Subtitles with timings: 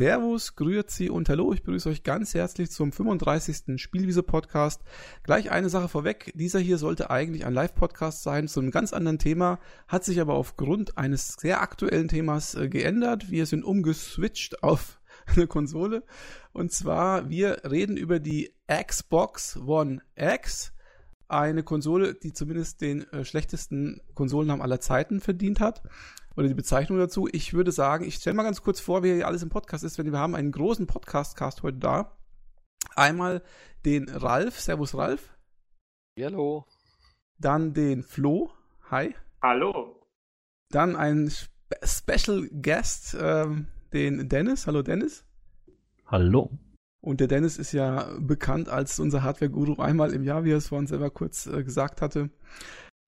[0.00, 1.52] Servus, Grüezi und Hallo.
[1.52, 3.78] Ich begrüße euch ganz herzlich zum 35.
[3.78, 4.80] Spielwiese-Podcast.
[5.24, 6.32] Gleich eine Sache vorweg.
[6.34, 9.58] Dieser hier sollte eigentlich ein Live-Podcast sein zu einem ganz anderen Thema,
[9.88, 13.30] hat sich aber aufgrund eines sehr aktuellen Themas äh, geändert.
[13.30, 16.02] Wir sind umgeswitcht auf eine Konsole.
[16.54, 20.72] Und zwar, wir reden über die Xbox One X.
[21.28, 25.82] Eine Konsole, die zumindest den äh, schlechtesten Konsolennamen aller Zeiten verdient hat
[26.36, 27.28] oder die Bezeichnung dazu.
[27.30, 29.98] Ich würde sagen, ich stelle mal ganz kurz vor, wie hier alles im Podcast ist,
[29.98, 32.16] wenn wir haben einen großen Podcast-Cast heute da.
[32.94, 33.42] Einmal
[33.84, 34.60] den Ralf.
[34.60, 35.36] Servus, Ralf.
[36.18, 36.66] Hallo.
[37.38, 38.50] Dann den Flo.
[38.90, 39.14] Hi.
[39.42, 40.00] Hallo.
[40.70, 44.66] Dann ein Spe Special Guest, ähm, den Dennis.
[44.66, 45.24] Hallo, Dennis.
[46.06, 46.50] Hallo.
[47.00, 50.68] Und der Dennis ist ja bekannt als unser Hardware-Guru einmal im Jahr, wie er es
[50.68, 52.30] vorhin selber kurz äh, gesagt hatte.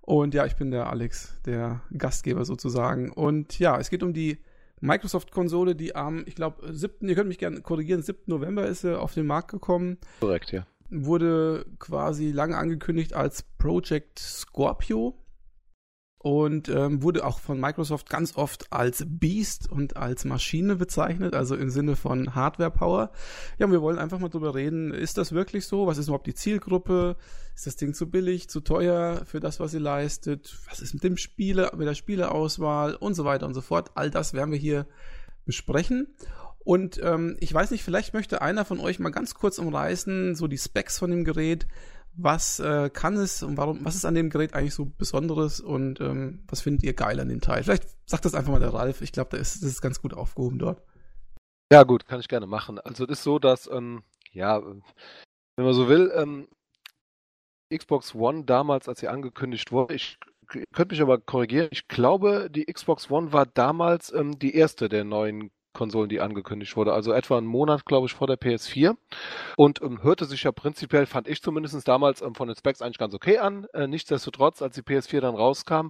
[0.03, 3.11] Und ja, ich bin der Alex, der Gastgeber sozusagen.
[3.11, 4.39] Und ja, es geht um die
[4.81, 8.22] Microsoft-Konsole, die am, ich glaube, 7., ihr könnt mich gerne korrigieren, 7.
[8.27, 9.98] November ist sie auf den Markt gekommen.
[10.20, 10.67] Korrekt, ja.
[10.91, 15.22] Wurde quasi lange angekündigt als Project Scorpio
[16.23, 21.56] und ähm, wurde auch von Microsoft ganz oft als Beast und als Maschine bezeichnet, also
[21.56, 23.11] im Sinne von Hardware Power.
[23.59, 25.89] Ja, und wir wollen einfach mal drüber reden, ist das wirklich so?
[25.89, 27.17] Was ist überhaupt die Zielgruppe?
[27.56, 30.56] Ist das Ding zu billig, zu teuer für das, was sie leistet?
[30.69, 33.91] Was ist mit dem Spiele, mit der Spieleauswahl und so weiter und so fort?
[33.95, 34.87] All das werden wir hier
[35.45, 36.06] besprechen.
[36.65, 40.47] Und ähm, ich weiß nicht, vielleicht möchte einer von euch mal ganz kurz umreißen, so
[40.47, 41.67] die Specs von dem Gerät,
[42.15, 46.01] was äh, kann es und warum, was ist an dem Gerät eigentlich so Besonderes und
[46.01, 47.63] ähm, was findet ihr geil an dem Teil?
[47.63, 49.03] Vielleicht sagt das einfach mal der Ralf.
[49.03, 50.83] Ich glaube, da ist, ist ganz gut aufgehoben dort.
[51.73, 52.79] Ja, gut, kann ich gerne machen.
[52.79, 56.49] Also, es ist so, dass, ähm, ja, wenn man so will, ähm,
[57.75, 62.67] Xbox One damals, als sie angekündigt wurde, ich könnte mich aber korrigieren, ich glaube, die
[62.67, 65.51] Xbox One war damals ähm, die erste der neuen
[65.82, 66.93] Konsolen, die angekündigt wurde.
[66.93, 68.94] Also etwa einen Monat, glaube ich, vor der PS4.
[69.56, 72.98] Und ähm, hörte sich ja prinzipiell, fand ich zumindest damals ähm, von den Specs eigentlich
[72.98, 73.66] ganz okay an.
[73.75, 75.88] Äh, nichtsdestotrotz, als die PS4 dann rauskam,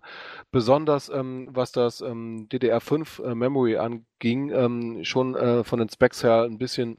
[0.51, 6.25] besonders ähm, was das ähm, DDR5 äh, Memory anging, ähm, schon äh, von den Specs
[6.25, 6.97] her ein bisschen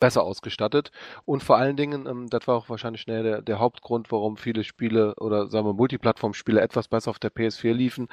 [0.00, 0.90] besser ausgestattet
[1.24, 4.62] und vor allen Dingen, ähm, das war auch wahrscheinlich schnell der, der Hauptgrund, warum viele
[4.64, 8.08] Spiele oder sagen wir Multiplattform-Spiele etwas besser auf der PS4 liefen,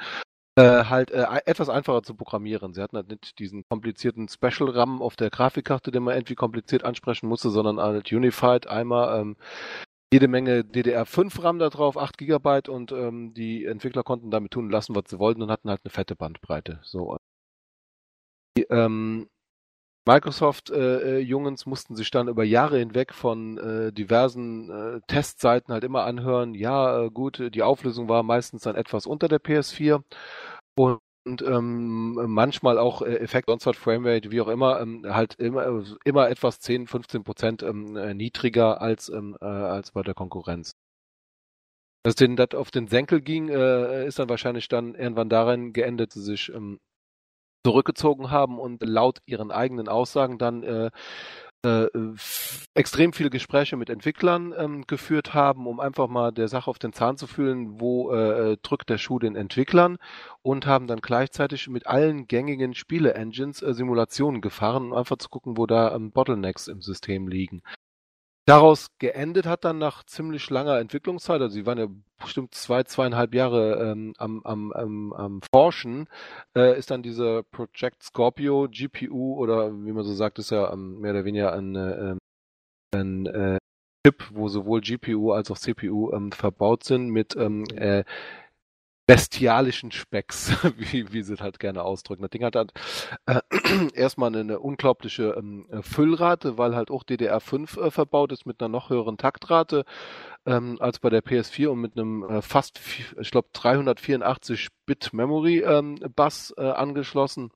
[0.56, 2.74] äh, halt äh, etwas einfacher zu programmieren.
[2.74, 7.28] Sie hatten halt nicht diesen komplizierten Special-RAM auf der Grafikkarte, den man irgendwie kompliziert ansprechen
[7.28, 9.36] musste, sondern halt Unified einmal ähm,
[10.12, 14.94] jede Menge DDR5-RAM da drauf, 8 GB und ähm, die Entwickler konnten damit tun lassen,
[14.94, 16.78] was sie wollten und hatten halt eine fette Bandbreite.
[16.82, 17.16] So.
[18.56, 19.28] Die, ähm,
[20.06, 26.04] Microsoft-Jungens äh, mussten sich dann über Jahre hinweg von äh, diversen äh, Testseiten halt immer
[26.04, 30.02] anhören, ja, äh, gut, die Auflösung war meistens dann etwas unter der PS4
[30.76, 35.82] und ähm, manchmal auch äh, Effekt, sonst was Framerate, wie auch immer, ähm, halt immer,
[36.04, 40.72] immer etwas 10, 15 Prozent ähm, äh, niedriger als, ähm, äh, als bei der Konkurrenz.
[42.04, 46.12] Dass denen das auf den Senkel ging, äh, ist dann wahrscheinlich dann irgendwann darin geendet,
[46.12, 46.78] sie sich ähm,
[47.64, 50.90] zurückgezogen haben und laut ihren eigenen Aussagen dann äh,
[51.64, 51.88] äh,
[52.74, 56.92] extrem viele Gespräche mit Entwicklern ähm, geführt haben, um einfach mal der Sache auf den
[56.92, 59.96] Zahn zu fühlen, wo äh, drückt der Schuh den Entwicklern
[60.42, 65.56] und haben dann gleichzeitig mit allen gängigen Spiele-Engines äh, Simulationen gefahren, um einfach zu gucken,
[65.56, 67.62] wo da ähm, Bottlenecks im System liegen.
[68.46, 71.86] Daraus geendet hat dann nach ziemlich langer Entwicklungszeit, also sie waren ja
[72.20, 76.08] bestimmt zwei, zweieinhalb Jahre ähm, am, am, am, am Forschen,
[76.54, 81.00] äh, ist dann dieser Project Scorpio GPU oder wie man so sagt, ist ja ähm,
[81.00, 82.16] mehr oder weniger ein, äh,
[82.94, 83.58] ein äh,
[84.06, 88.04] Chip, wo sowohl GPU als auch CPU ähm, verbaut sind mit ähm, äh,
[89.06, 92.22] bestialischen Specks, wie, wie sie es halt gerne ausdrücken.
[92.22, 92.72] Das Ding hat halt
[93.26, 93.40] äh,
[93.94, 98.90] erstmal eine unglaubliche ähm, Füllrate, weil halt auch DDR5 äh, verbaut ist mit einer noch
[98.90, 99.84] höheren Taktrate
[100.46, 102.80] ähm, als bei der PS4 und mit einem äh, fast,
[103.20, 107.50] ich glaube, 384 Bit Memory ähm, Bus äh, angeschlossen.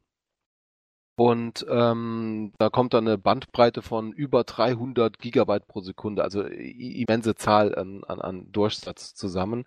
[1.17, 7.35] Und ähm, da kommt dann eine Bandbreite von über 300 Gigabyte pro Sekunde, also immense
[7.35, 9.65] Zahl an, an, an Durchsatz zusammen.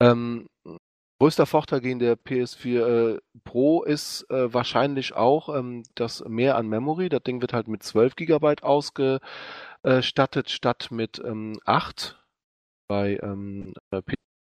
[0.00, 0.46] Ähm,
[1.18, 6.68] Größter Vorteil gegen der PS4 äh, Pro ist äh, wahrscheinlich auch ähm, das Mehr an
[6.68, 7.08] Memory.
[7.08, 12.22] Das Ding wird halt mit 12 GB ausgestattet statt mit ähm, 8
[12.86, 13.72] bei ähm,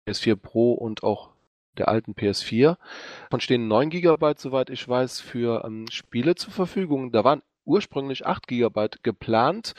[0.08, 1.32] PS4 Pro und auch
[1.76, 2.76] der alten PS4.
[3.30, 7.12] Von stehen 9 GB, soweit ich weiß, für ähm, Spiele zur Verfügung.
[7.12, 9.74] Da waren ursprünglich 8 GB geplant.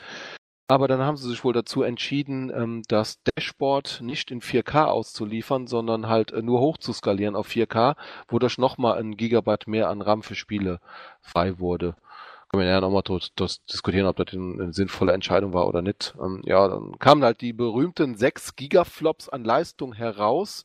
[0.66, 5.66] Aber dann haben sie sich wohl dazu entschieden, ähm, das Dashboard nicht in 4K auszuliefern,
[5.66, 7.96] sondern halt äh, nur hoch zu skalieren auf 4K,
[8.28, 10.80] wodurch nochmal ein Gigabyte mehr an RAM für Spiele
[11.20, 11.96] frei wurde.
[12.48, 13.02] können wir ja nochmal
[13.68, 16.14] diskutieren, ob das eine sinnvolle Entscheidung war oder nicht.
[16.18, 20.64] Ähm, ja, dann kamen halt die berühmten 6 Gigaflops an Leistung heraus.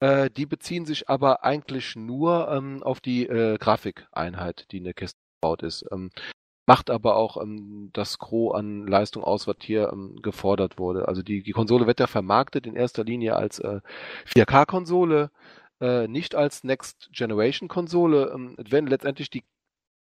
[0.00, 4.94] Äh, die beziehen sich aber eigentlich nur ähm, auf die äh, Grafikeinheit, die in der
[4.94, 5.86] Kiste gebaut ist.
[6.66, 11.08] Macht aber auch ähm, das Gros an Leistung aus, was hier ähm, gefordert wurde.
[11.08, 13.80] Also die, die Konsole wird ja vermarktet in erster Linie als äh,
[14.34, 15.30] 4K-Konsole,
[15.80, 18.32] äh, nicht als Next Generation Konsole.
[18.34, 19.44] Ähm, werden letztendlich die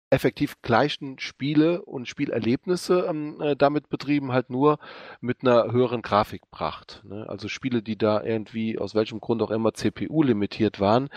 [0.09, 4.79] effektiv gleichen Spiele und Spielerlebnisse ähm, äh, damit betrieben, halt nur
[5.21, 7.03] mit einer höheren Grafikpracht.
[7.05, 7.27] Ne?
[7.29, 11.09] Also Spiele, die da irgendwie aus welchem Grund auch immer CPU limitiert waren,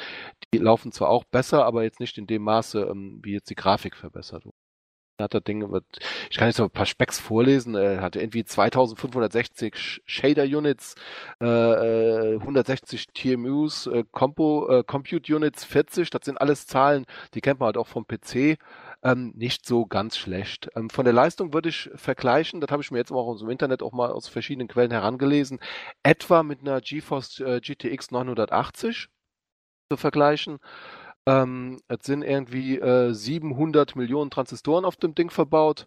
[0.52, 3.54] die laufen zwar auch besser, aber jetzt nicht in dem Maße, ähm, wie jetzt die
[3.54, 4.57] Grafik verbessert wurde
[5.24, 5.62] hat das Ding,
[6.30, 10.94] ich kann jetzt noch ein paar Specks vorlesen, er hatte irgendwie 2560 Shader Units,
[11.40, 17.04] äh, 160 TMUs, äh, Compo, äh, Compute Units 40, das sind alles Zahlen,
[17.34, 18.58] die kennt man halt auch vom PC,
[19.02, 20.68] ähm, nicht so ganz schlecht.
[20.74, 23.50] Ähm, von der Leistung würde ich vergleichen, das habe ich mir jetzt auch aus dem
[23.50, 25.60] Internet auch mal aus verschiedenen Quellen herangelesen,
[26.02, 29.08] etwa mit einer GeForce äh, GTX 980
[29.90, 30.58] zu vergleichen.
[31.28, 35.86] Ähm, es sind irgendwie äh, 700 Millionen Transistoren auf dem Ding verbaut.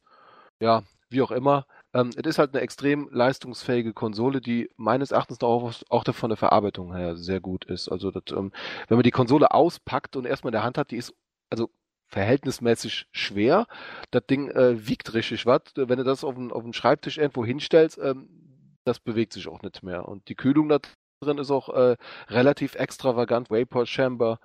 [0.61, 1.65] Ja, wie auch immer.
[1.95, 6.38] Ähm, es ist halt eine extrem leistungsfähige Konsole, die meines Erachtens auch, auch von der
[6.38, 7.89] Verarbeitung her sehr gut ist.
[7.89, 8.51] Also, das, ähm,
[8.88, 11.13] wenn man die Konsole auspackt und erstmal in der Hand hat, die ist
[11.49, 11.71] also
[12.07, 13.65] verhältnismäßig schwer.
[14.11, 15.61] Das Ding äh, wiegt richtig was.
[15.75, 18.29] Wenn du das auf den, auf den Schreibtisch irgendwo hinstellst, ähm,
[18.85, 20.07] das bewegt sich auch nicht mehr.
[20.07, 20.79] Und die Kühlung da
[21.21, 21.97] drin ist auch äh,
[22.29, 23.49] relativ extravagant.
[23.49, 24.39] Vapor Chamber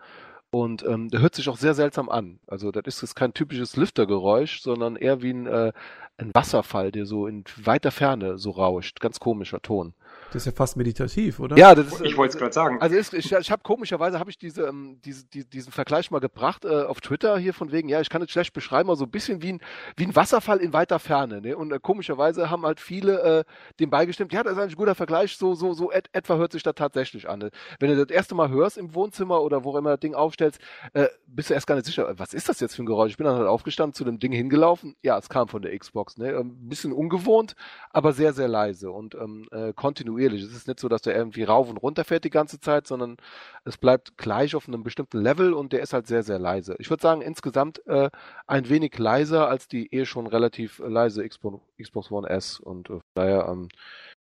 [0.50, 2.38] und ähm, der hört sich auch sehr seltsam an.
[2.46, 5.72] Also das ist jetzt kein typisches Lüftergeräusch, sondern eher wie ein, äh,
[6.18, 9.00] ein Wasserfall, der so in weiter Ferne so rauscht.
[9.00, 9.94] Ganz komischer Ton.
[10.32, 11.56] Das ist ja fast meditativ, oder?
[11.56, 12.80] Ja, das ist, ich wollte es gerade sagen.
[12.80, 16.18] Also ist, ich, ich habe komischerweise habe ich diese, ähm, diese, die, diesen Vergleich mal
[16.18, 19.04] gebracht äh, auf Twitter hier von wegen, ja, ich kann es schlecht beschreiben, aber so
[19.04, 19.60] ein bisschen wie ein,
[19.96, 21.40] wie ein Wasserfall in weiter Ferne.
[21.40, 21.56] Ne?
[21.56, 23.44] Und äh, komischerweise haben halt viele äh,
[23.78, 26.52] dem beigestimmt, ja, das ist eigentlich ein guter Vergleich, so, so, so et, etwa hört
[26.52, 27.38] sich das tatsächlich an.
[27.38, 27.50] Ne?
[27.78, 30.60] Wenn du das erste Mal hörst im Wohnzimmer oder wo immer das Ding aufstellst,
[30.92, 33.12] äh, bist du erst gar nicht sicher, was ist das jetzt für ein Geräusch?
[33.12, 34.96] Ich bin dann halt aufgestanden, zu dem Ding hingelaufen.
[35.02, 36.18] Ja, es kam von der Xbox.
[36.18, 36.30] Ne?
[36.30, 37.54] Ein ähm, bisschen ungewohnt,
[37.90, 40.15] aber sehr, sehr leise und ähm, äh, kontinuierlich.
[40.24, 43.16] Es ist nicht so, dass der irgendwie rauf und runter fährt die ganze Zeit, sondern
[43.64, 46.76] es bleibt gleich auf einem bestimmten Level und der ist halt sehr, sehr leise.
[46.78, 48.10] Ich würde sagen, insgesamt äh,
[48.46, 53.00] ein wenig leiser als die eh schon relativ leise Xbox, Xbox One S und äh,
[53.14, 53.68] daher, ähm,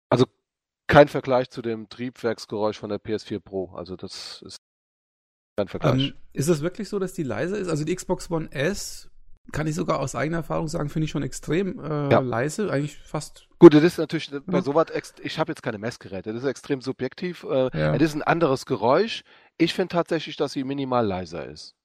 [0.09, 0.25] also
[0.87, 3.71] kein Vergleich zu dem Triebwerksgeräusch von der PS4 Pro.
[3.73, 4.57] Also das ist
[5.57, 6.09] kein Vergleich.
[6.09, 7.69] Ähm, ist es wirklich so, dass die leise ist?
[7.69, 9.09] Also die Xbox One S
[9.51, 12.19] kann ich sogar aus eigener Erfahrung sagen, finde ich schon extrem äh, ja.
[12.19, 13.47] leise, eigentlich fast.
[13.59, 14.87] Gut, das ist natürlich bei sowas,
[15.21, 17.43] ich habe jetzt keine Messgeräte, das ist extrem subjektiv.
[17.43, 17.93] Äh, ja.
[17.93, 19.23] Das ist ein anderes Geräusch.
[19.57, 21.75] Ich finde tatsächlich, dass sie minimal leiser ist.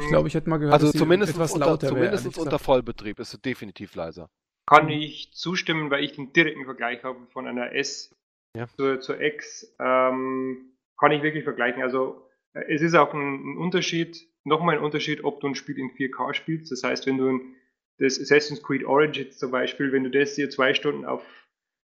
[0.00, 2.58] Ich glaube, ich hätte mal gehört, also dass zumindest etwas unter, lauter zumindest wäre, unter
[2.58, 4.28] Vollbetrieb ist es definitiv leiser.
[4.66, 8.14] Kann ich zustimmen, weil ich den direkten Vergleich habe von einer S
[8.56, 8.66] ja.
[8.76, 9.74] zur, zur X.
[9.80, 11.82] Ähm, kann ich wirklich vergleichen.
[11.82, 15.78] Also äh, es ist auch ein, ein Unterschied nochmal ein Unterschied, ob du ein Spiel
[15.78, 16.70] in 4K spielst.
[16.70, 17.40] Das heißt, wenn du
[17.98, 21.22] das Assassin's Creed Origins zum Beispiel, wenn du das hier zwei Stunden auf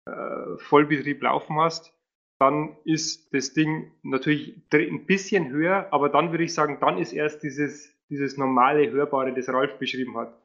[0.06, 1.94] äh, Vollbetrieb laufen hast,
[2.40, 7.14] dann ist das Ding natürlich ein bisschen höher, aber dann würde ich sagen, dann ist
[7.14, 10.35] erst dieses, dieses normale Hörbare, das Ralf beschrieben hat.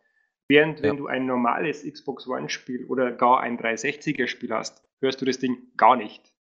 [0.48, 0.84] Während ja.
[0.84, 5.24] wenn du ein normales Xbox One Spiel oder gar ein 360er Spiel hast, hörst du
[5.24, 6.35] das Ding gar nicht.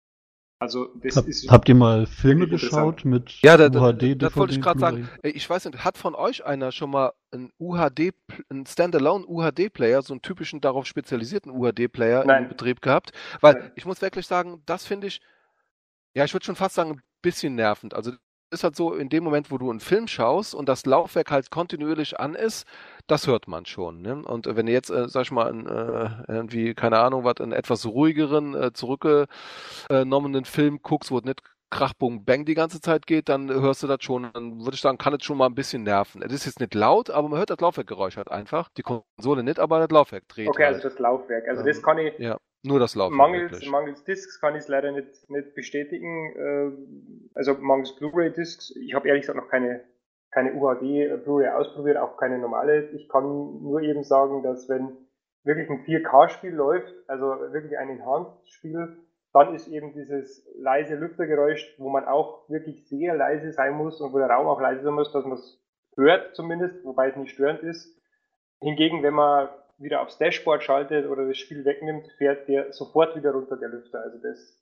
[0.62, 4.04] Also das Hab, ist habt ihr mal Filme geschaut mit ja, da, UHD?
[4.04, 5.10] Ja, das wollte ich gerade sagen.
[5.24, 8.14] Ich weiß nicht, hat von euch einer schon mal ein UHD,
[8.52, 13.12] ein Standalone UHD-Player, so einen typischen darauf spezialisierten UHD-Player in Betrieb gehabt?
[13.40, 13.72] Weil Nein.
[13.74, 15.20] ich muss wirklich sagen, das finde ich,
[16.14, 17.96] ja, ich würde schon fast sagen, ein bisschen nervend.
[17.96, 18.12] Also
[18.52, 21.50] ist halt so, in dem Moment, wo du einen Film schaust und das Laufwerk halt
[21.50, 22.68] kontinuierlich an ist,
[23.12, 24.02] das hört man schon.
[24.02, 24.24] Ne?
[24.24, 27.52] Und wenn du jetzt, äh, sag ich mal, in, äh, irgendwie, keine Ahnung, was, einen
[27.52, 33.30] etwas ruhigeren, äh, zurückgenommenen Film guckst, wo es nicht Krachbung Bang die ganze Zeit geht,
[33.30, 34.30] dann hörst du das schon.
[34.34, 36.22] Dann würde ich sagen, kann es schon mal ein bisschen nerven.
[36.22, 38.70] Es ist jetzt nicht laut, aber man hört das Laufwerkgeräusch halt einfach.
[38.78, 40.50] Die Konsole nicht, aber das Laufwerk dreht.
[40.50, 40.76] Okay, halt.
[40.76, 41.48] also das Laufwerk.
[41.48, 42.18] Also ähm, das kann ich.
[42.20, 42.38] Ja.
[42.64, 43.18] Nur das Laufwerk.
[43.18, 46.34] Mangels, mangels Discs kann ich es leider nicht, nicht bestätigen.
[46.36, 46.72] Äh,
[47.34, 48.76] also mangels Blu-ray-Discs.
[48.76, 49.84] Ich habe ehrlich gesagt noch keine,
[50.32, 52.90] keine UHD Blu-ray ausprobiert, auch keine normale.
[52.92, 54.98] Ich kann nur eben sagen, dass wenn
[55.44, 58.98] wirklich ein 4K-Spiel läuft, also wirklich ein Enhanced-Spiel,
[59.34, 64.14] dann ist eben dieses leise Lüftergeräusch, wo man auch wirklich sehr leise sein muss und
[64.14, 65.62] wo der Raum auch leise sein muss, dass man es
[65.96, 67.98] hört zumindest, wobei es nicht störend ist.
[68.60, 73.32] Hingegen, wenn man wieder aufs Dashboard schaltet oder das Spiel wegnimmt, fährt der sofort wieder
[73.32, 74.02] runter, der Lüfter.
[74.02, 74.61] Also das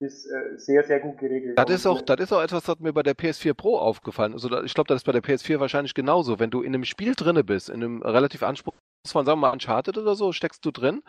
[0.00, 1.58] ist äh, sehr, sehr gut geregelt.
[1.58, 4.44] Das ist, auch, das ist auch etwas, das mir bei der PS4 Pro aufgefallen ist.
[4.44, 6.38] Also ich glaube, das ist bei der PS4 wahrscheinlich genauso.
[6.38, 9.52] Wenn du in einem Spiel drinne bist, in einem relativ anspruchsvollen von, sagen wir mal,
[9.52, 11.02] Uncharted oder so, steckst du drin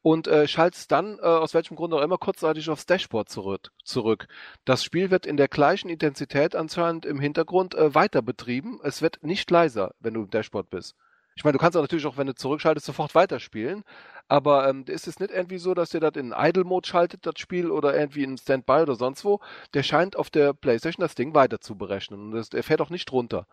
[0.00, 3.70] und äh, schaltest dann, äh, aus welchem Grund auch immer, kurzzeitig aufs Dashboard zurück.
[3.84, 4.26] zurück.
[4.64, 8.80] Das Spiel wird in der gleichen Intensität anscheinend im Hintergrund äh, weiter betrieben.
[8.82, 10.96] Es wird nicht leiser, wenn du im Dashboard bist.
[11.34, 13.84] Ich meine, du kannst auch natürlich auch, wenn du zurückschaltest, sofort weiterspielen.
[14.28, 17.70] Aber ähm, ist es nicht irgendwie so, dass ihr das in Idle-Mode schaltet, das Spiel,
[17.70, 19.40] oder irgendwie in Standby oder sonst wo?
[19.74, 22.20] Der scheint auf der Playstation das Ding weiter zu berechnen.
[22.20, 23.46] Und das, er fährt auch nicht runter.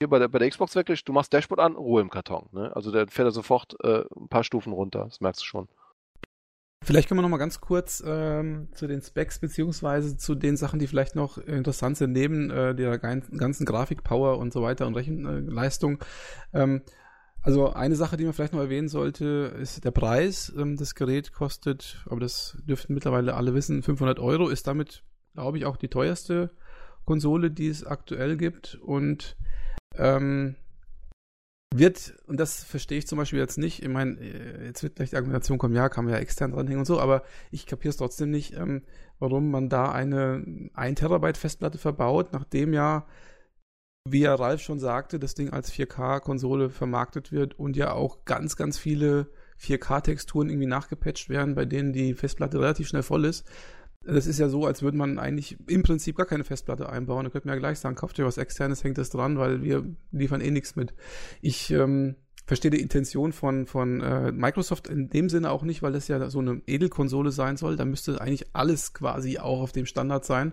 [0.00, 2.48] Hier bei der, bei der Xbox wirklich, du machst Dashboard an, Ruhe im Karton.
[2.52, 2.74] Ne?
[2.74, 5.04] Also der fährt er sofort äh, ein paar Stufen runter.
[5.04, 5.68] Das merkst du schon.
[6.84, 10.78] Vielleicht können wir noch mal ganz kurz ähm, zu den Specs beziehungsweise zu den Sachen,
[10.78, 15.98] die vielleicht noch interessant sind neben äh, der ganzen Grafikpower und so weiter und Rechenleistung.
[16.54, 16.82] Ähm,
[17.42, 20.52] also eine Sache, die man vielleicht noch erwähnen sollte, ist der Preis.
[20.56, 24.48] Ähm, das Gerät kostet, aber das dürften mittlerweile alle wissen, 500 Euro.
[24.48, 25.02] Ist damit,
[25.34, 26.50] glaube ich, auch die teuerste
[27.04, 28.74] Konsole, die es aktuell gibt.
[28.76, 29.36] Und
[29.96, 30.56] ähm,
[31.74, 35.10] wird, und das verstehe ich zum Beispiel jetzt nicht, ich meine, äh, jetzt wird gleich
[35.10, 37.98] die Argumentation kommen, ja, kann man ja extern dranhängen und so, aber ich kapiere es
[37.98, 38.82] trotzdem nicht, ähm,
[39.18, 43.06] warum man da eine 1 Terabyte Festplatte verbaut, nachdem ja,
[44.12, 48.56] wie ja Ralf schon sagte, das Ding als 4K-Konsole vermarktet wird und ja auch ganz,
[48.56, 49.28] ganz viele
[49.60, 53.46] 4K-Texturen irgendwie nachgepatcht werden, bei denen die Festplatte relativ schnell voll ist.
[54.04, 57.24] Das ist ja so, als würde man eigentlich im Prinzip gar keine Festplatte einbauen.
[57.24, 59.84] Da könnte man ja gleich sagen, kauft ihr was externes, hängt das dran, weil wir
[60.12, 60.94] liefern eh nichts mit.
[61.42, 62.14] Ich ähm,
[62.46, 66.30] verstehe die Intention von, von äh, Microsoft in dem Sinne auch nicht, weil das ja
[66.30, 67.76] so eine Edelkonsole sein soll.
[67.76, 70.52] Da müsste eigentlich alles quasi auch auf dem Standard sein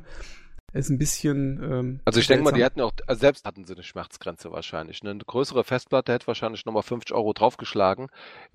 [0.76, 1.62] ist ein bisschen.
[1.64, 5.04] Ähm, also ich denke mal, die hatten auch, also selbst hatten sie eine Schmerzgrenze wahrscheinlich.
[5.04, 5.12] Ne?
[5.12, 8.08] Eine größere Festplatte hätte wahrscheinlich nochmal 50 Euro draufgeschlagen.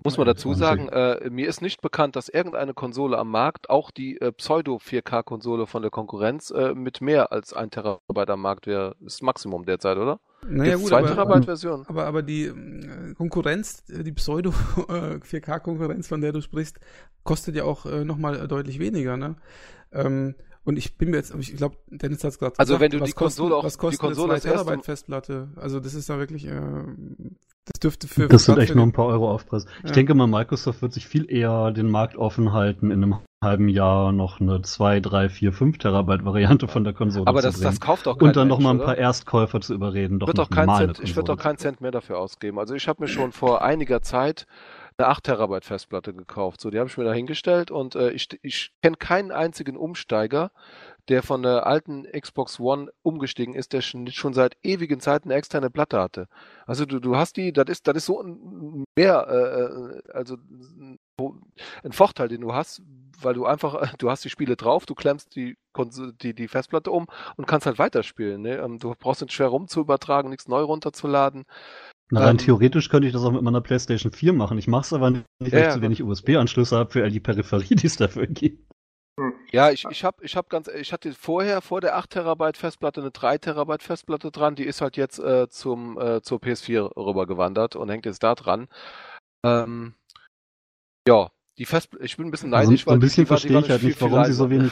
[0.03, 3.89] Muss man dazu sagen, äh, mir ist nicht bekannt, dass irgendeine Konsole am Markt, auch
[3.91, 8.95] die äh, Pseudo-4K-Konsole von der Konkurrenz, äh, mit mehr als 1 Terabyte am Markt wäre.
[8.99, 10.19] Das ist Maximum derzeit, oder?
[10.47, 11.85] Naja, gut, 2 Terabyte Version.
[11.87, 16.79] Aber, aber die äh, Konkurrenz, äh, die Pseudo 4K-Konkurrenz, von der du sprichst,
[17.23, 19.35] kostet ja auch äh, nochmal deutlich weniger, ne?
[19.91, 22.99] Ähm, und ich bin mir jetzt, ich glaube, Dennis hat es gerade Also gesagt, wenn
[22.99, 25.49] du die Konsole auch, was kostet die Konsole eine Terabyte Festplatte?
[25.55, 26.61] Also das ist da wirklich, äh,
[27.65, 28.27] das dürfte für...
[28.27, 29.65] Das sind echt nur ein paar Euro Aufpreis.
[29.65, 29.85] Ja.
[29.85, 33.69] Ich denke mal, Microsoft wird sich viel eher den Markt offen halten, in einem halben
[33.69, 37.61] Jahr noch eine 2, 3, 4, 5 Terabyte Variante von der Konsole Aber das, zu
[37.61, 37.71] bringen.
[37.71, 40.37] das kauft doch kein Und dann noch mal ein paar Erstkäufer zu überreden, doch wird
[40.37, 42.59] noch kein Cent, Ich würde doch keinen Cent mehr dafür ausgeben.
[42.59, 44.45] Also ich habe mir schon vor einiger Zeit
[45.01, 46.61] eine 8 Terabyte Festplatte gekauft.
[46.61, 50.51] So, die habe ich mir da hingestellt und äh, ich, ich kenne keinen einzigen Umsteiger,
[51.07, 55.37] der von der alten Xbox One umgestiegen ist, der schon, schon seit ewigen Zeiten eine
[55.37, 56.27] externe Platte hatte.
[56.65, 60.37] Also du, du hast die, das ist, das ist so ein mehr, äh, äh also
[61.83, 62.81] ein Vorteil, den du hast,
[63.19, 65.57] weil du einfach, du hast die Spiele drauf, du klemmst die,
[66.21, 68.41] die, die Festplatte um und kannst halt weiterspielen.
[68.41, 68.57] Ne?
[68.57, 71.45] Ähm, du brauchst nicht schwer rum zu übertragen, nichts neu runterzuladen.
[72.11, 74.57] Na, rein ähm, theoretisch könnte ich das auch mit meiner PlayStation 4 machen.
[74.57, 77.21] Ich mache es aber nicht, weil ja, ich zu wenig USB-Anschlüsse habe für all die
[77.21, 78.69] Peripherie, die es dafür gibt.
[79.19, 79.33] Hm.
[79.51, 83.01] Ja, ich, ich habe ich hab ganz, ich hatte vorher vor der 8 Terabyte Festplatte
[83.01, 87.75] eine 3 Terabyte Festplatte dran, die ist halt jetzt äh, zum äh, zur PS4 rübergewandert
[87.75, 88.67] und hängt jetzt da dran.
[89.45, 89.95] Ähm,
[91.07, 93.69] ja, die Fest, ich bin ein bisschen also neidisch, also, weil ein bisschen verstehe ich
[93.69, 94.71] halt nicht, warum sie so wenig,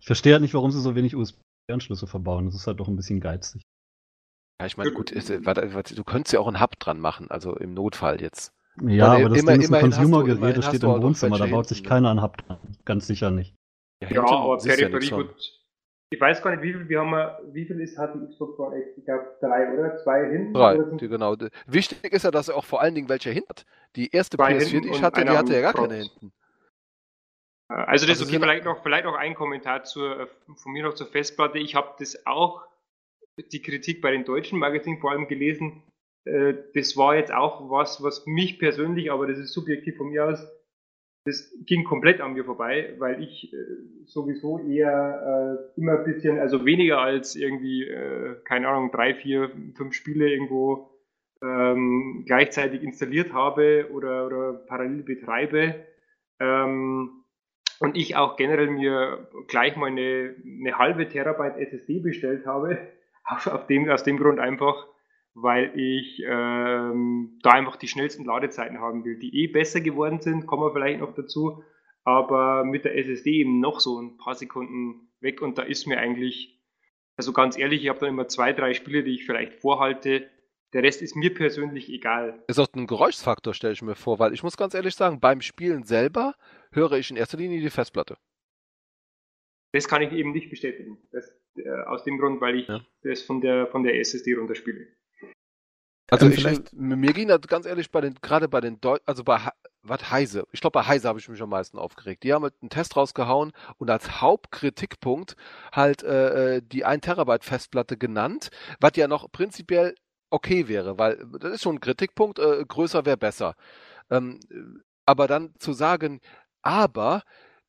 [0.00, 2.46] ich verstehe halt nicht, warum sie so wenig USB-Anschlüsse verbauen.
[2.46, 3.62] Das ist halt doch ein bisschen geizig.
[4.60, 7.74] Ja, ich meine, gut, warte, du könntest ja auch einen Hub dran machen, also im
[7.74, 8.52] Notfall jetzt.
[8.82, 11.84] Ja, aber das immer, Ding ist ein Consumer-Gerät, das steht im Wohnzimmer, da baut sich
[11.84, 12.58] keiner ein Hub dran.
[12.84, 13.54] Ganz sicher nicht.
[14.00, 15.64] Ja, ja aber Peripherie ja gut.
[16.10, 18.78] Ich weiß gar nicht, wie viel, wir haben, wie viel ist, hat die Xbox One
[18.78, 18.98] X?
[18.98, 19.96] Ich glaube drei, oder?
[19.96, 20.54] Zwei hinten?
[20.54, 21.34] Drei, die, genau.
[21.66, 23.66] Wichtig ist ja, dass er auch vor allen Dingen welche hinten hat.
[23.96, 26.32] Die erste Zwei PS4, die ich hatte, die hatte ja gar keine hinten.
[27.68, 30.84] Äh, also das also okay, vielleicht noch, vielleicht noch ein Kommentar zur, äh, von mir
[30.84, 31.58] noch zur Festplatte.
[31.58, 32.62] Ich habe das auch,
[33.36, 35.82] die Kritik bei den deutschen Magazinen vor allem gelesen,
[36.24, 40.26] äh, das war jetzt auch was, was mich persönlich, aber das ist subjektiv von mir
[40.26, 40.46] aus,
[41.26, 43.56] das ging komplett an mir vorbei, weil ich äh,
[44.04, 49.50] sowieso eher äh, immer ein bisschen, also weniger als irgendwie, äh, keine Ahnung, drei, vier,
[49.74, 50.90] fünf Spiele irgendwo
[51.42, 55.86] ähm, gleichzeitig installiert habe oder, oder parallel betreibe.
[56.40, 57.24] Ähm,
[57.80, 62.78] und ich auch generell mir gleich mal eine, eine halbe Terabyte SSD bestellt habe,
[63.24, 64.86] auf, auf dem, aus dem Grund einfach,
[65.34, 70.46] weil ich ähm, da einfach die schnellsten Ladezeiten haben will, die eh besser geworden sind,
[70.46, 71.62] kommen wir vielleicht noch dazu,
[72.04, 75.98] aber mit der SSD eben noch so ein paar Sekunden weg und da ist mir
[75.98, 76.62] eigentlich,
[77.16, 80.28] also ganz ehrlich, ich habe dann immer zwei, drei Spiele, die ich vielleicht vorhalte,
[80.72, 82.42] der Rest ist mir persönlich egal.
[82.48, 85.40] Ist auch ein Geräuschfaktor, stelle ich mir vor, weil ich muss ganz ehrlich sagen, beim
[85.40, 86.34] Spielen selber
[86.72, 88.18] höre ich in erster Linie die Festplatte.
[89.72, 90.98] Das kann ich eben nicht bestätigen.
[91.12, 91.32] Das,
[91.86, 92.80] aus dem Grund, weil ich ja.
[93.02, 94.86] das von der, von der SSD runterspiele.
[96.10, 99.40] Also ich, mir ging das ganz ehrlich bei den, gerade bei den Deu also bei
[99.82, 100.46] was Heise.
[100.52, 102.22] Ich glaube, bei Heise habe ich mich am meisten aufgeregt.
[102.22, 105.36] Die haben halt einen Test rausgehauen und als Hauptkritikpunkt
[105.72, 109.94] halt äh, äh die 1 Terabyte Festplatte genannt, was ja noch prinzipiell
[110.30, 113.54] okay wäre, weil das ist schon ein Kritikpunkt, äh, größer wäre besser.
[114.10, 114.40] Ähm,
[115.06, 116.20] aber dann zu sagen,
[116.62, 117.22] aber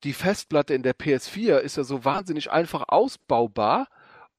[0.03, 3.87] die Festplatte in der PS4 ist ja so wahnsinnig einfach ausbaubar,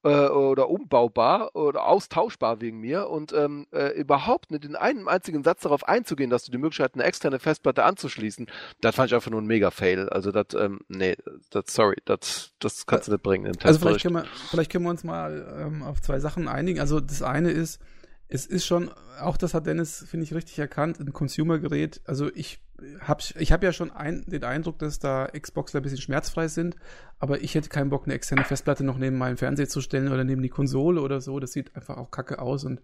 [0.03, 5.43] äh, oder umbaubar oder austauschbar wegen mir und ähm, äh, überhaupt nicht in einem einzigen
[5.43, 8.47] Satz darauf einzugehen, dass du die Möglichkeit eine externe Festplatte anzuschließen,
[8.81, 10.09] das fand ich einfach nur ein Mega-Fail.
[10.09, 11.17] Also das, ähm, nee,
[11.49, 13.51] das, sorry, das, das kannst du nicht bringen.
[13.63, 16.79] Also vielleicht können, wir, vielleicht können wir uns mal ähm, auf zwei Sachen einigen.
[16.79, 17.81] Also das eine ist,
[18.29, 22.01] es ist schon, auch das hat Dennis, finde ich, richtig erkannt, ein Consumer-Gerät.
[22.05, 22.59] Also ich
[23.01, 26.75] habe ich hab ja schon ein, den Eindruck, dass da Xboxler ein bisschen schmerzfrei sind,
[27.19, 30.23] aber ich hätte keinen Bock, eine externe Festplatte noch neben meinem Fernseher zu stellen oder
[30.23, 31.39] neben die Konsole oder so.
[31.39, 32.81] Das sieht einfach auch kacke aus und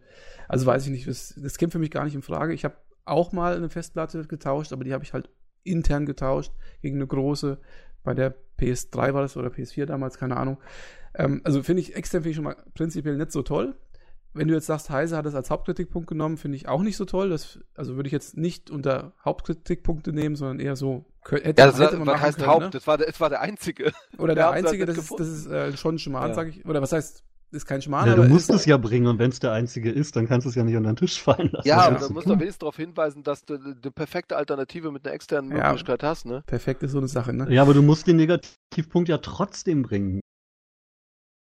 [0.48, 2.54] also weiß ich nicht, das, das käme für mich gar nicht in Frage.
[2.54, 5.30] Ich habe auch mal eine Festplatte getauscht, aber die habe ich halt
[5.64, 7.60] intern getauscht gegen eine große.
[8.04, 10.58] Bei der PS3 war das oder PS4 damals, keine Ahnung.
[11.16, 13.76] Ähm, also finde ich extern finde ich schon mal prinzipiell nicht so toll
[14.34, 17.06] wenn du jetzt sagst, Heise hat es als Hauptkritikpunkt genommen, finde ich auch nicht so
[17.06, 17.30] toll.
[17.30, 21.06] Das, also würde ich jetzt nicht unter Hauptkritikpunkte nehmen, sondern eher so.
[21.30, 22.63] Hätte, ja, das hätte man was heißt können, Haupt?
[22.63, 22.70] Ne?
[22.72, 23.94] Das, war der, das war der einzige.
[24.18, 26.36] Oder der einzige, das ist, das ist äh, schon ein Schmarrn, ja.
[26.36, 26.66] sage ich.
[26.66, 27.24] Oder was heißt,
[27.54, 28.10] ist kein Schmarrn.
[28.10, 30.50] Ja, du musst es ja bringen und wenn es der einzige ist, dann kannst du
[30.50, 31.68] es ja nicht unter den Tisch fallen lassen.
[31.68, 35.13] Ja, aber du musst doch wenigstens darauf hinweisen, dass du die perfekte Alternative mit einer
[35.13, 36.44] externen Möglichkeit ja, hast, ne?
[36.48, 37.48] Perfekt ist so eine Sache, ne?
[37.54, 40.20] Ja, aber du musst den Negativpunkt ja trotzdem bringen.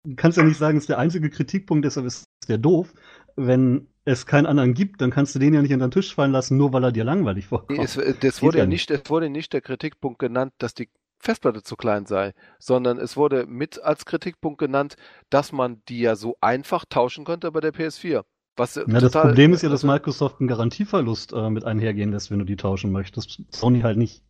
[0.05, 2.93] Du kannst ja nicht sagen, es ist der einzige Kritikpunkt, deshalb ist der doof,
[3.37, 6.33] wenn es keinen anderen gibt, dann kannst du den ja nicht unter den Tisch fallen
[6.33, 7.79] lassen, nur weil er dir langweilig vorkommt.
[7.79, 10.89] Es, äh, das wurde ja nicht, es wurde nicht der Kritikpunkt genannt, dass die
[11.21, 14.97] Festplatte zu klein sei, sondern es wurde mit als Kritikpunkt genannt,
[15.31, 18.25] dass man die ja so einfach tauschen könnte bei der PS4.
[18.57, 22.39] Was ja, das Problem ist ja, dass Microsoft einen Garantieverlust äh, mit einhergehen lässt, wenn
[22.39, 23.41] du die tauschen möchtest.
[23.51, 24.25] Sony halt nicht.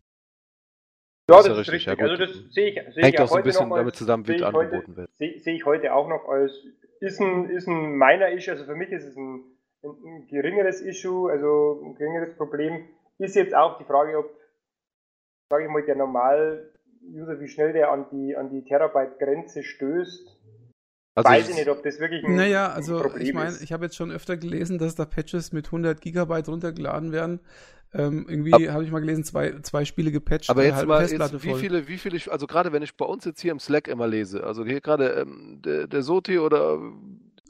[1.29, 1.99] Ja, das, das ist richtig.
[1.99, 2.03] richtig.
[2.03, 4.41] Also das sehe ich, sehe Hängt ich auch so ein bisschen damit zusammen, wie es
[4.41, 5.09] angeboten wird.
[5.17, 6.51] Sehe, sehe ich heute auch noch als
[7.03, 9.43] ist ein, ist ein meiner Issue, also für mich ist es ein,
[9.83, 12.87] ein, ein geringeres Issue, also ein geringeres Problem.
[13.19, 14.33] Ist jetzt auch die Frage, ob,
[15.49, 20.39] sage ich mal, der Normal-User, wie schnell der an die, an die Terabyte-Grenze stößt.
[21.15, 23.85] Also Weiß ich nicht, ob das wirklich ein Naja, also Problem ich meine, ich habe
[23.85, 27.39] jetzt schon öfter gelesen, dass da Patches mit 100 Gigabyte runtergeladen werden.
[27.95, 30.49] Ähm, irgendwie habe ich mal gelesen, zwei, zwei Spiele gepatcht.
[30.49, 33.39] Aber jetzt mal, jetzt, wie viele, wie viele, also gerade wenn ich bei uns jetzt
[33.39, 36.79] hier im Slack immer lese, also hier gerade ähm, der, der Soti oder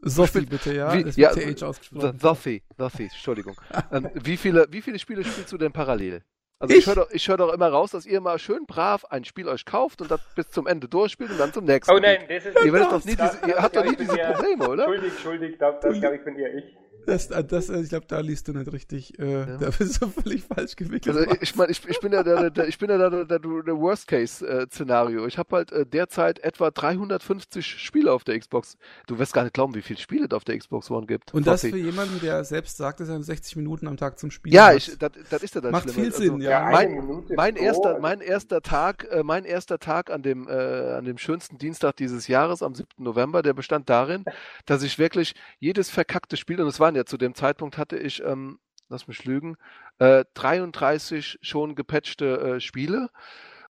[0.02, 0.94] Sophie bitte, ja.
[0.94, 2.20] Wie, ja, ausgesprochen.
[2.20, 3.56] Sophie, Sophie, Entschuldigung.
[3.92, 6.24] ähm, wie viele, wie viele Spiele spielst du denn parallel?
[6.60, 9.26] Also ich, ich höre doch, hör doch immer raus, dass ihr mal schön brav ein
[9.26, 11.94] Spiel euch kauft und das bis zum Ende durchspielt und dann zum nächsten.
[11.94, 12.64] Oh nein, das ist.
[12.64, 14.86] Ihr, doch nie diese, ihr habt doch nie diese Probleme, oder?
[14.86, 16.64] Schuldig, schuldig, das, das glaube ich bin eher ich.
[17.06, 19.20] Das, das, ich glaube, da liest du nicht richtig.
[19.20, 19.58] Äh, ja.
[19.58, 21.16] Da bist du völlig falsch gewickelt.
[21.16, 23.78] Also ich meine, ich, ich, bin ja der, der, ich bin ja der, der, der
[23.78, 25.26] Worst-Case-Szenario.
[25.28, 28.78] Ich habe halt äh, derzeit etwa 350 Spiele auf der Xbox.
[29.08, 31.34] Du wirst gar nicht glauben, wie viele Spiele es auf der Xbox One gibt.
[31.34, 34.54] Und das für jemanden, der selbst sagt, dass er 60 Minuten am Tag zum Spielen
[34.54, 36.12] ja, ich, das, das ist ja das Macht Schlimme.
[36.12, 36.70] viel Sinn, also, ja.
[36.70, 41.18] Mein, mein erster, mein erster Tag, äh, mein erster Tag an dem, äh, an dem
[41.18, 42.88] schönsten Dienstag dieses Jahres, am 7.
[42.98, 44.26] November, der bestand darin,
[44.66, 48.24] dass ich wirklich jedes verkackte Spiel, und es waren ja zu dem Zeitpunkt hatte ich,
[48.24, 49.56] ähm, lass mich lügen,
[50.00, 53.10] äh, 33 schon gepatchte äh, Spiele.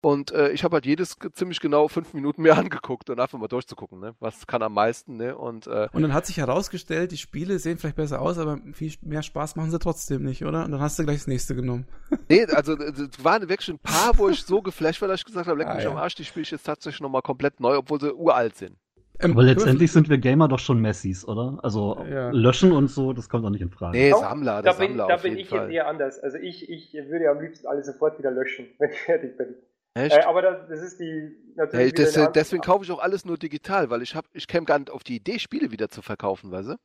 [0.03, 3.47] Und äh, ich habe halt jedes ziemlich genau fünf Minuten mehr angeguckt und einfach mal
[3.47, 4.15] durchzugucken, ne?
[4.19, 5.37] Was kann am meisten, ne?
[5.37, 8.91] Und, äh, und dann hat sich herausgestellt, die Spiele sehen vielleicht besser aus, aber viel
[9.01, 10.65] mehr Spaß machen sie trotzdem nicht, oder?
[10.65, 11.85] Und dann hast du gleich das nächste genommen.
[12.29, 15.47] nee, also es waren wirklich ein paar, wo ich so geflasht war, dass ich gesagt
[15.47, 15.91] habe, leck ah, mich ja.
[15.91, 18.77] am Arsch, die spiele ich jetzt tatsächlich nochmal komplett neu, obwohl sie uralt sind.
[19.21, 21.59] Ähm, Aber letztendlich sind wir Gamer doch schon Messis, oder?
[21.61, 22.31] Also ja.
[22.31, 23.97] löschen und so, das kommt doch nicht in Frage.
[23.97, 25.63] Nee, Sammler, da bin, Sammler Da bin ich Fall.
[25.63, 26.19] jetzt eher anders.
[26.19, 29.55] Also ich, ich würde am liebsten alle sofort wieder löschen, wenn ich fertig bin.
[29.93, 30.15] Echt?
[30.15, 31.93] Äh, aber das, das, ist die natürlich.
[31.97, 34.79] Hey, das, deswegen kaufe ich auch alles nur digital, weil ich hab, ich käme gar
[34.79, 36.75] nicht auf die Idee, Spiele wieder zu verkaufen, weißt du?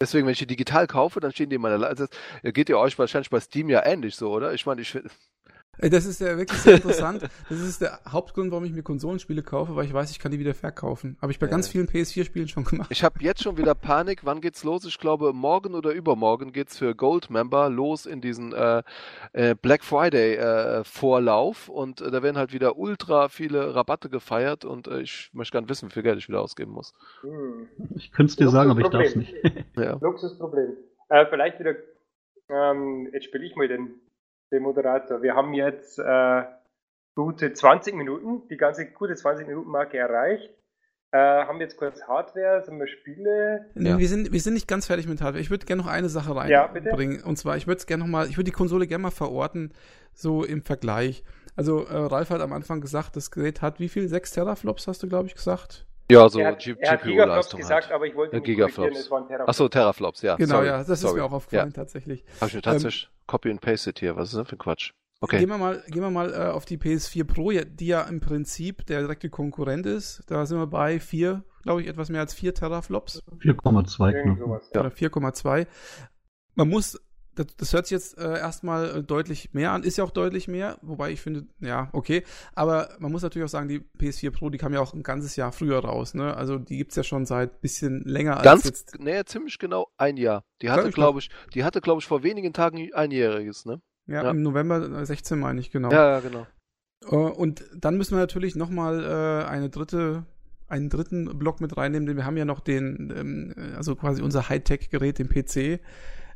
[0.00, 2.06] Deswegen, wenn ich die digital kaufe, dann stehen die in meiner Also,
[2.42, 4.52] geht ja euch wahrscheinlich bei Steam ja ähnlich so, oder?
[4.52, 4.98] Ich meine, ich
[5.78, 7.22] das ist ja wirklich sehr interessant.
[7.48, 10.38] Das ist der Hauptgrund, warum ich mir Konsolenspiele kaufe, weil ich weiß, ich kann die
[10.38, 11.16] wieder verkaufen.
[11.20, 11.50] Habe ich bei ja.
[11.50, 12.90] ganz vielen PS4-Spielen schon gemacht.
[12.90, 14.24] Ich habe jetzt schon wieder Panik.
[14.24, 14.84] Wann geht's los?
[14.84, 18.82] Ich glaube, morgen oder übermorgen geht's für Gold-Member los in diesen äh,
[19.32, 21.68] äh, Black Friday-Vorlauf.
[21.68, 24.64] Äh, und äh, da werden halt wieder ultra viele Rabatte gefeiert.
[24.64, 26.94] Und äh, ich möchte gar nicht wissen, wie viel Geld ich wieder ausgeben muss.
[27.20, 27.68] Hm.
[27.94, 29.34] Ich könnte es dir sagen, aber ich darf es nicht.
[29.76, 29.98] ja.
[30.00, 30.76] Luxusproblem.
[31.08, 31.74] Äh, vielleicht wieder,
[32.48, 34.00] ähm, jetzt spiele ich mal den
[34.50, 35.22] dem Moderator.
[35.22, 36.42] Wir haben jetzt äh,
[37.14, 40.50] gute 20 Minuten, die ganze gute 20 Minuten Marke erreicht.
[41.12, 43.66] Äh, haben wir jetzt kurz Hardware, sind wir Spiele?
[43.74, 43.98] Nee, ja.
[43.98, 45.40] wir, sind, wir sind nicht ganz fertig mit Hardware.
[45.40, 47.20] Ich würde gerne noch eine Sache reinbringen.
[47.20, 49.10] Ja, und zwar, ich würde es gerne noch mal, ich würde die Konsole gerne mal
[49.10, 49.72] verorten,
[50.12, 51.22] so im Vergleich.
[51.54, 54.08] Also, äh, Ralf hat am Anfang gesagt, das Gerät hat wie viel?
[54.08, 55.86] 6 Teraflops, hast du, glaube ich, gesagt?
[56.10, 57.60] Ja, so GPU-Leistung.
[57.60, 57.94] gesagt, halt.
[57.94, 58.98] aber ich wollte ja, Gigaflops.
[58.98, 59.48] Es waren Teraflops.
[59.48, 60.36] Achso, Teraflops, ja.
[60.36, 60.66] Genau, Sorry.
[60.66, 61.12] ja, das Sorry.
[61.12, 61.74] ist mir auch aufgefallen, ja.
[61.74, 62.24] tatsächlich.
[62.40, 64.16] Habe ich mir tatsächlich ähm, Copy and Pasted hier.
[64.16, 64.92] Was ist das für ein Quatsch?
[65.20, 65.38] Okay.
[65.38, 68.84] Gehen wir mal, gehen wir mal äh, auf die PS4 Pro, die ja im Prinzip
[68.86, 70.22] der direkte Konkurrent ist.
[70.26, 73.22] Da sind wir bei 4, glaube ich, etwas mehr als 4 Teraflops.
[73.40, 74.62] 4,2 knapp.
[74.72, 75.66] Oder 4,2.
[76.54, 77.00] Man muss,
[77.36, 80.78] das, das, hört sich jetzt äh, erstmal deutlich mehr an, ist ja auch deutlich mehr,
[80.82, 82.24] wobei ich finde, ja, okay.
[82.54, 85.36] Aber man muss natürlich auch sagen, die PS4 Pro, die kam ja auch ein ganzes
[85.36, 86.36] Jahr früher raus, ne?
[86.36, 88.98] Also die gibt es ja schon seit bisschen länger Ganz, als jetzt.
[88.98, 90.44] Nee, ziemlich genau ein Jahr.
[90.62, 93.80] Die hatte, glaube ich, die hatte, glaube ich, vor wenigen Tagen einjähriges, ne?
[94.06, 95.90] Ja, ja, im November 16 meine ich, genau.
[95.90, 96.46] Ja, ja, genau.
[97.10, 100.24] Äh, und dann müssen wir natürlich nochmal äh, eine dritte,
[100.68, 104.48] einen dritten Block mit reinnehmen, denn wir haben ja noch den, ähm, also quasi unser
[104.48, 105.80] Hightech-Gerät, den PC,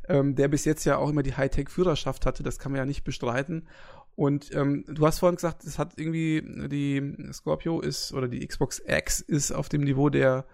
[0.07, 3.03] ähm, der bis jetzt ja auch immer die Hightech-Führerschaft hatte, das kann man ja nicht
[3.03, 3.67] bestreiten.
[4.15, 8.81] Und ähm, du hast vorhin gesagt, es hat irgendwie die Scorpio ist oder die Xbox
[8.85, 10.45] X ist auf dem Niveau der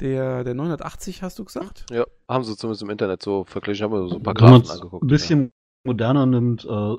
[0.00, 1.86] der, der 980, hast du gesagt?
[1.90, 5.04] Ja, haben sie zumindest im Internet so verglichen, haben wir so ein paar Graphen angeguckt.
[5.04, 5.52] Ein bisschen
[5.84, 6.96] moderner nimmt äh,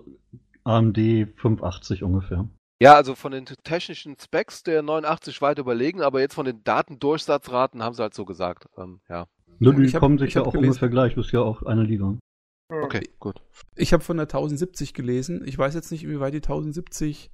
[0.63, 0.97] AMD
[1.35, 2.47] 580 ungefähr.
[2.81, 7.83] Ja, also von den technischen Specs der 89 weit überlegen, aber jetzt von den Datendurchsatzraten
[7.83, 8.67] haben sie halt so gesagt.
[8.77, 9.27] Ähm, ja.
[9.61, 10.69] Ne, die kommen sich ja auch gelesen.
[10.69, 12.17] ungefähr gleich, ist ja auch eine Liga.
[12.69, 13.41] Okay, gut.
[13.75, 15.43] Ich habe von der 1070 gelesen.
[15.45, 17.29] Ich weiß jetzt nicht, inwieweit die 1070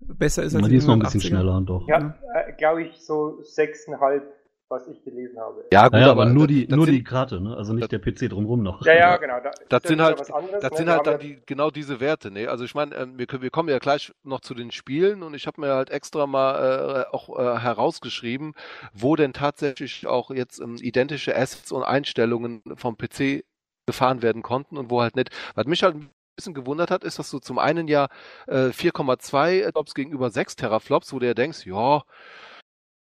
[0.00, 0.70] besser ist als die.
[0.70, 1.88] Die ist noch ein bisschen schneller, doch.
[1.88, 4.22] Ja, äh, glaube ich, so 6,5
[4.68, 5.64] was ich gelesen habe.
[5.72, 7.56] Ja, gut, naja, aber, aber, nur die, nur sind, die Karte, ne?
[7.56, 8.84] Also nicht der PC drumherum noch.
[8.84, 9.40] Ja, ja, genau.
[9.40, 10.76] Da, das, sind halt, anderes, das ne?
[10.76, 12.48] sind halt dann die, genau diese Werte, ne?
[12.48, 15.46] Also ich meine, äh, wir, wir kommen ja gleich noch zu den Spielen und ich
[15.46, 18.54] habe mir halt extra mal äh, auch äh, herausgeschrieben,
[18.92, 23.44] wo denn tatsächlich auch jetzt ähm, identische Assets und Einstellungen vom PC
[23.86, 25.30] gefahren werden konnten und wo halt nicht.
[25.54, 28.08] Was mich halt ein bisschen gewundert hat, ist, dass du zum einen ja
[28.46, 32.02] äh, 4,2 Flops gegenüber 6 Teraflops, wo du ja denkst, ja,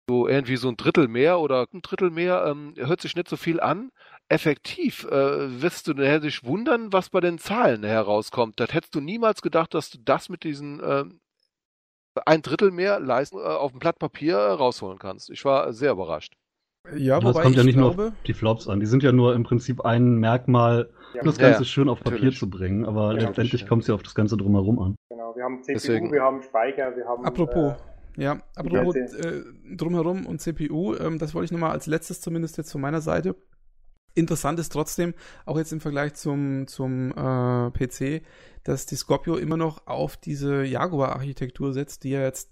[0.10, 3.38] so irgendwie so ein Drittel mehr oder ein Drittel mehr, ähm, hört sich nicht so
[3.38, 3.92] viel an.
[4.28, 8.60] Effektiv äh, wirst du nachher dich wundern, was bei den Zahlen herauskommt.
[8.60, 11.06] Das hättest du niemals gedacht, dass du das mit diesen äh,
[12.26, 15.30] ein Drittel mehr Leistung äh, auf dem Blatt Papier äh, rausholen kannst.
[15.30, 16.34] Ich war sehr überrascht.
[16.96, 17.96] Ja, wobei das kommt ja nicht glaube...
[17.96, 18.80] nur auf die Flops an.
[18.80, 21.22] Die sind ja nur im Prinzip ein Merkmal, ja.
[21.24, 22.40] das Ganze ja, schön auf Papier natürlich.
[22.40, 24.96] zu bringen, aber ja, letztendlich kommt es ja auf das Ganze drumherum an.
[25.10, 26.12] Genau, wir haben CPU, Deswegen.
[26.12, 27.26] wir haben Speicher, wir haben.
[27.26, 27.89] Apropos, äh,
[28.20, 29.44] ja, apropos äh,
[29.76, 33.36] drumherum und CPU, ähm, das wollte ich nochmal als letztes zumindest jetzt von meiner Seite.
[34.14, 35.14] Interessant ist trotzdem,
[35.46, 38.24] auch jetzt im Vergleich zum, zum äh, PC,
[38.64, 42.52] dass die Scorpio immer noch auf diese Jaguar-Architektur setzt, die ja jetzt.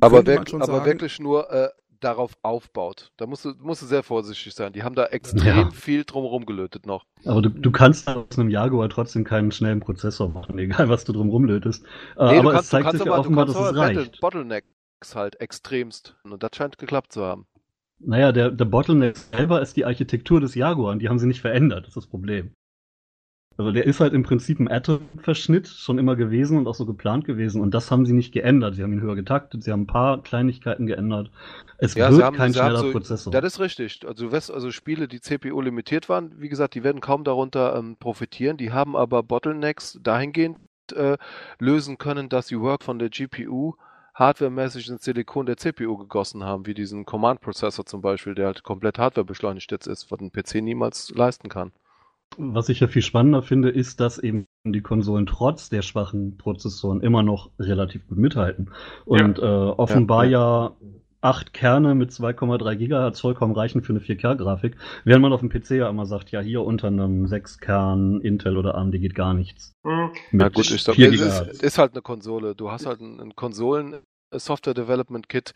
[0.00, 1.68] Aber, wirk aber sagen, wirklich nur äh,
[2.00, 3.12] darauf aufbaut.
[3.16, 4.72] Da musst du, musst du sehr vorsichtig sein.
[4.72, 5.70] Die haben da extrem ja.
[5.70, 7.04] viel drumherum gelötet noch.
[7.24, 11.12] Aber du, du kannst aus einem Jaguar trotzdem keinen schnellen Prozessor machen, egal was du
[11.12, 11.84] drumrum lötest.
[12.16, 14.20] Äh, nee, aber kannst, es zeigt sich ja offenbar, dass es reicht.
[14.20, 14.64] Bottleneck
[15.14, 16.16] halt extremst.
[16.22, 17.46] Und das scheint geklappt zu haben.
[18.00, 21.40] Naja, der, der Bottleneck selber ist die Architektur des Jaguar und die haben sie nicht
[21.40, 22.52] verändert, das ist das Problem.
[23.56, 27.24] Also der ist halt im Prinzip ein Atom-Verschnitt schon immer gewesen und auch so geplant
[27.24, 28.76] gewesen und das haben sie nicht geändert.
[28.76, 31.32] Sie haben ihn höher getaktet, sie haben ein paar Kleinigkeiten geändert.
[31.78, 33.32] Es ja, wird haben, kein schneller so, Prozessor.
[33.32, 34.06] Das ist richtig.
[34.06, 38.58] Also also Spiele, die CPU limitiert waren, wie gesagt, die werden kaum darunter ähm, profitieren.
[38.58, 40.58] Die haben aber Bottlenecks dahingehend
[40.92, 41.18] äh,
[41.58, 43.74] lösen können, dass die Work von der GPU
[44.18, 48.98] hardwaremäßig ins Silikon der CPU gegossen haben, wie diesen Command-Prozessor zum Beispiel, der halt komplett
[48.98, 51.72] hardwarebeschleunigt jetzt ist, was ein PC niemals leisten kann.
[52.36, 57.00] Was ich ja viel spannender finde, ist, dass eben die Konsolen trotz der schwachen Prozessoren
[57.00, 58.70] immer noch relativ gut mithalten.
[59.06, 59.44] Und ja.
[59.44, 60.76] äh, offenbar ja, ja
[61.20, 65.70] acht Kerne mit 2,3 Gigahertz vollkommen reichen für eine 4K-Grafik, während man auf dem PC
[65.70, 69.74] ja immer sagt, ja, hier unter einem 6-Kern Intel oder AMD geht gar nichts.
[69.82, 70.10] Mhm.
[70.30, 72.54] Na gut, ich sag, es ist, ist, halt eine Konsole.
[72.54, 73.96] Du hast halt einen, einen Konsolen
[74.32, 75.52] Software Development Kit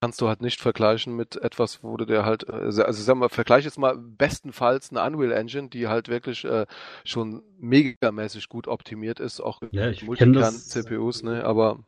[0.00, 3.28] kannst du halt nicht vergleichen mit etwas, wo du dir halt, also, also sagen wir,
[3.28, 6.66] vergleich jetzt mal bestenfalls eine Unreal Engine, die halt wirklich äh,
[7.04, 11.80] schon megamäßig gut optimiert ist, auch ja, ich Multicam-CPUs, ne, aber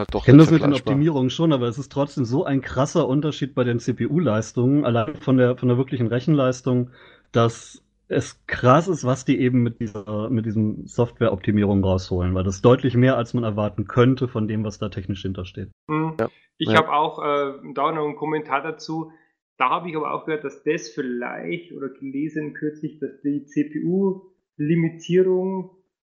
[0.00, 3.08] Halt ich kenne das mit den Optimierungen schon, aber es ist trotzdem so ein krasser
[3.08, 6.90] Unterschied bei den CPU-Leistungen, allein von der, von der wirklichen Rechenleistung,
[7.32, 12.56] dass es krass ist, was die eben mit dieser, mit diesem Software-Optimierung rausholen, weil das
[12.56, 15.70] ist deutlich mehr, als man erwarten könnte von dem, was da technisch hintersteht.
[15.88, 16.14] Mhm.
[16.18, 16.30] Ja.
[16.56, 16.78] Ich ja.
[16.78, 19.12] habe auch äh, da noch einen Kommentar dazu.
[19.58, 25.76] Da habe ich aber auch gehört, dass das vielleicht oder gelesen kürzlich, dass die CPU-Limitierung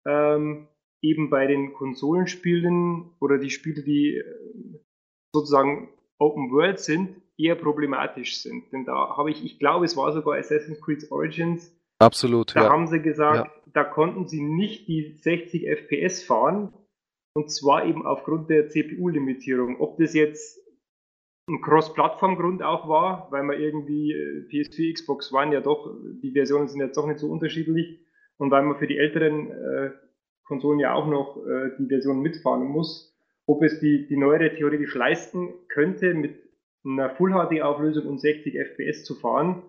[0.06, 0.68] ähm,
[1.00, 4.24] eben bei den Konsolenspielen oder die Spiele, die äh,
[5.32, 8.72] sozusagen Open World sind, eher problematisch sind.
[8.72, 11.74] Denn da habe ich, ich glaube, es war sogar Assassin's Creed Origins.
[11.98, 12.54] Absolut.
[12.54, 12.70] Da ja.
[12.70, 13.72] haben sie gesagt, ja.
[13.72, 16.72] da konnten sie nicht die 60 FPS fahren.
[17.34, 19.80] Und zwar eben aufgrund der CPU-Limitierung.
[19.80, 20.60] Ob das jetzt
[21.48, 26.68] ein Cross-Plattform-Grund auch war, weil man irgendwie äh, PS4, Xbox One ja doch, die Versionen
[26.68, 28.00] sind jetzt doch nicht so unterschiedlich
[28.36, 29.90] und weil man für die älteren äh,
[30.44, 34.94] Konsolen ja auch noch äh, die Version mitfahren muss, ob es die, die neuere theoretisch
[34.94, 36.38] leisten könnte, mit
[36.84, 39.62] einer Full HD Auflösung und 60 FPS zu fahren,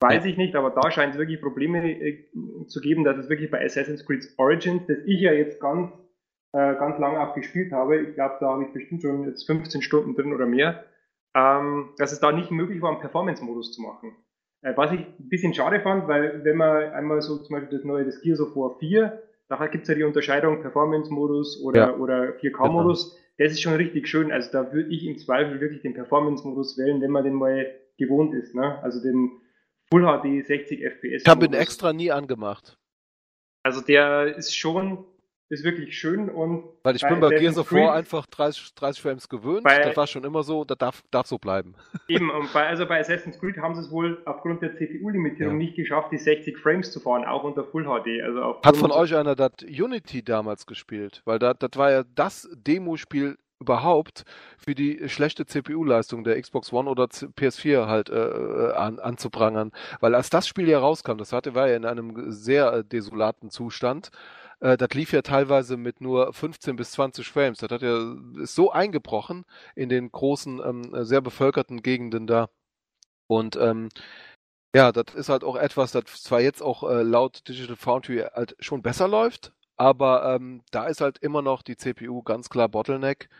[0.00, 2.24] weiß ich nicht, aber da scheint es wirklich Probleme äh,
[2.66, 5.92] zu geben, dass es wirklich bei Assassin's Creed Origins, das ich ja jetzt ganz,
[6.52, 9.82] äh, ganz lange auch gespielt habe, ich glaube, da habe ich bestimmt schon jetzt 15
[9.82, 10.84] Stunden drin oder mehr,
[11.34, 14.16] ähm, dass es da nicht möglich war, einen Performance-Modus zu machen.
[14.62, 17.84] Äh, was ich ein bisschen schade fand, weil wenn man einmal so zum Beispiel das
[17.84, 21.96] neue, das Gears of War 4, da gibt es ja die Unterscheidung Performance-Modus oder, ja.
[21.96, 23.22] oder 4K-Modus, genau.
[23.38, 24.30] das ist schon richtig schön.
[24.30, 27.66] Also da würde ich im Zweifel wirklich den Performance-Modus wählen, wenn man den mal
[27.98, 28.54] gewohnt ist.
[28.54, 28.78] Ne?
[28.82, 29.32] Also den
[29.92, 31.22] Full HD 60 FPS.
[31.22, 32.76] Ich habe ihn extra nie angemacht.
[33.62, 35.04] Also der ist schon
[35.50, 36.64] ist wirklich schön und.
[36.84, 39.64] Weil ich bei bin bei Gears of War einfach 30, 30 Frames gewöhnt.
[39.64, 41.74] Bei, das war schon immer so, das darf, darf so bleiben.
[42.08, 45.66] Eben, und bei, also bei Assassin's Creed haben sie es wohl aufgrund der CPU-Limitierung ja.
[45.66, 48.22] nicht geschafft, die 60 Frames zu fahren, auch unter Full HD.
[48.22, 51.20] Also Hat von euch einer das Unity damals gespielt?
[51.24, 54.24] Weil das war ja das Demospiel überhaupt
[54.58, 59.72] für die schlechte CPU-Leistung der Xbox One oder PS4 halt äh, äh, an, anzuprangern.
[60.00, 63.50] Weil als das Spiel ja rauskam, das hatte, war ja in einem sehr äh, desolaten
[63.50, 64.10] Zustand,
[64.60, 67.58] äh, das lief ja teilweise mit nur 15 bis 20 Frames.
[67.58, 69.44] Das hat ja ist so eingebrochen
[69.74, 72.48] in den großen, ähm, sehr bevölkerten Gegenden da.
[73.28, 73.90] Und ähm,
[74.74, 78.56] ja, das ist halt auch etwas, das zwar jetzt auch äh, laut Digital Foundry halt
[78.60, 83.30] schon besser läuft, aber ähm, da ist halt immer noch die CPU ganz klar Bottleneck.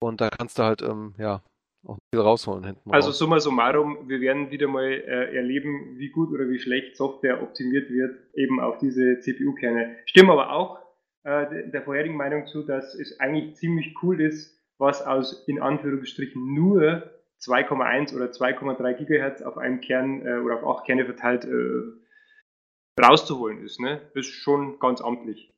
[0.00, 1.40] Und da kannst du halt, ähm, ja,
[1.86, 2.90] auch viel rausholen hinten.
[2.90, 3.18] Also raus.
[3.18, 7.90] summa summarum, wir werden wieder mal äh, erleben, wie gut oder wie schlecht Software optimiert
[7.90, 9.96] wird, eben auf diese CPU-Kerne.
[10.06, 10.80] Stimmt aber auch
[11.22, 16.54] äh, der vorherigen Meinung zu, dass es eigentlich ziemlich cool ist, was aus in Anführungsstrichen
[16.54, 17.08] nur
[17.40, 23.62] 2,1 oder 2,3 Gigahertz auf einem Kern äh, oder auf acht Kerne verteilt äh, rauszuholen
[23.62, 23.78] ist.
[23.78, 24.00] Ne?
[24.16, 25.52] Das ist schon ganz amtlich.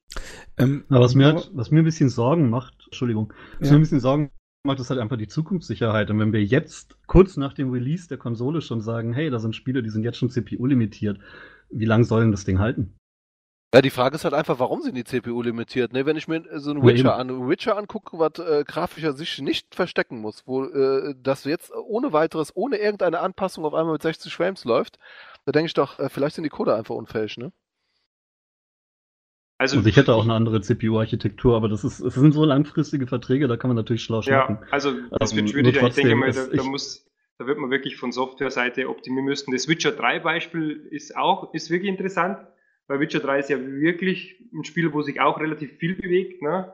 [0.59, 3.73] Ähm, was, mir halt, was mir ein bisschen Sorgen macht, Entschuldigung, was ja.
[3.73, 4.31] mir ein bisschen Sorgen
[4.65, 6.11] macht es halt einfach die Zukunftssicherheit.
[6.11, 9.57] Und wenn wir jetzt kurz nach dem Release der Konsole schon sagen, hey, da sind
[9.57, 11.19] Spiele, die sind jetzt schon CPU limitiert,
[11.71, 12.95] wie lange soll denn das Ding halten?
[13.73, 15.93] Ja, die Frage ist halt einfach, warum sind die CPU limitiert?
[15.93, 19.77] Ne, wenn ich mir so einen Witcher, an, Witcher angucke, was äh, grafischer sich nicht
[19.77, 24.35] verstecken muss, wo äh, das jetzt ohne weiteres, ohne irgendeine Anpassung auf einmal mit 60
[24.35, 24.99] Frames läuft,
[25.45, 27.53] da denke ich doch, äh, vielleicht sind die Code einfach unfähig, ne?
[29.61, 33.07] Also, also ich hätte auch eine andere CPU-Architektur, aber das ist, es sind so langfristige
[33.07, 34.57] Verträge, da kann man natürlich schlau schnappen.
[34.63, 35.83] Ja, also das wird ähm, schwierig.
[35.83, 39.53] Ich denke mal, da, da, muss, da wird man wirklich von Software-Seite optimieren müssen.
[39.53, 42.39] Das Witcher 3 Beispiel ist auch, ist wirklich interessant,
[42.87, 46.73] weil Witcher 3 ist ja wirklich ein Spiel, wo sich auch relativ viel bewegt, ne?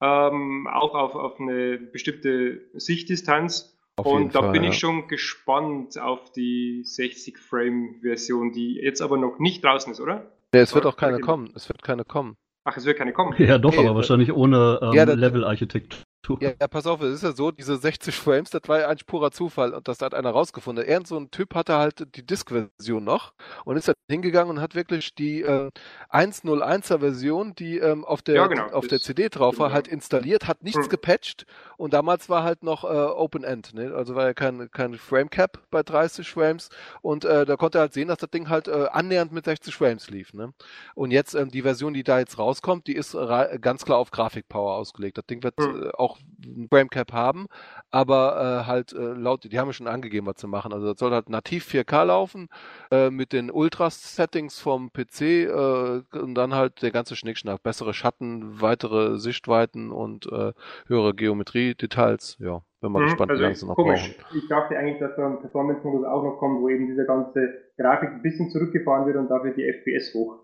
[0.00, 3.78] Ähm, auch auf, auf eine bestimmte Sichtdistanz.
[3.96, 4.70] Auf und da Fall, bin ja.
[4.70, 10.32] ich schon gespannt auf die 60-Frame-Version, die jetzt aber noch nicht draußen ist, oder?
[10.54, 11.50] Nee, es wird auch keine kommen.
[11.56, 12.36] Es wird keine kommen.
[12.62, 13.34] Ach, es wird keine kommen.
[13.38, 13.84] Ja, doch, okay.
[13.84, 16.03] aber wahrscheinlich ohne ähm, ja, Level-Architektur.
[16.40, 19.06] Ja, ja, pass auf, es ist ja so, diese 60 Frames, das war ja eigentlich
[19.06, 20.84] purer Zufall und das hat einer rausgefunden.
[20.84, 23.32] Irgend so ein Typ hatte halt die Disk-Version noch
[23.64, 25.70] und ist dann hingegangen und hat wirklich die äh,
[26.10, 29.74] 101er Version, die ähm, auf der ja, genau, auf der CD drauf war, genau.
[29.74, 30.88] halt installiert, hat nichts hm.
[30.88, 33.92] gepatcht und damals war halt noch äh, Open End, ne?
[33.94, 36.70] also war ja kein, kein Frame Cap bei 30 Frames
[37.02, 39.74] und äh, da konnte er halt sehen, dass das Ding halt äh, annähernd mit 60
[39.74, 40.32] Frames lief.
[40.32, 40.52] Ne?
[40.94, 43.16] Und jetzt ähm, die Version, die da jetzt rauskommt, die ist
[43.60, 45.18] ganz klar auf Grafikpower ausgelegt.
[45.18, 45.84] Das Ding wird hm.
[45.84, 47.46] äh, auch auch ein Framecap haben,
[47.90, 50.72] aber äh, halt äh, laut, die haben ja schon angegeben, was zu machen.
[50.72, 52.48] Also das soll halt nativ 4K laufen,
[52.90, 57.62] äh, mit den Ultra-Settings vom PC äh, und dann halt der ganze Schnickschnack.
[57.62, 60.52] Bessere Schatten, weitere Sichtweiten und äh,
[60.86, 62.36] höhere Geometrie-Details.
[62.40, 64.16] Ja, bin mal mhm, gespannt, also wie lange sie noch komisch.
[64.18, 64.38] brauchen.
[64.38, 67.48] Ich dachte eigentlich, dass da ein Performance-Modus auch noch kommt, wo eben diese ganze
[67.78, 70.43] Grafik ein bisschen zurückgefahren wird und dafür die FPS hoch.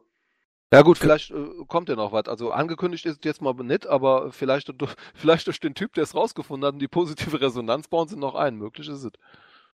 [0.73, 2.27] Ja gut, vielleicht äh, kommt ja noch was.
[2.27, 4.73] Also angekündigt ist es jetzt mal nicht, aber vielleicht,
[5.15, 8.35] vielleicht durch den Typ, der es rausgefunden hat und die positive Resonanz bauen sie noch
[8.35, 8.57] ein.
[8.57, 9.13] Möglich ist es.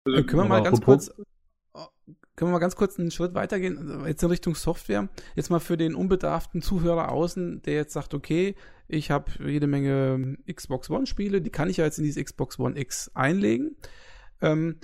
[0.05, 1.11] Also, können wir mal ganz kurz
[2.37, 5.09] können wir mal ganz kurz einen Schritt weitergehen, also jetzt in Richtung Software.
[5.35, 8.55] Jetzt mal für den unbedarften Zuhörer außen, der jetzt sagt, okay,
[8.87, 12.59] ich habe jede Menge Xbox One Spiele, die kann ich ja jetzt in diese Xbox
[12.59, 13.75] One X einlegen.
[14.39, 14.79] Ähm,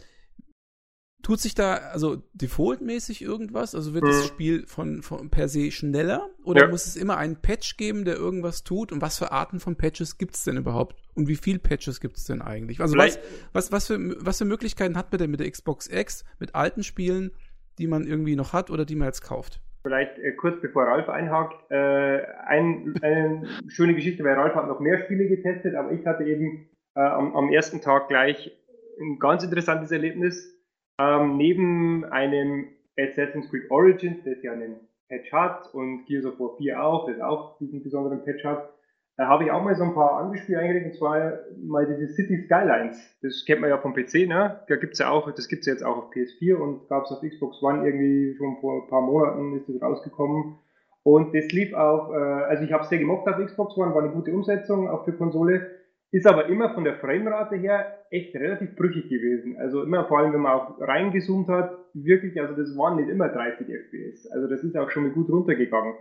[1.23, 3.75] Tut sich da also defaultmäßig irgendwas?
[3.75, 4.09] Also wird mhm.
[4.09, 6.29] das Spiel von, von per se schneller?
[6.43, 6.67] Oder ja.
[6.67, 8.91] muss es immer einen Patch geben, der irgendwas tut?
[8.91, 10.97] Und was für Arten von Patches gibt es denn überhaupt?
[11.15, 12.81] Und wie viel Patches gibt es denn eigentlich?
[12.81, 13.17] Also was,
[13.53, 16.83] was, was, für, was für Möglichkeiten hat man denn mit der Xbox X, mit alten
[16.83, 17.31] Spielen,
[17.77, 19.61] die man irgendwie noch hat oder die man jetzt kauft?
[19.83, 24.81] Vielleicht äh, kurz bevor Ralf einhakt, äh, ein, eine schöne Geschichte, weil Ralf hat noch
[24.81, 28.51] mehr Spiele getestet, aber ich hatte eben äh, am, am ersten Tag gleich
[28.99, 30.52] ein ganz interessantes Erlebnis
[30.99, 34.75] ähm, neben einem Assassin's Creed Origins, das ja einen
[35.09, 38.69] Patch hat, und Gears of War 4 auch, das auch diesen besonderen Patch hat,
[39.15, 42.07] da habe ich auch mal so ein paar andere Spiele eingelegt, und zwar mal diese
[42.13, 42.97] City Skylines.
[43.21, 44.61] Das kennt man ja vom PC, ne?
[44.67, 47.61] Da gibt's ja auch, das gibt's ja jetzt auch auf PS4 und gab's auf Xbox
[47.61, 50.57] One irgendwie schon vor ein paar Monaten ist das rausgekommen.
[51.03, 54.13] Und das lief auch, äh, also ich habe sehr gemocht auf Xbox One, war eine
[54.13, 55.72] gute Umsetzung, auch für Konsole.
[56.13, 59.57] Ist aber immer von der Framerate her echt relativ brüchig gewesen.
[59.57, 63.29] Also immer, vor allem wenn man auch reingezoomt hat, wirklich, also das waren nicht immer
[63.29, 64.27] 30 FPS.
[64.27, 65.95] Also das ist auch schon mal gut runtergegangen.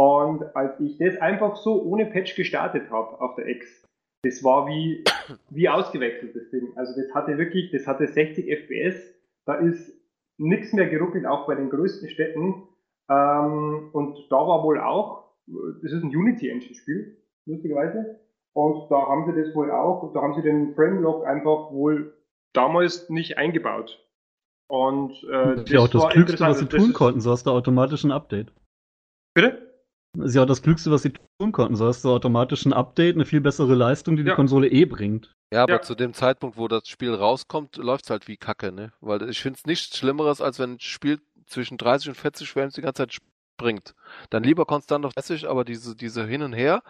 [0.00, 3.84] Und als ich das einfach so ohne Patch gestartet habe auf der X,
[4.22, 5.04] das war wie,
[5.50, 6.72] wie ausgewechselt, das Ding.
[6.74, 8.96] Also das hatte wirklich, das hatte 60 FPS,
[9.44, 9.92] da ist
[10.38, 12.62] nichts mehr geruckelt, auch bei den größten Städten.
[13.10, 15.34] Ähm, und da war wohl auch,
[15.82, 18.23] das ist ein Unity Engine Spiel, lustigerweise.
[18.54, 22.16] Und da haben sie das wohl auch, da haben sie den Framelock einfach wohl
[22.52, 24.00] damals nicht eingebaut.
[24.68, 27.50] Und äh, das, ist ja auch das Klügste, was sie tun konnten, so hast du
[27.50, 28.52] automatisch ein Update.
[29.34, 29.74] Bitte?
[30.16, 31.74] Das ist ja auch das Klügste, was sie tun konnten.
[31.74, 34.30] So hast du automatisch ein Update, eine viel bessere Leistung, die ja.
[34.30, 35.34] die Konsole eh bringt.
[35.52, 35.82] Ja, aber ja.
[35.82, 38.92] zu dem Zeitpunkt, wo das Spiel rauskommt, läuft es halt wie Kacke, ne?
[39.00, 42.74] Weil ich finde es nichts Schlimmeres, als wenn ein Spiel zwischen 30 und 40 Frames
[42.74, 43.18] die ganze Zeit
[43.54, 43.94] springt.
[44.30, 46.82] Dann lieber konstant auf 30, aber diese, diese Hin und Her,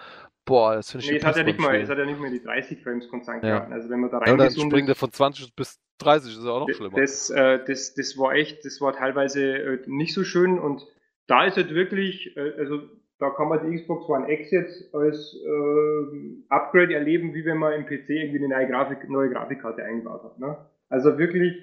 [0.46, 2.30] Boah, das finde ich nee, es hat, ja nicht mal, es hat ja nicht mehr
[2.30, 3.50] die 30 Frames konstant ja.
[3.50, 3.72] gehabt.
[3.72, 6.50] Also wenn man da rein ja, dann springt er von 20 bis 30, ist ja
[6.50, 7.00] auch noch schlimmer.
[7.00, 10.86] Das, äh, das, das war echt, das war teilweise äh, nicht so schön und
[11.26, 12.82] da ist halt wirklich, äh, also
[13.18, 17.72] da kann man die Xbox One X jetzt als äh, Upgrade erleben, wie wenn man
[17.72, 20.38] im PC irgendwie eine neue, Grafik, neue Grafikkarte eingebaut hat.
[20.38, 20.58] Ne?
[20.90, 21.54] Also wirklich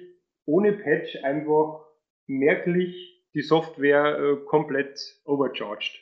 [0.44, 1.84] ohne Patch einfach
[2.26, 6.00] merklich die Software äh, komplett overcharged.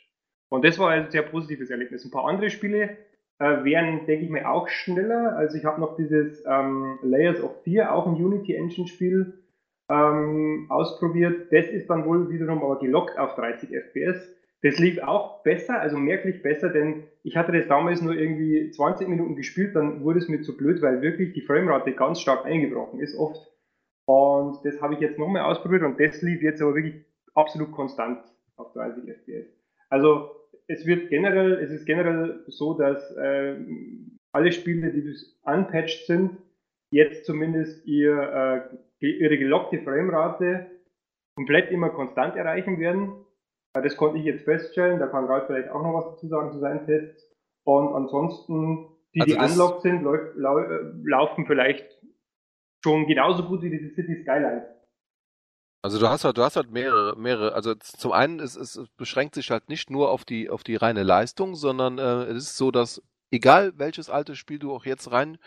[0.49, 2.05] Und das war ein sehr positives Erlebnis.
[2.05, 2.97] Ein paar andere Spiele
[3.39, 5.37] äh, wären, denke ich mal, auch schneller.
[5.37, 9.41] Also ich habe noch dieses ähm, Layers of Fear, auch ein Unity Engine Spiel,
[9.89, 11.53] ähm, ausprobiert.
[11.53, 14.29] Das ist dann wohl wiederum aber gelockt auf 30 FPS.
[14.63, 19.09] Das lief auch besser, also merklich besser, denn ich hatte das damals nur irgendwie 20
[19.09, 23.01] Minuten gespielt, dann wurde es mir zu blöd, weil wirklich die Framerate ganz stark eingebrochen
[23.01, 23.41] ist oft.
[24.05, 28.23] Und das habe ich jetzt nochmal ausprobiert und das lief jetzt aber wirklich absolut konstant
[28.57, 29.49] auf 30 FPS.
[29.89, 30.31] Also
[30.67, 33.57] es wird generell, es ist generell so, dass äh,
[34.33, 36.39] alle Spiele, die unpatched sind,
[36.93, 40.67] jetzt zumindest ihr, äh, ihre gelockte Framerate
[41.37, 43.25] komplett immer konstant erreichen werden.
[43.73, 46.59] Das konnte ich jetzt feststellen, da kann Ralf vielleicht auch noch was dazu sagen zu
[46.59, 47.25] seinen Tests.
[47.65, 51.87] Und ansonsten, die, also die unlocked sind, lau lau äh, laufen vielleicht
[52.83, 54.65] schon genauso gut wie diese City Skylines.
[55.83, 57.55] Also du hast halt, du hast halt mehrere, mehrere.
[57.55, 61.03] Also zum einen ist es beschränkt sich halt nicht nur auf die auf die reine
[61.03, 65.39] Leistung, sondern äh, es ist so, dass egal welches alte Spiel du auch jetzt rein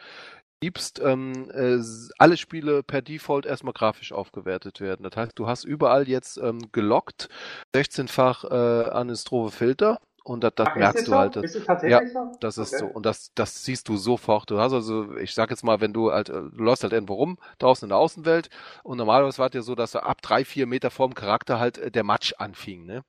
[0.63, 1.77] gibst, ähm, äh,
[2.17, 5.03] alle Spiele per Default erstmal grafisch aufgewertet werden.
[5.03, 7.27] Das heißt, du hast überall jetzt ähm, gelockt
[7.75, 11.17] 16-fach äh, Anistrove Filter und das, das Ach, merkst du so?
[11.17, 11.35] halt.
[11.35, 12.31] Das, ja, so?
[12.39, 12.79] das ist okay.
[12.79, 12.87] so.
[12.87, 14.49] Und das, das siehst du sofort.
[14.49, 17.37] Du hast also, ich sag jetzt mal, wenn du halt, du läufst halt irgendwo rum,
[17.59, 18.49] draußen in der Außenwelt,
[18.83, 21.77] und normalerweise war es ja so, dass er ab drei, vier Meter vorm Charakter halt
[21.77, 23.03] äh, der Matsch anfing, ne?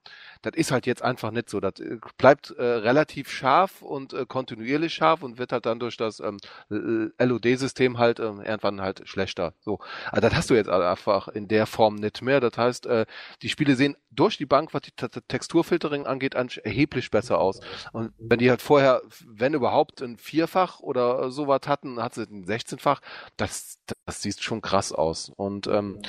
[0.45, 1.59] Das ist halt jetzt einfach nicht so.
[1.59, 5.97] Das äh, bleibt äh, relativ scharf und äh, kontinuierlich scharf und wird halt dann durch
[5.97, 9.55] das ähm, LOD-System halt äh, irgendwann halt schlechter.
[9.61, 9.79] So,
[10.11, 12.41] aber das hast du jetzt einfach in der Form nicht mehr.
[12.41, 13.07] Das heißt, äh,
[13.41, 17.61] die Spiele sehen durch die Bank, was die Texturfiltering angeht, erheblich besser aus.
[17.93, 22.45] Und wenn die halt vorher, wenn überhaupt, ein Vierfach oder sowas hatten, hat sie ein
[22.45, 23.01] 16-fach,
[23.37, 25.31] das, das sieht schon krass aus.
[25.35, 26.03] Und ähm,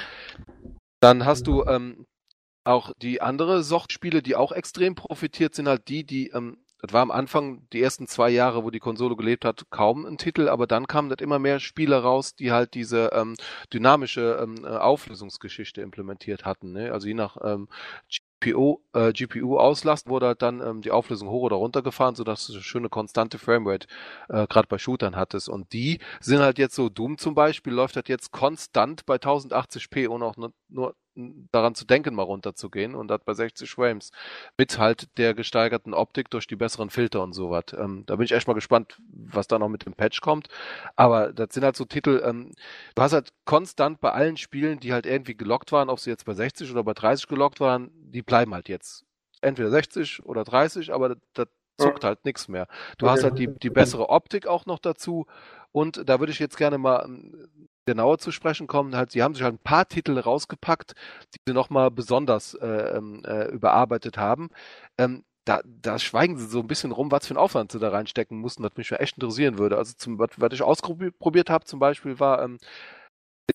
[1.00, 2.06] dann hast du ähm,
[2.66, 7.02] auch die andere Sortspiele, die auch extrem profitiert, sind halt die, die, ähm, das war
[7.02, 10.68] am Anfang die ersten zwei Jahre, wo die Konsole gelebt hat, kaum ein Titel, aber
[10.68, 13.36] dann kamen das immer mehr Spiele raus, die halt diese ähm,
[13.74, 16.74] dynamische ähm, äh, Auflösungsgeschichte implementiert hatten.
[16.74, 16.92] Ne?
[16.92, 17.70] Also je nach ähm,
[18.40, 22.54] GPU, äh, GPU-Auslast wurde halt dann ähm, die Auflösung hoch oder runter gefahren, sodass du
[22.54, 23.88] eine schöne konstante Framerate
[24.30, 25.50] äh, gerade bei Shootern hattest.
[25.50, 30.08] Und die sind halt jetzt so, Doom zum Beispiel läuft halt jetzt konstant bei 1080p
[30.08, 30.96] und auch nur, nur
[31.52, 34.12] daran zu denken, mal runterzugehen und das bei 60 Frames
[34.58, 37.66] mit halt der gesteigerten Optik durch die besseren Filter und sowas.
[37.78, 40.48] Ähm, da bin ich echt mal gespannt, was da noch mit dem Patch kommt.
[40.96, 42.52] Aber das sind halt so Titel, ähm,
[42.96, 46.26] du hast halt konstant bei allen Spielen, die halt irgendwie gelockt waren, ob sie jetzt
[46.26, 49.06] bei 60 oder bei 30 gelockt waren, die bleiben halt jetzt
[49.42, 51.48] entweder 60 oder 30, aber das,
[51.78, 52.68] zuckt halt nichts mehr.
[52.98, 55.26] Du hast halt die, die bessere Optik auch noch dazu
[55.72, 57.50] und da würde ich jetzt gerne mal ähm,
[57.86, 58.96] genauer zu sprechen kommen.
[58.96, 60.94] Halt, sie haben sich halt ein paar Titel rausgepackt,
[61.34, 64.50] die sie nochmal besonders äh, ähm, äh, überarbeitet haben.
[64.98, 67.90] Ähm, da, da schweigen sie so ein bisschen rum, was für einen Aufwand sie da
[67.90, 69.78] reinstecken mussten, was mich echt interessieren würde.
[69.78, 72.58] Also zum, was, was ich ausprobiert habe zum Beispiel war, ähm,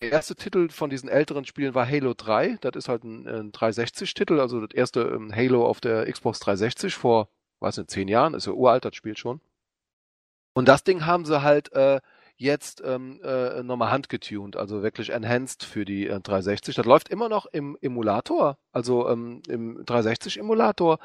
[0.00, 2.58] der erste Titel von diesen älteren Spielen war Halo 3.
[2.60, 6.94] Das ist halt ein, ein 360-Titel, also das erste ähm, Halo auf der Xbox 360
[6.94, 7.28] vor,
[7.60, 9.40] weiß nicht, zehn Jahren, ist ja uralt, das Spiel schon.
[10.54, 12.00] Und das Ding haben sie halt äh,
[12.40, 16.74] jetzt ähm, äh, nochmal handgetuned, also wirklich enhanced für die äh, 360.
[16.74, 20.98] Das läuft immer noch im Emulator, also ähm, im 360-Emulator.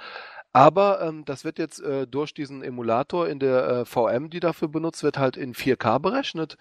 [0.53, 4.69] Aber ähm, das wird jetzt äh, durch diesen Emulator in der äh, VM, die dafür
[4.69, 6.57] benutzt wird, halt in 4K berechnet.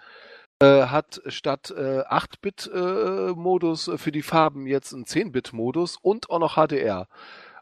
[0.61, 6.57] Äh, hat statt äh, 8-Bit-Modus äh, für die Farben jetzt einen 10-Bit-Modus und auch noch
[6.57, 7.07] HDR.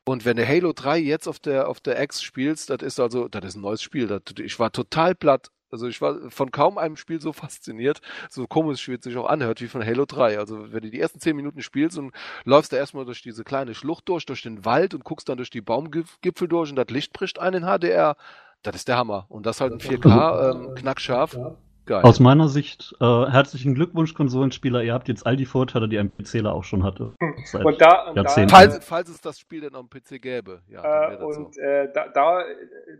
[0.05, 3.29] Und wenn du Halo 3 jetzt auf der auf der X spielst, das ist also,
[3.29, 4.07] das ist ein neues Spiel.
[4.09, 5.51] Das, ich war total platt.
[5.73, 9.27] Also ich war von kaum einem Spiel so fasziniert, so komisch wie es sich auch
[9.27, 10.39] anhört, wie von Halo 3.
[10.39, 12.13] Also wenn du die ersten zehn Minuten spielst und
[12.45, 15.51] läufst da erstmal durch diese kleine Schlucht durch, durch den Wald und guckst dann durch
[15.51, 18.17] die Baumgipfel durch und das Licht bricht ein in HDR,
[18.63, 19.27] das ist der Hammer.
[19.29, 21.37] Und das halt in 4K, ähm, knackscharf.
[21.85, 22.03] Geil.
[22.05, 24.85] Aus meiner Sicht, äh, herzlichen Glückwunsch, Konsolenspieler.
[24.85, 27.13] Ihr habt jetzt all die Vorteile, die ein PCler auch schon hatte.
[27.45, 30.61] Seit und da, und da falls, falls, es das Spiel denn am PC gäbe.
[30.69, 31.61] Ja, äh, und so.
[31.61, 32.45] äh, da, da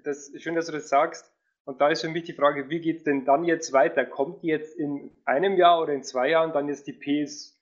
[0.03, 1.32] das, schön, dass du das sagst.
[1.65, 4.05] Und da ist für mich die Frage, wie geht es denn dann jetzt weiter?
[4.05, 7.59] Kommt jetzt in einem Jahr oder in zwei Jahren dann jetzt die PS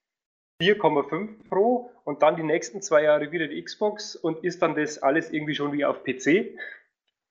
[0.62, 5.03] 4,5 Pro und dann die nächsten zwei Jahre wieder die Xbox und ist dann das
[5.03, 6.57] alles irgendwie schon wie auf PC?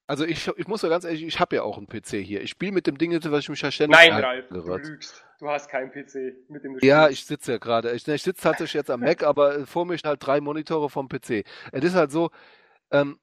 [0.07, 2.41] Also ich, ich muss ja ganz ehrlich, ich habe ja auch einen PC hier.
[2.41, 5.23] Ich spiele mit dem Ding, was ich mich ja ständig Nein, Ralf, du lügst.
[5.39, 7.91] Du hast keinen PC, mit dem du Ja, ich sitze ja gerade.
[7.91, 11.07] Ich, ich sitze tatsächlich jetzt am Mac, aber vor mir stehen halt drei Monitore vom
[11.07, 11.45] PC.
[11.71, 12.31] Es ist halt so,
[12.91, 13.19] ähm,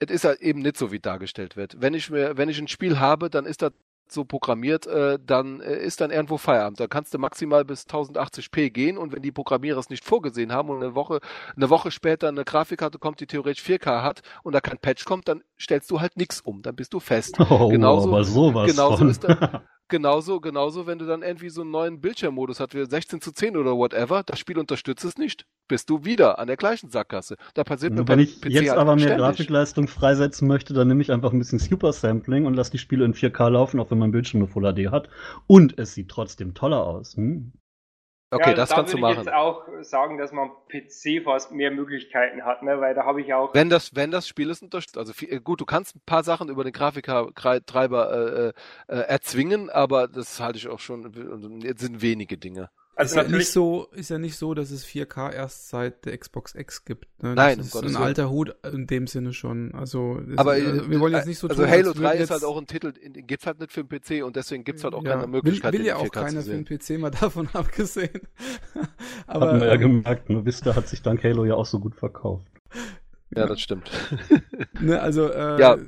[0.00, 1.76] es ist halt eben nicht so, wie dargestellt wird.
[1.80, 3.72] Wenn ich mir, wenn ich ein Spiel habe, dann ist das
[4.12, 6.80] so programmiert, äh, dann äh, ist dann irgendwo Feierabend.
[6.80, 10.68] Da kannst du maximal bis 1080p gehen und wenn die Programmierer es nicht vorgesehen haben
[10.68, 11.20] und eine Woche,
[11.54, 15.28] eine Woche später eine Grafikkarte kommt, die theoretisch 4K hat und da kein Patch kommt,
[15.28, 17.38] dann stellst du halt nichts um, dann bist du fest.
[17.50, 19.08] Oh, genauso, aber sowas genauso von.
[19.10, 23.20] ist dann, genauso, genauso, wenn du dann irgendwie so einen neuen Bildschirmmodus hast, wie 16
[23.20, 26.90] zu 10 oder whatever, das Spiel unterstützt es nicht, bist du wieder an der gleichen
[26.90, 27.36] Sackgasse.
[27.54, 29.18] Da passiert mir Wenn ich PC jetzt halt aber mehr ständig.
[29.18, 33.04] Grafikleistung freisetzen möchte, dann nehme ich einfach ein bisschen Super Sampling und lasse die Spiele
[33.04, 35.10] in 4K laufen, auch wenn mein Bildschirm eine Full HD hat.
[35.46, 37.16] Und es sieht trotzdem toller aus.
[37.16, 37.52] Hm?
[38.32, 39.12] Okay, ja, das da kannst du machen.
[39.12, 42.80] Ich jetzt auch sagen, dass man PC fast mehr Möglichkeiten hat, ne?
[42.80, 43.52] weil da habe ich auch.
[43.54, 46.48] Wenn das, wenn das Spiel ist unterstützt, also viel, gut, du kannst ein paar Sachen
[46.48, 48.52] über den Grafiktreiber
[48.88, 52.70] äh, äh, erzwingen, aber das halte ich auch schon, jetzt sind wenige Dinge.
[52.96, 56.18] Also ist ja nicht so, ist ja nicht so, dass es 4K erst seit der
[56.18, 57.06] Xbox X gibt.
[57.22, 57.34] Ne?
[57.34, 59.74] Nein, das ist ein alter Hut in dem Sinne schon.
[59.74, 62.44] Also, aber ist, also, wir wollen jetzt nicht so also tun, Halo 3 ist halt
[62.44, 65.14] auch ein Titel, gibt's halt nicht für den PC und deswegen gibt's halt auch ja,
[65.14, 65.72] keine Möglichkeit.
[65.72, 68.20] Will, will ja auch keiner für den PC mal davon abgesehen.
[69.26, 71.78] aber Hat man ja ähm, gemerkt, nur Vista hat sich dank Halo ja auch so
[71.78, 72.46] gut verkauft.
[73.34, 73.90] Ja, das stimmt.
[74.80, 75.78] ne, also äh, ja.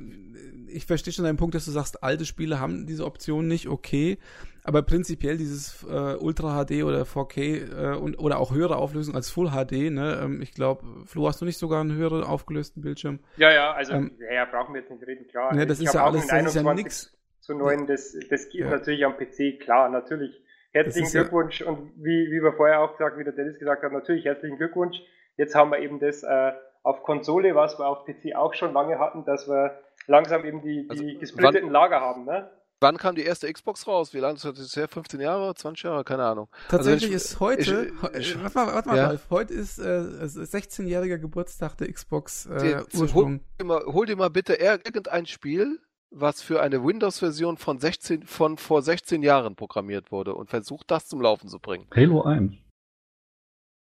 [0.67, 4.17] ich verstehe schon deinen Punkt, dass du sagst, alte Spiele haben diese Option nicht, okay.
[4.63, 9.29] Aber prinzipiell dieses äh, Ultra HD oder 4K äh, und, oder auch höhere Auflösung als
[9.29, 10.21] Full HD, ne?
[10.23, 13.19] Ähm, ich glaube, Flo, hast du nicht sogar einen höheren aufgelösten Bildschirm?
[13.35, 15.53] Ja, ja, also ähm, ja, brauchen wir jetzt nicht reden, klar.
[15.53, 17.13] Ne, das ich ist ja alles, das ist ja nix.
[17.41, 18.69] Zu neuen, das, das geht ja.
[18.69, 20.41] natürlich am PC, klar, natürlich.
[20.71, 23.91] Herzlichen Glückwunsch ja und wie, wie wir vorher auch gesagt, wie der Dennis gesagt hat,
[23.91, 24.97] natürlich herzlichen Glückwunsch.
[25.35, 26.51] Jetzt haben wir eben das äh,
[26.83, 30.87] auf Konsole, was wir auf PC auch schon lange hatten, dass wir langsam eben die,
[30.87, 32.49] die also, gesplitteten Lager haben, ne?
[32.83, 34.13] Wann kam die erste Xbox raus?
[34.13, 34.89] Wie lange ist das her?
[34.89, 35.55] 15 Jahre?
[35.55, 36.03] 20 Jahre?
[36.03, 36.49] Keine Ahnung.
[36.51, 39.07] Also Tatsächlich also ich, ist heute, ich, ich, warte mal, warte mal, ja?
[39.07, 43.39] Ralf, heute ist äh, 16-jähriger Geburtstag der Xbox äh, Ursprung.
[43.61, 45.79] Hol, mal, hol dir mal bitte irgendein Spiel,
[46.09, 51.07] was für eine Windows-Version von 16, von vor 16 Jahren programmiert wurde und versucht das
[51.07, 51.87] zum Laufen zu bringen.
[51.95, 52.62] Halo 1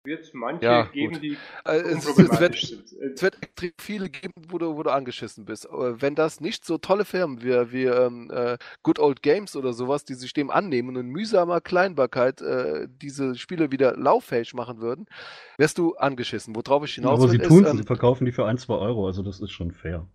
[0.07, 1.23] wird es manche ja, geben, gut.
[1.23, 2.85] die also es, es, wird, sind.
[3.15, 5.69] Es wird extrem viele geben, wo du, wo du angeschissen bist.
[5.71, 10.05] Wenn das nicht so tolle Firmen wie, wie ähm, äh, Good Old Games oder sowas,
[10.05, 15.07] die sich dem annehmen und in mühsamer Kleinbarkeit äh, diese Spiele wieder lauffähig machen würden,
[15.59, 16.55] wärst du angeschissen.
[16.57, 19.07] Worauf ich hinaus Aber sie tun es, ähm, sie verkaufen die für ein, zwei Euro,
[19.07, 20.07] also das ist schon fair.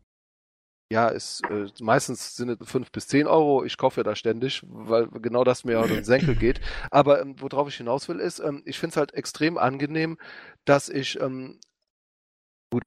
[0.92, 3.64] Ja, ist äh, meistens sind es fünf bis zehn Euro.
[3.64, 6.60] Ich kaufe ja da ständig, weil genau das mir auf den Senkel geht.
[6.92, 10.18] Aber ähm, worauf ich hinaus will, ist, ähm, ich finde es halt extrem angenehm,
[10.66, 11.60] dass ich ähm,
[12.72, 12.84] gut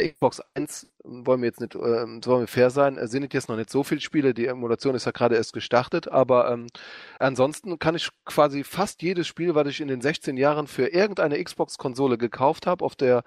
[0.00, 1.78] Xbox 1 wollen wir jetzt nicht, äh,
[2.24, 5.04] sollen wir fair sein, äh, sind jetzt noch nicht so viele Spiele, die Emulation ist
[5.04, 6.68] ja gerade erst gestartet, aber ähm,
[7.18, 11.42] ansonsten kann ich quasi fast jedes Spiel, was ich in den 16 Jahren für irgendeine
[11.42, 13.24] Xbox-Konsole gekauft habe, auf der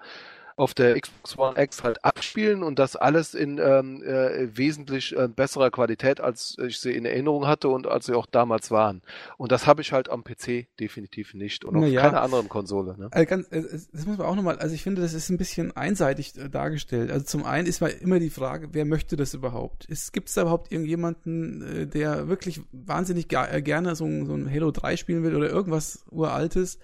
[0.56, 5.28] auf der Xbox One X halt abspielen und das alles in ähm, äh, wesentlich äh,
[5.28, 9.02] besserer Qualität, als ich sie in Erinnerung hatte und als sie auch damals waren.
[9.36, 12.96] Und das habe ich halt am PC definitiv nicht und auf naja, keiner anderen Konsole.
[12.98, 13.08] Ne?
[13.10, 16.36] Also ganz, das muss man auch nochmal, also ich finde, das ist ein bisschen einseitig
[16.38, 17.10] äh, dargestellt.
[17.10, 19.86] Also zum einen ist mal immer die Frage, wer möchte das überhaupt?
[20.12, 24.50] Gibt es da überhaupt irgendjemanden, äh, der wirklich wahnsinnig äh, gerne so ein, so ein
[24.50, 26.78] Halo 3 spielen will oder irgendwas Uraltes?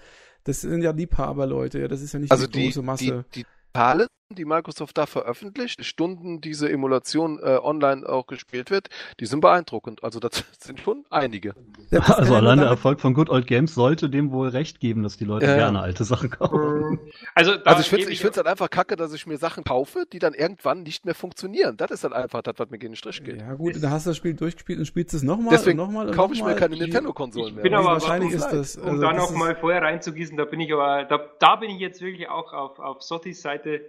[0.45, 3.25] Das sind ja Liebhaberleute, ja, das ist ja nicht also die große Masse.
[3.35, 8.89] Die, die Zahlen, die Microsoft da veröffentlicht, Stunden diese Emulation äh, online auch gespielt wird,
[9.21, 10.03] die sind beeindruckend.
[10.03, 11.55] Also das sind schon einige.
[11.91, 15.25] also allein der Erfolg von Good Old Games sollte dem wohl recht geben, dass die
[15.25, 17.01] Leute äh, gerne alte Sachen kaufen.
[17.35, 20.35] Also, also ich finde es halt einfach kacke, dass ich mir Sachen kaufe, die dann
[20.35, 21.77] irgendwann nicht mehr funktionieren.
[21.77, 23.41] Das ist dann halt einfach das, was mir gegen den Strich geht.
[23.41, 26.11] Ja gut, da hast du das Spiel durchgespielt und spielst es nochmal Deswegen und nochmal
[26.13, 27.63] kaufe ich mir keine Nintendo-Konsolen mehr.
[27.63, 28.77] Bin aber wahrscheinlich ist das.
[28.77, 31.79] Um also, da noch mal vorher reinzugießen, da bin ich aber, da, da bin ich
[31.79, 33.83] jetzt wirklich auch auf, auf Sottis Seite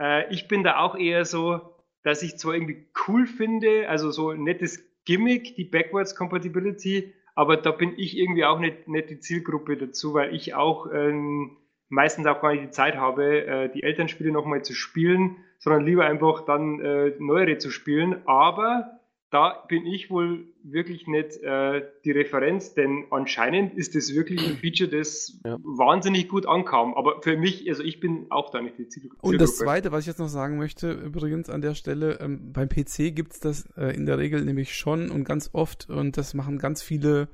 [0.00, 4.30] äh, ich bin da auch eher so, dass ich zwar irgendwie cool finde, also so
[4.30, 9.20] ein nettes Gimmick, die Backwards Compatibility, aber da bin ich irgendwie auch nicht, nicht die
[9.20, 11.56] Zielgruppe dazu, weil ich auch ähm,
[11.88, 16.06] meistens auch gar nicht die Zeit habe, äh, die Elternspiele nochmal zu spielen, sondern lieber
[16.06, 18.26] einfach dann äh, neuere zu spielen.
[18.26, 18.95] Aber
[19.36, 24.56] da bin ich wohl wirklich nicht äh, die Referenz, denn anscheinend ist das wirklich ein
[24.56, 25.58] Feature, das ja.
[25.62, 26.94] wahnsinnig gut ankam.
[26.94, 29.26] Aber für mich, also ich bin auch da nicht die Zielgruppe.
[29.26, 32.70] Und das Zweite, was ich jetzt noch sagen möchte, übrigens an der Stelle, ähm, beim
[32.70, 36.56] PC gibt's das äh, in der Regel nämlich schon und ganz oft und das machen
[36.56, 37.28] ganz viele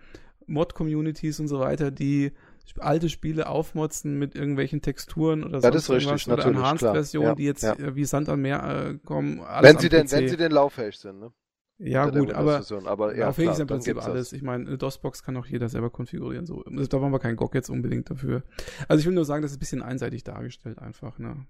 [0.49, 2.33] Mod-Communities und so weiter, die
[2.81, 5.71] alte Spiele aufmotzen mit irgendwelchen Texturen oder so.
[5.71, 7.75] Das ist richtig, oder natürlich, Enhanced-Versionen, ja, die jetzt ja.
[7.75, 9.41] Äh, wie Sand am Meer äh, kommen.
[9.61, 11.33] wenn sie denn, wenn sie denn lauffähig sind, ne?
[11.79, 14.31] Ja, gut, aber, aber ja, auf im Prinzip alles.
[14.31, 14.33] Das.
[14.33, 16.47] Ich meine, eine DOS-Box kann auch jeder selber konfigurieren.
[16.47, 16.63] So.
[16.63, 18.45] Da waren wir kein GOG jetzt unbedingt dafür.
[18.89, 21.47] Also ich will nur sagen, das ist ein bisschen einseitig dargestellt einfach, ne?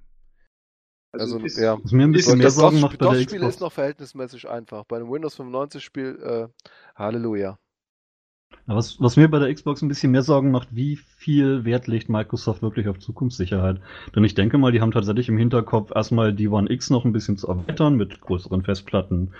[1.12, 1.79] Also, also ist, ja.
[1.83, 4.85] Was mir ein bisschen mehr Sorgen macht bei das Spiel ist noch verhältnismäßig einfach.
[4.85, 6.49] Bei einem Windows 95 Spiel, äh,
[6.95, 7.59] Halleluja.
[8.66, 12.09] Was, was mir bei der Xbox ein bisschen mehr Sorgen macht, wie viel Wert legt
[12.09, 13.81] Microsoft wirklich auf Zukunftssicherheit?
[14.14, 17.12] Denn ich denke mal, die haben tatsächlich im Hinterkopf erstmal die One X noch ein
[17.12, 19.33] bisschen zu erweitern mit größeren Festplatten,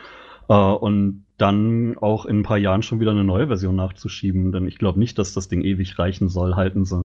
[0.49, 4.67] äh, und dann auch in ein paar Jahren schon wieder eine neue Version nachzuschieben, denn
[4.67, 7.03] ich glaube nicht, dass das Ding ewig reichen soll, halten soll.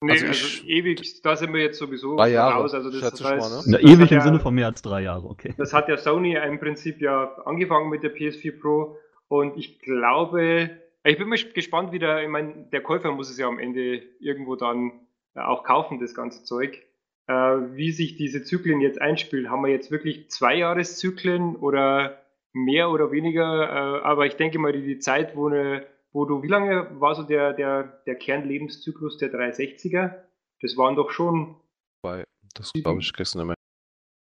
[0.00, 2.74] Nee, also, also ewig, da sind wir jetzt sowieso drei Jahre, raus.
[2.74, 3.78] Also das, das heißt, mal, ne?
[3.82, 5.54] Na, ewig im ja, Sinne von mehr als drei Jahre, okay.
[5.56, 8.96] Das hat ja Sony im Prinzip ja angefangen mit der PS4 Pro
[9.28, 10.70] und ich glaube,
[11.04, 14.02] ich bin mal gespannt, wie der, ich meine, der Käufer muss es ja am Ende
[14.20, 14.92] irgendwo dann
[15.34, 16.82] auch kaufen, das ganze Zeug.
[17.28, 17.32] Äh,
[17.74, 19.50] wie sich diese Zyklen jetzt einspielen.
[19.50, 22.22] Haben wir jetzt wirklich zwei Jahreszyklen oder
[22.64, 26.42] mehr oder weniger, äh, aber ich denke mal, die, die Zeit, wo, eine, wo du,
[26.42, 30.14] wie lange war so der, der, der Kernlebenszyklus der 360er?
[30.60, 31.56] Das waren doch schon.
[32.02, 33.54] Bei, das glaube ich gestern mehr.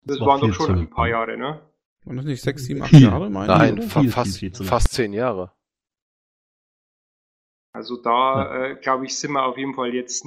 [0.05, 1.61] Das, das waren doch schon ein paar Jahre, ne?
[2.05, 4.91] Waren das nicht sechs, sieben, acht Jahre, meine Nein, fa viel, fast, viel, viel fast
[4.91, 5.53] zehn Jahre.
[7.73, 8.65] Also da, ja.
[8.65, 10.25] äh, glaube ich, sind wir auf jeden Fall jetzt,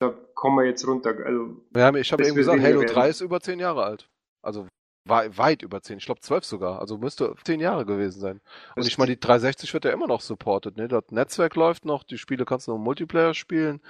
[0.00, 1.14] da kommen wir jetzt runter.
[1.24, 4.10] Also, ja, ich habe eben gesagt, Halo 3 ist über zehn Jahre alt.
[4.42, 4.68] Also
[5.08, 6.80] weit über zehn, ich glaube zwölf sogar.
[6.80, 8.40] Also müsste zehn Jahre gewesen sein.
[8.76, 10.88] Und ich meine, die 360 wird ja immer noch supported, ne?
[10.88, 13.80] Das Netzwerk läuft noch, die Spiele kannst du noch im Multiplayer spielen.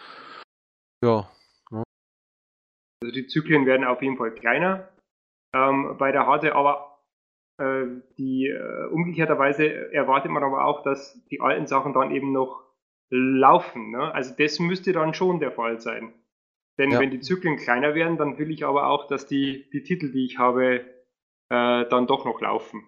[1.02, 1.30] Ja.
[1.70, 1.82] ja.
[3.02, 4.88] Also die Zyklen werden auf jeden Fall kleiner
[5.54, 6.98] ähm, bei der Harte, aber
[7.58, 12.64] äh, die äh, umgekehrterweise erwartet man aber auch, dass die alten Sachen dann eben noch
[13.10, 13.90] laufen.
[13.90, 14.12] Ne?
[14.12, 16.12] Also das müsste dann schon der Fall sein.
[16.78, 17.00] Denn ja.
[17.00, 20.24] wenn die Zyklen kleiner werden, dann will ich aber auch, dass die, die Titel, die
[20.24, 20.84] ich habe,
[21.50, 22.84] äh, dann doch noch laufen.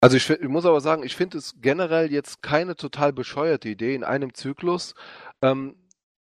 [0.00, 3.94] Also ich, ich muss aber sagen, ich finde es generell jetzt keine total bescheuerte Idee,
[3.94, 4.94] in einem Zyklus
[5.42, 5.74] ähm,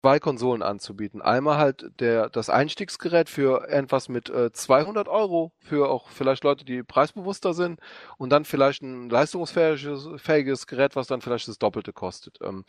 [0.01, 1.21] zwei Konsolen anzubieten.
[1.21, 6.65] Einmal halt der, das Einstiegsgerät für irgendwas mit äh, 200 Euro, für auch vielleicht Leute,
[6.65, 7.79] die preisbewusster sind,
[8.17, 12.39] und dann vielleicht ein leistungsfähiges fähiges Gerät, was dann vielleicht das Doppelte kostet.
[12.41, 12.65] Ähm,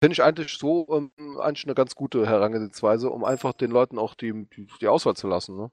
[0.00, 4.14] Finde ich eigentlich so ähm, eigentlich eine ganz gute Herangehensweise, um einfach den Leuten auch
[4.14, 5.56] die, die, die Auswahl zu lassen.
[5.56, 5.70] Ne?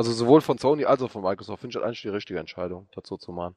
[0.00, 2.88] Also sowohl von Sony als auch von Microsoft finde ich das eigentlich die richtige Entscheidung,
[2.94, 3.54] dazu zu machen.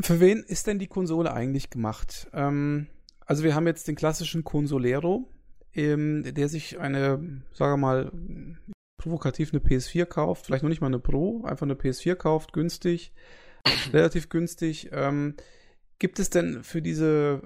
[0.00, 2.30] Für wen ist denn die Konsole eigentlich gemacht?
[2.32, 2.86] Ähm,
[3.26, 5.28] also wir haben jetzt den klassischen Consolero,
[5.74, 8.10] ähm, der sich eine, sagen wir mal,
[8.96, 13.12] provokativ eine PS4 kauft, vielleicht noch nicht mal eine Pro, einfach eine PS4 kauft, günstig,
[13.92, 14.88] relativ günstig.
[14.92, 15.34] Ähm,
[15.98, 17.42] gibt es denn für diese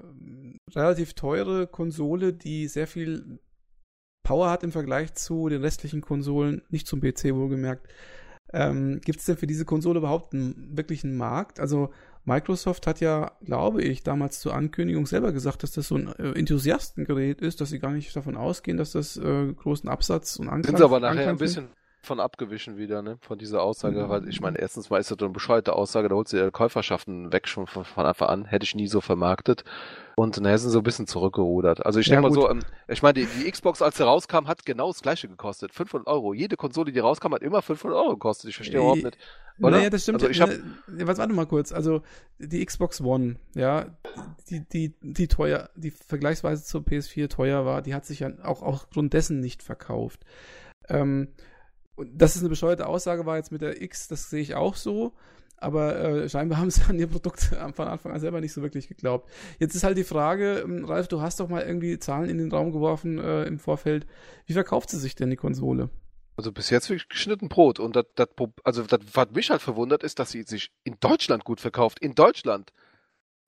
[0.73, 3.41] relativ teure Konsole, die sehr viel
[4.23, 7.87] Power hat im Vergleich zu den restlichen Konsolen, nicht zum PC wohlgemerkt,
[8.53, 11.59] ähm, gibt es denn für diese Konsole überhaupt einen wirklichen Markt?
[11.59, 11.89] Also
[12.23, 16.37] Microsoft hat ja, glaube ich, damals zur Ankündigung selber gesagt, dass das so ein äh,
[16.37, 20.63] Enthusiastengerät ist, dass sie gar nicht davon ausgehen, dass das äh, großen Absatz und Anklang
[20.63, 21.67] Sind sie aber nachher ein bisschen
[22.05, 23.17] von abgewichen wieder, ne?
[23.21, 24.09] Von dieser Aussage, mhm.
[24.09, 27.31] weil ich meine, erstens mal ist das eine bescheuerte Aussage, da holt sie ihre Käuferschaften
[27.31, 29.63] weg schon von, von Anfang an, hätte ich nie so vermarktet.
[30.15, 31.85] Und nachher sind so ein bisschen zurückgerudert.
[31.85, 34.47] Also ich ja, denke mal so, ähm, ich meine, die, die, Xbox, als sie rauskam,
[34.47, 35.73] hat genau das gleiche gekostet.
[35.73, 36.33] 500 Euro.
[36.33, 38.49] Jede Konsole, die rauskam, hat immer 500 Euro gekostet.
[38.49, 39.17] Ich verstehe überhaupt nicht.
[39.59, 39.77] Oder?
[39.77, 40.21] Naja, das stimmt.
[40.21, 40.49] Also ich hab,
[40.87, 41.71] was, warte mal kurz.
[41.71, 42.03] Also
[42.37, 43.97] die Xbox One, ja,
[44.49, 48.61] die, die, die teuer, die vergleichsweise zur PS4 teuer war, die hat sich ja auch
[48.61, 50.19] aufgrund dessen nicht verkauft.
[50.89, 51.29] Ähm,
[51.95, 54.75] und dass es eine bescheuerte Aussage war jetzt mit der X, das sehe ich auch
[54.75, 55.13] so.
[55.57, 58.89] Aber äh, scheinbar haben sie an ihr Produkt von Anfang an selber nicht so wirklich
[58.89, 59.29] geglaubt.
[59.59, 62.51] Jetzt ist halt die Frage, ähm, Ralf, du hast doch mal irgendwie Zahlen in den
[62.51, 64.05] Raum geworfen äh, im Vorfeld.
[64.45, 65.89] Wie verkauft sie sich denn die Konsole?
[66.35, 67.79] Also bis jetzt wirklich geschnitten Brot.
[67.79, 68.27] Und das, das,
[68.63, 71.99] also das, was mich halt verwundert, ist, dass sie sich in Deutschland gut verkauft.
[71.99, 72.73] In Deutschland.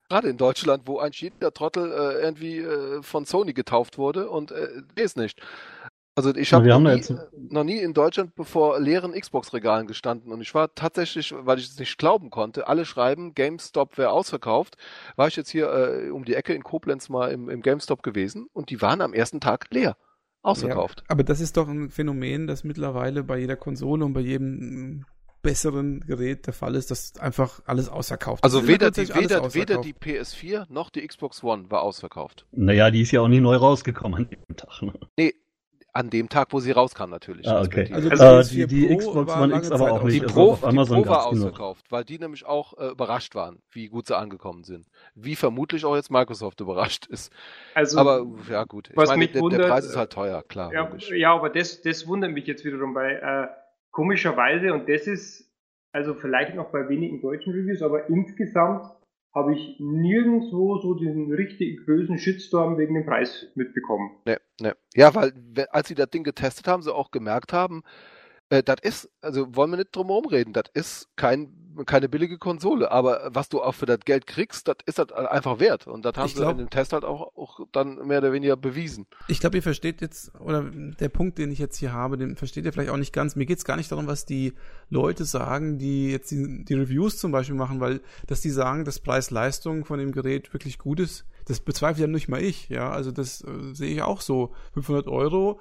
[0.08, 4.52] Gerade in Deutschland, wo ein jeder Trottel äh, irgendwie äh, von Sony getauft wurde und
[4.52, 5.42] äh, ist nicht.
[6.16, 7.02] Also ich habe noch, nie,
[7.50, 11.78] noch nie in Deutschland bevor leeren Xbox-Regalen gestanden und ich war tatsächlich, weil ich es
[11.78, 14.78] nicht glauben konnte, alle schreiben, GameStop wäre ausverkauft,
[15.16, 18.48] war ich jetzt hier äh, um die Ecke in Koblenz mal im, im GameStop gewesen
[18.54, 19.96] und die waren am ersten Tag leer.
[20.40, 21.00] Ausverkauft.
[21.00, 25.04] Ja, aber das ist doch ein Phänomen, das mittlerweile bei jeder Konsole und bei jedem
[25.42, 28.44] besseren Gerät der Fall ist, dass einfach alles ausverkauft ist.
[28.44, 32.46] Also weder die, weder, weder die PS4 noch die Xbox One war ausverkauft.
[32.52, 34.82] Naja, die ist ja auch nicht neu rausgekommen an dem Tag.
[34.82, 34.92] Ne?
[35.16, 35.34] Nee,
[35.96, 37.48] an dem Tag, wo sie rauskam natürlich.
[37.48, 37.88] Ah, okay.
[37.90, 40.22] Also, also die, die Xbox One X aber auch nicht.
[40.22, 43.34] Die Pro, also auf Amazon die Pro war ausverkauft, weil die nämlich auch äh, überrascht
[43.34, 44.86] waren, wie gut sie angekommen sind.
[45.14, 47.32] Wie vermutlich auch jetzt Microsoft überrascht ist.
[47.74, 50.72] Also, aber ja gut, ich meine, der, wundert, der, Preis ist halt teuer, klar.
[50.72, 53.48] Ja, ja aber das, das wundert mich jetzt wiederum, weil äh,
[53.90, 55.50] komischerweise, und das ist
[55.92, 58.84] also vielleicht noch bei wenigen deutschen Reviews, aber insgesamt
[59.34, 64.10] habe ich nirgendwo so den richtig bösen Shitstorm wegen dem Preis mitbekommen.
[64.26, 64.76] Ne, ne.
[64.94, 65.32] Ja, weil
[65.70, 67.82] als sie das Ding getestet haben, sie auch gemerkt haben,
[68.48, 72.38] äh, das ist, also wollen wir nicht drum herum reden, das ist kein keine billige
[72.38, 75.86] Konsole, aber was du auch für das Geld kriegst, das ist das einfach wert.
[75.86, 78.56] Und das haben ich sie in dem Test halt auch, auch dann mehr oder weniger
[78.56, 79.06] bewiesen.
[79.28, 82.64] Ich glaube, ihr versteht jetzt, oder der Punkt, den ich jetzt hier habe, den versteht
[82.64, 83.36] ihr vielleicht auch nicht ganz.
[83.36, 84.54] Mir geht es gar nicht darum, was die
[84.88, 89.00] Leute sagen, die jetzt die, die Reviews zum Beispiel machen, weil, dass die sagen, dass
[89.00, 92.90] Preis-Leistung von dem Gerät wirklich gut ist, das bezweifle ja nicht mal ich, ja.
[92.90, 94.52] Also das äh, sehe ich auch so.
[94.74, 95.60] 500 Euro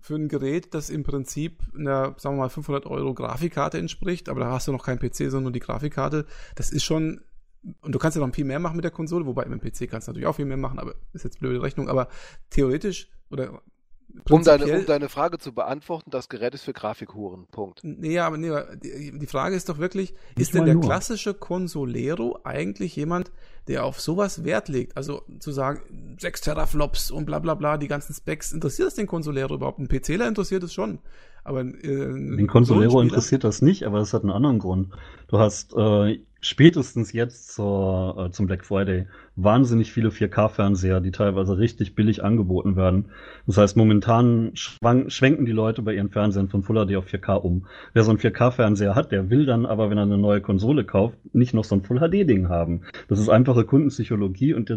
[0.00, 4.40] für ein Gerät, das im Prinzip einer, sagen wir mal, 500 Euro Grafikkarte entspricht, aber
[4.40, 6.26] da hast du noch keinen PC, sondern nur die Grafikkarte.
[6.54, 7.20] Das ist schon,
[7.80, 9.90] und du kannst ja noch viel mehr machen mit der Konsole, wobei mit dem PC
[9.90, 12.08] kannst du natürlich auch viel mehr machen, aber ist jetzt blöde Rechnung, aber
[12.50, 13.62] theoretisch oder
[14.30, 17.46] um deine, um deine Frage zu beantworten, das Gerät ist für Grafikhuren.
[17.50, 17.80] Punkt.
[17.82, 18.50] Nee, aber nee,
[18.82, 20.84] die, die Frage ist doch wirklich, Nicht ist denn der nur.
[20.84, 23.32] klassische Consolero eigentlich jemand,
[23.66, 24.96] der auf sowas Wert legt?
[24.96, 29.06] Also zu sagen, 6 Teraflops und bla bla bla, die ganzen Specs, interessiert es den
[29.06, 29.78] Consolero überhaupt?
[29.78, 31.00] Ein PCler interessiert es schon.
[31.42, 34.94] Aber äh, den Consolero interessiert das nicht, aber das hat einen anderen Grund.
[35.28, 39.06] Du hast äh, spätestens jetzt zur, äh, zum Black Friday
[39.36, 43.06] wahnsinnig viele 4K-Fernseher, die teilweise richtig billig angeboten werden.
[43.46, 47.66] Das heißt, momentan schwenken die Leute bei ihren Fernsehern von Full HD auf 4K um.
[47.92, 51.18] Wer so einen 4K-Fernseher hat, der will dann aber, wenn er eine neue Konsole kauft,
[51.34, 52.82] nicht noch so ein Full HD-Ding haben.
[53.08, 54.72] Das ist einfache Kundenpsychologie und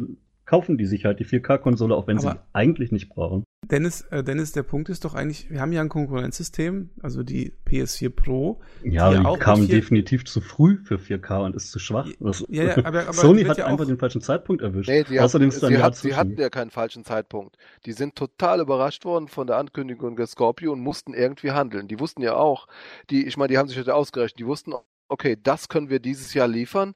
[0.48, 3.44] kaufen die sich halt die 4K-Konsole, auch wenn aber sie eigentlich nicht brauchen.
[3.70, 7.54] Dennis, äh, Dennis, der Punkt ist doch eigentlich, wir haben ja ein Konkurrenzsystem, also die
[7.68, 8.62] PS4 Pro.
[8.82, 12.08] Ja, die, die kam definitiv zu früh für 4K und ist zu schwach.
[12.22, 14.90] Das, ja, ja, aber, aber Sony hat ja einfach den falschen Zeitpunkt erwischt.
[14.90, 17.58] Nee, die Außerdem hat, sie, hat, sie hatten ja keinen falschen Zeitpunkt.
[17.86, 21.90] Die sind total überrascht worden von der Ankündigung der Scorpio und mussten irgendwie handeln.
[21.90, 22.68] Die wussten ja auch,
[23.10, 24.74] die, ich meine, die haben sich heute ausgerechnet, die wussten,
[25.10, 26.96] okay, das können wir dieses Jahr liefern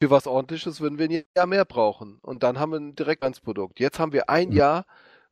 [0.00, 2.18] für was ordentliches würden wir ein Jahr mehr brauchen.
[2.22, 3.80] Und dann haben wir ein Direktlandsprodukt.
[3.80, 4.52] Jetzt haben wir ein.
[4.52, 4.84] Jahr,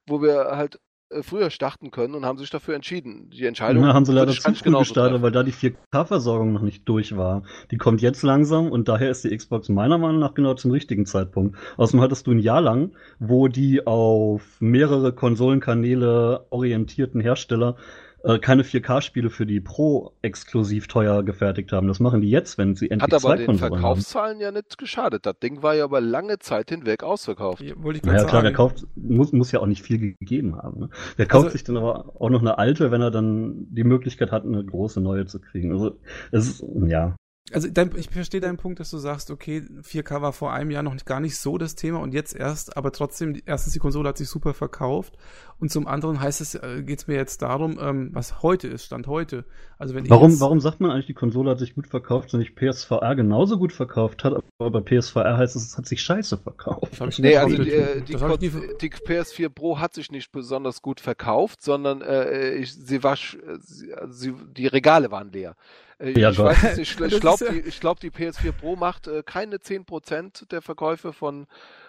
[0.07, 3.31] wo wir halt äh, früher starten können und haben sich dafür entschieden.
[3.31, 6.89] Die Entscheidung ja, haben sie leider zu früh gestartet, weil da die 4K-Versorgung noch nicht
[6.89, 7.43] durch war.
[7.71, 11.07] Die kommt jetzt langsam und daher ist die Xbox meiner Meinung nach genau zum richtigen
[11.07, 11.57] Zeitpunkt.
[11.77, 17.77] Außerdem hattest du ein Jahr lang, wo die auf mehrere Konsolenkanäle orientierten Hersteller
[18.25, 21.89] äh, keine 4K-Spiele für die Pro exklusiv teuer gefertigt haben.
[21.89, 24.41] Das machen die jetzt, wenn sie endlich Hat aber zwei den Verkaufszahlen haben.
[24.41, 25.27] ja nicht geschadet.
[25.27, 27.61] Das Ding war ja über lange Zeit hinweg ausverkauft.
[27.61, 30.81] Ja, wollte ich naja, klar, der kauft, muss, muss ja auch nicht viel gegeben haben.
[30.81, 30.89] Ne?
[31.19, 34.33] Der kauft also, sich dann aber auch noch eine alte, wenn er dann die Möglichkeit
[34.33, 35.73] hat, eine große neue zu kriegen.
[35.73, 35.99] Also,
[36.33, 37.17] es ist, ja.
[37.53, 40.83] Also dein, ich verstehe deinen Punkt, dass du sagst, okay, 4K war vor einem Jahr
[40.83, 44.09] noch nicht, gar nicht so das Thema und jetzt erst, aber trotzdem, erstens die Konsole
[44.09, 45.19] hat sich super verkauft
[45.59, 48.85] und zum anderen heißt es, äh, geht es mir jetzt darum, ähm, was heute ist,
[48.85, 49.45] Stand heute.
[49.79, 52.41] Also wenn warum, jetzt, warum sagt man eigentlich, die Konsole hat sich gut verkauft, wenn
[52.41, 56.39] sich PSVR genauso gut verkauft hat, aber bei PSVR heißt es, es hat sich scheiße
[56.39, 57.01] verkauft.
[57.19, 58.51] Nee, also die, äh, die, die,
[58.81, 63.93] die, PS4 Pro hat sich nicht besonders gut verkauft, sondern äh, ich, sie war, sie,
[64.09, 65.57] sie, die Regale waren leer.
[65.99, 66.39] Äh, ja, ich
[66.79, 71.47] ich, ich glaube, die, glaub, die PS4 Pro macht äh, keine 10% der Verkäufe von,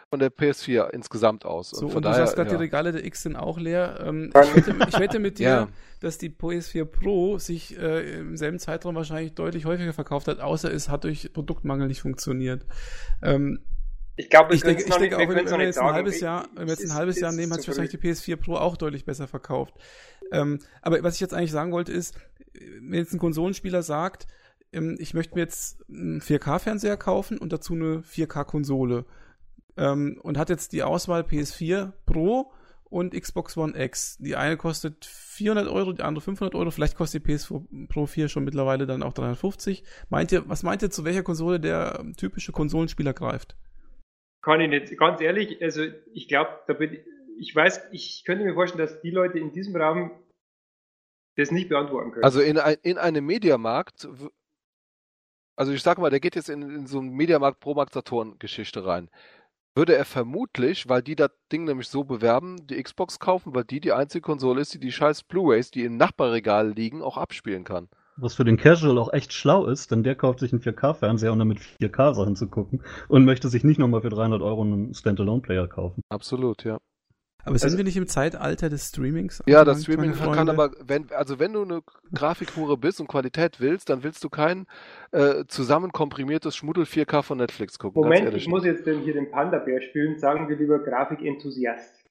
[0.09, 1.71] von der PS4 insgesamt aus.
[1.71, 2.57] So, und, und du daher, sagst gerade, ja.
[2.57, 3.99] die Regale der X sind auch leer.
[4.05, 5.67] Ähm, ich, wette, ich, wette, mit dir, ja.
[5.99, 10.71] dass die PS4 Pro sich äh, im selben Zeitraum wahrscheinlich deutlich häufiger verkauft hat, außer
[10.71, 12.65] es hat durch Produktmangel nicht funktioniert.
[13.21, 13.59] Ähm,
[14.17, 16.67] ich glaube, ich denke, ich denke auch, wenn, wenn wir jetzt ein halbes Jahr, wenn
[16.67, 19.27] wir jetzt ein halbes Jahr nehmen, hat sich wahrscheinlich die PS4 Pro auch deutlich besser
[19.27, 19.73] verkauft.
[20.31, 22.15] Ähm, aber was ich jetzt eigentlich sagen wollte ist,
[22.53, 24.27] wenn jetzt ein Konsolenspieler sagt,
[24.71, 29.05] ähm, ich möchte mir jetzt einen 4K-Fernseher kaufen und dazu eine 4K-Konsole
[29.77, 32.51] ähm, und hat jetzt die Auswahl PS4 Pro
[32.89, 34.17] und Xbox One X.
[34.19, 36.71] Die eine kostet 400 Euro, die andere 500 Euro.
[36.71, 39.83] Vielleicht kostet die PS4 Pro 4 schon mittlerweile dann auch 350.
[40.09, 43.57] Meint ihr, was meint ihr, zu welcher Konsole der typische Konsolenspieler greift?
[44.41, 44.97] Kann ich nicht.
[44.97, 46.99] Ganz ehrlich, also ich glaube, da bin ich,
[47.39, 50.11] ich weiß, ich könnte mir vorstellen, dass die Leute in diesem Raum
[51.35, 52.23] das nicht beantworten können.
[52.23, 54.07] Also in, ein, in einem Mediamarkt,
[55.55, 58.85] also ich sag mal, der geht jetzt in, in so einen Mediamarkt Promarkt Saturn Geschichte
[58.85, 59.09] rein.
[59.77, 63.81] Würde er vermutlich, weil die das Ding nämlich so bewerben, die Xbox kaufen, weil die
[63.81, 67.89] die einzige Konsole ist, die die scheiß Blu-rays, die im Nachbarregal liegen, auch abspielen kann.
[68.15, 71.39] Was für den Casual auch echt schlau ist, denn der kauft sich einen 4K-Fernseher, um
[71.39, 76.01] damit 4K-Sachen zu gucken und möchte sich nicht nochmal für 300 Euro einen Standalone-Player kaufen.
[76.07, 76.77] Absolut, ja.
[77.45, 79.43] Aber sind also, wir nicht im Zeitalter des Streamings?
[79.45, 81.83] Ja, das Streaming kann aber, wenn, also wenn du eine
[82.13, 84.65] Grafikhure bist und Qualität willst, dann willst du kein
[85.11, 88.01] äh, zusammenkomprimiertes Schmuddel 4K von Netflix gucken.
[88.01, 92.03] Moment, ich muss jetzt hier den Panda-Bär spielen, sagen wir lieber Grafikenthusiast.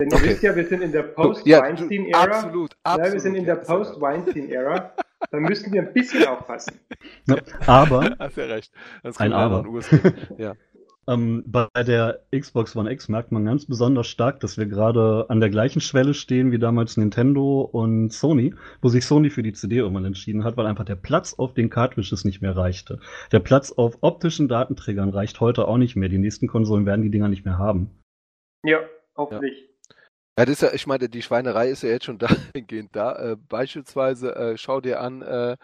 [0.00, 0.30] Denn ihr okay.
[0.30, 2.24] wisst ja, wir sind in der Post-Weinstein-Ära.
[2.24, 3.06] Ja, absolut, absolut.
[3.06, 4.92] Ja, wir sind in der Post-Weinstein-Ära.
[5.30, 6.80] Da müssten wir ein bisschen aufpassen.
[7.26, 8.14] Ja, aber.
[8.18, 8.72] Hast ja recht.
[9.02, 9.64] Das ein Aber.
[10.36, 10.54] ja.
[11.06, 15.40] Ähm, bei der Xbox One X merkt man ganz besonders stark, dass wir gerade an
[15.40, 19.76] der gleichen Schwelle stehen wie damals Nintendo und Sony, wo sich Sony für die CD
[19.76, 22.98] irgendwann entschieden hat, weil einfach der Platz auf den Cartridges nicht mehr reichte.
[23.32, 26.08] Der Platz auf optischen Datenträgern reicht heute auch nicht mehr.
[26.08, 27.90] Die nächsten Konsolen werden die Dinger nicht mehr haben.
[28.64, 28.80] Ja,
[29.16, 29.58] hoffentlich.
[29.60, 29.74] Ja.
[30.36, 32.18] Ja, das ist ja, ich meine, die Schweinerei ist ja jetzt schon
[32.54, 33.32] dahingehend da.
[33.32, 35.56] Äh, beispielsweise, äh, schau dir an, äh,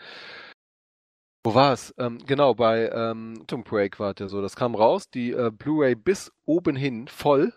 [1.42, 1.94] wo war's?
[1.98, 4.42] Ähm, genau, bei ähm, Tomb Break war es ja so.
[4.42, 7.52] Das kam raus, die äh, Blu-ray bis oben hin voll,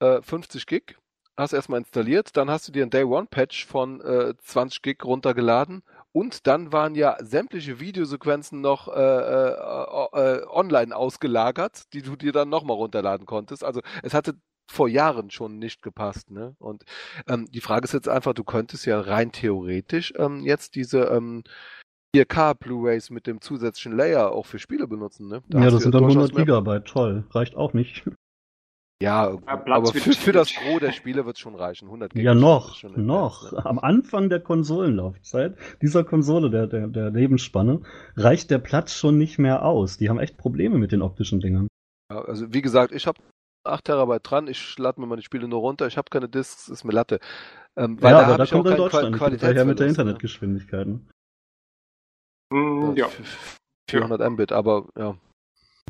[0.00, 0.96] äh, 50 Gig.
[1.36, 5.04] Hast erstmal installiert, dann hast du dir ein Day One Patch von äh, 20 Gig
[5.04, 12.16] runtergeladen und dann waren ja sämtliche Videosequenzen noch äh, äh, äh, online ausgelagert, die du
[12.16, 13.64] dir dann nochmal runterladen konntest.
[13.64, 14.34] Also es hatte
[14.70, 16.30] vor Jahren schon nicht gepasst.
[16.30, 16.54] Ne?
[16.58, 16.84] Und
[17.28, 21.42] ähm, die Frage ist jetzt einfach, du könntest ja rein theoretisch ähm, jetzt diese ähm,
[22.14, 25.42] 4K Blu-rays mit dem zusätzlichen Layer auch für Spiele benutzen, ne?
[25.48, 27.24] Da ja, das sind dann 100 Gigabyte, toll.
[27.30, 28.04] Reicht auch nicht.
[29.02, 31.86] Ja, aber für, für, das Gros der Spiele wird es schon reichen.
[31.86, 32.22] 100 Gigabyte.
[32.22, 33.50] Ja, noch, noch.
[33.50, 33.64] Ne?
[33.64, 37.80] Am Anfang der Konsolenlaufzeit dieser Konsole, der, der, der Lebensspanne,
[38.16, 39.96] reicht der Platz schon nicht mehr aus.
[39.96, 41.68] Die haben echt Probleme mit den optischen Dingern.
[42.12, 43.22] Ja, also wie gesagt, ich habe
[43.64, 46.84] 8 Terabyte dran, ich lade mir meine Spiele nur runter, ich habe keine Discs, ist
[46.84, 47.20] mir Latte.
[47.78, 49.90] Ähm, weil ja, da aber da kommt dann Deutschland Qual Qualitätsverlust, mit der ne?
[49.90, 51.08] Internetgeschwindigkeiten.
[52.50, 53.08] Mm, ja.
[53.88, 55.16] 400 Mbit, aber ja.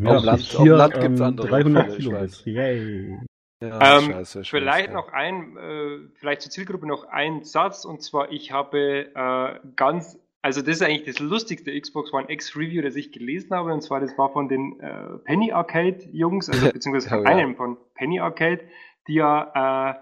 [0.01, 1.49] ja auf Land, hier, Land gibt es ähm, andere.
[1.49, 3.19] 300 Kilobit, yay.
[3.63, 4.95] Ja, ähm, scheiße, vielleicht scheiße.
[4.95, 10.19] noch ein, äh, vielleicht zur Zielgruppe noch ein Satz, und zwar, ich habe äh, ganz,
[10.41, 13.83] also das ist eigentlich das lustigste Xbox One X Review, das ich gelesen habe, und
[13.83, 17.77] zwar das war von den äh, Penny Arcade Jungs, also beziehungsweise von ja, einem von
[17.95, 18.65] Penny Arcade,
[19.07, 19.99] die ja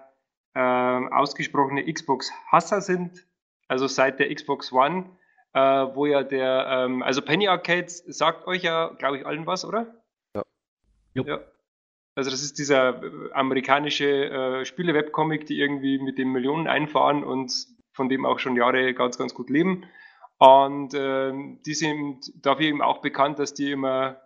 [0.54, 3.26] äh, äh, ausgesprochene Xbox Hasser sind,
[3.66, 5.06] also seit der Xbox One
[5.54, 9.64] äh, wo ja der, ähm, also Penny Arcades sagt euch ja, glaube ich, allen was,
[9.64, 9.94] oder?
[10.34, 10.42] Ja.
[11.14, 11.40] ja.
[12.14, 17.52] Also das ist dieser äh, amerikanische äh, Spiele-Webcomic, die irgendwie mit den Millionen einfahren und
[17.92, 19.84] von dem auch schon Jahre ganz, ganz gut leben.
[20.38, 21.32] Und äh,
[21.66, 24.20] die sind dafür eben auch bekannt, dass die immer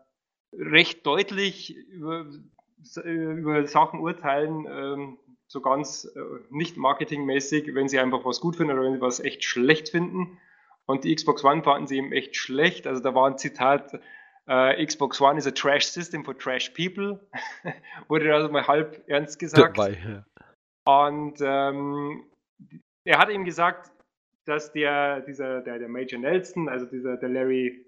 [0.52, 2.26] recht deutlich über,
[3.04, 6.20] über Sachen urteilen, ähm, so ganz äh,
[6.50, 10.38] nicht marketingmäßig, wenn sie einfach was gut finden oder wenn sie was echt schlecht finden.
[10.86, 12.86] Und die Xbox One fanden sie eben echt schlecht.
[12.86, 14.00] Also da war ein Zitat,
[14.46, 17.20] äh, Xbox One is a trash system for trash people.
[18.08, 19.78] Wurde also mal halb ernst gesagt.
[19.78, 20.24] Dabei, ja.
[20.84, 22.24] Und ähm,
[23.04, 23.92] er hat eben gesagt,
[24.44, 27.86] dass der, dieser, der, der Major Nelson, also dieser, der Larry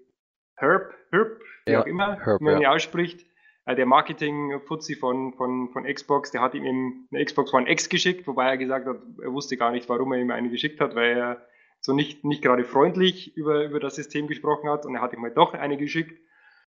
[0.55, 2.71] Herb, Herb, wie ja, auch immer, Herb, wie man ihn ja.
[2.71, 3.25] ausspricht,
[3.65, 7.89] äh, der Marketing-Fuzzi von, von, von Xbox, der hat ihm eben eine Xbox One X
[7.89, 10.95] geschickt, wobei er gesagt hat, er wusste gar nicht, warum er ihm eine geschickt hat,
[10.95, 11.47] weil er
[11.85, 15.21] so nicht, nicht gerade freundlich über, über das System gesprochen hat und er hat ihm
[15.21, 16.19] mal doch eine geschickt,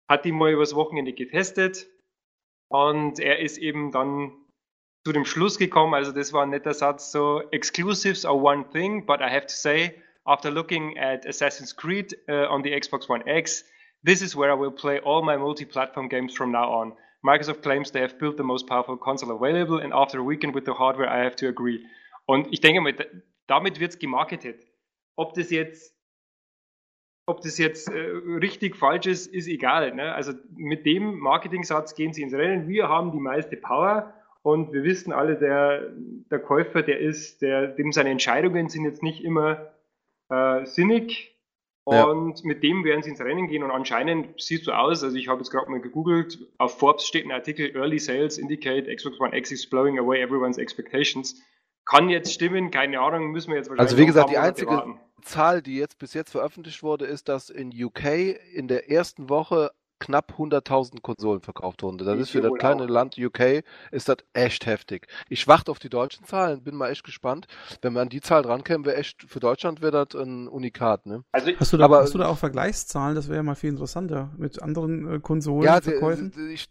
[0.10, 1.88] hat ihn mal übers Wochenende getestet
[2.68, 4.34] und er ist eben dann
[5.06, 9.06] zu dem Schluss gekommen, also das war ein netter Satz, so, Exclusives are one thing,
[9.06, 9.96] but I have to say,
[10.26, 13.64] after looking at Assassin's Creed uh, on the Xbox One X,
[14.04, 16.94] this is where I will play all my multi-platform games from now on.
[17.24, 20.66] Microsoft claims they have built the most powerful console available and after a weekend with
[20.66, 21.86] the hardware, I have to agree.
[22.26, 22.94] Und ich denke mal,
[23.48, 24.66] damit wird's gemarketet.
[25.16, 25.96] Ob das jetzt
[27.28, 29.96] ob das jetzt äh, richtig, falsch ist, ist egal.
[29.96, 30.14] Ne?
[30.14, 32.68] Also mit dem Marketing-Satz gehen sie ins Rennen.
[32.68, 34.14] Wir haben die meiste Power
[34.44, 35.90] und wir wissen alle, der,
[36.30, 39.72] der Käufer, der ist, der, dem seine Entscheidungen sind jetzt nicht immer
[40.30, 41.32] äh, sinnig.
[41.84, 42.48] Und ja.
[42.48, 45.40] mit dem werden sie ins Rennen gehen und anscheinend sieht so aus, also ich habe
[45.40, 49.52] jetzt gerade mal gegoogelt, auf Forbes steht ein Artikel, Early Sales indicate Xbox One X
[49.52, 51.40] is blowing away everyone's expectations.
[51.86, 55.00] Kann jetzt stimmen, keine Ahnung, müssen wir jetzt wahrscheinlich Also wie gesagt, die einzige warten.
[55.26, 58.06] Zahl, die jetzt bis jetzt veröffentlicht wurde, ist, dass in UK
[58.54, 61.98] in der ersten Woche knapp 100.000 Konsolen verkauft wurden.
[61.98, 62.90] Das ist für das kleine auch.
[62.90, 65.08] Land UK ist das echt heftig.
[65.30, 67.48] Ich warte auf die deutschen Zahlen, bin mal echt gespannt.
[67.82, 71.06] Wenn wir an die Zahl drankämen, wäre echt für Deutschland wäre das ein Unikat.
[71.06, 71.24] Ne?
[71.32, 73.16] Also hast du da, Aber, hast du da auch Vergleichszahlen?
[73.16, 75.64] Das wäre ja mal viel interessanter mit anderen äh, Konsolen.
[75.64, 76.00] Ja, die,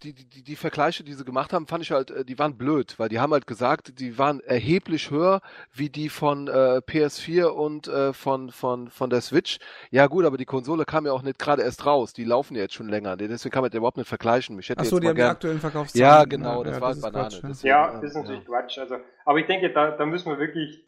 [0.02, 2.94] die, die, die, Vergleiche, die sie gemacht haben, fand ich halt, äh, die waren blöd,
[2.98, 5.40] weil die haben halt gesagt, die waren erheblich höher
[5.72, 9.58] wie die von äh, PS4 und äh, von von von der Switch.
[9.90, 12.12] Ja gut, aber die Konsole kam ja auch nicht gerade erst raus.
[12.12, 14.58] Die laufen ja jetzt schon länger deswegen kann man das überhaupt nicht vergleichen.
[14.58, 15.28] Ich hätte Ach so, die haben gern...
[15.28, 16.04] die aktuellen Verkaufszahlen.
[16.04, 17.28] Ja, genau, das ja, war das Banane.
[17.28, 18.46] Quatsch, deswegen, ja, das ist natürlich ja.
[18.46, 18.78] Quatsch.
[18.78, 20.84] Also, aber ich denke, da, da müssen wir wirklich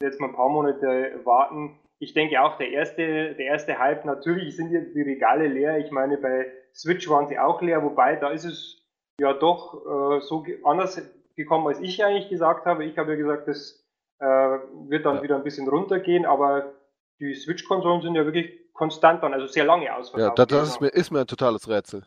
[0.00, 1.78] jetzt mal ein paar Monate warten.
[1.98, 5.78] Ich denke auch, der erste, der erste Hype, natürlich sind jetzt die Regale leer.
[5.78, 8.86] Ich meine, bei Switch waren sie auch leer, wobei da ist es
[9.20, 11.02] ja doch äh, so anders
[11.36, 12.84] gekommen, als ich eigentlich gesagt habe.
[12.84, 13.84] Ich habe ja gesagt, das
[14.18, 15.22] äh, wird dann ja.
[15.22, 16.72] wieder ein bisschen runtergehen, aber
[17.20, 20.38] die Switch-Konsolen sind ja wirklich konstant dann, also sehr lange ausverkauft.
[20.38, 22.02] Ja, das, das ist, mir, ist mir ein totales Rätsel.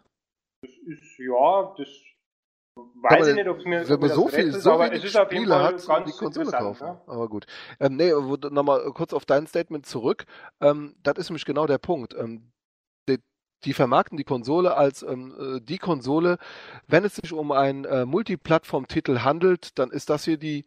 [0.63, 1.87] Das ist, ja, das
[2.75, 5.15] weiß aber ich nicht, ob es mir, wenn man so viel, so aber es ist
[5.15, 6.87] auf jeden Fall hat, ganz die Konsole kaufen.
[6.87, 7.01] Ne?
[7.05, 7.45] Aber gut.
[7.79, 10.25] Ähm, nee, nochmal kurz auf dein Statement zurück.
[10.61, 12.15] Ähm, das ist nämlich genau der Punkt.
[12.15, 12.51] Ähm,
[13.07, 13.19] die,
[13.65, 16.39] die, vermarkten die Konsole als ähm, äh, die Konsole.
[16.87, 20.65] Wenn es sich um einen äh, Multiplattform-Titel handelt, dann ist das hier die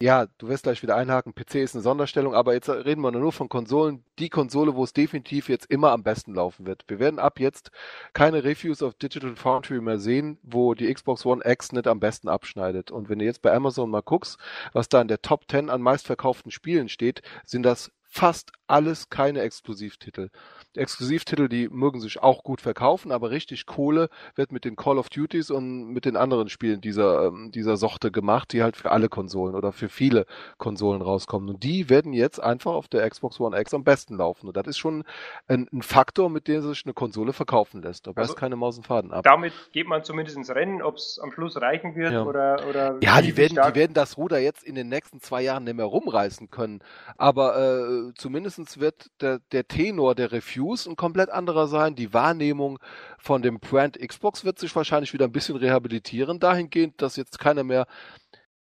[0.00, 3.32] ja, du wirst gleich wieder einhaken, PC ist eine Sonderstellung, aber jetzt reden wir nur
[3.32, 4.04] von Konsolen.
[4.20, 6.84] Die Konsole, wo es definitiv jetzt immer am besten laufen wird.
[6.86, 7.72] Wir werden ab jetzt
[8.12, 12.28] keine Reviews auf Digital Foundry mehr sehen, wo die Xbox One X nicht am besten
[12.28, 12.92] abschneidet.
[12.92, 14.38] Und wenn du jetzt bei Amazon mal guckst,
[14.72, 19.40] was da in der Top 10 an meistverkauften Spielen steht, sind das fast alles keine
[19.40, 20.30] Exklusivtitel.
[20.76, 25.08] Exklusivtitel, die mögen sich auch gut verkaufen, aber richtig Kohle wird mit den Call of
[25.08, 29.08] Duties und mit den anderen Spielen dieser, ähm, dieser Sorte gemacht, die halt für alle
[29.08, 30.26] Konsolen oder für viele
[30.58, 31.48] Konsolen rauskommen.
[31.48, 34.48] Und die werden jetzt einfach auf der Xbox One X am besten laufen.
[34.48, 35.04] Und das ist schon
[35.46, 38.06] ein, ein Faktor, mit dem sich eine Konsole verkaufen lässt.
[38.06, 39.24] Da also, keine Maus und Faden ab.
[39.24, 42.24] Damit geht man zumindest ins Rennen, ob es am Schluss reichen wird ja.
[42.24, 42.98] oder, oder.
[43.02, 45.86] Ja, die werden, die werden das Ruder jetzt in den nächsten zwei Jahren nicht mehr
[45.86, 46.80] rumreißen können.
[47.16, 51.94] Aber äh, zumindest wird der, der Tenor der Review Reviews ein komplett anderer sein.
[51.94, 52.78] Die Wahrnehmung
[53.18, 57.64] von dem Brand Xbox wird sich wahrscheinlich wieder ein bisschen rehabilitieren, dahingehend, dass jetzt keiner
[57.64, 57.86] mehr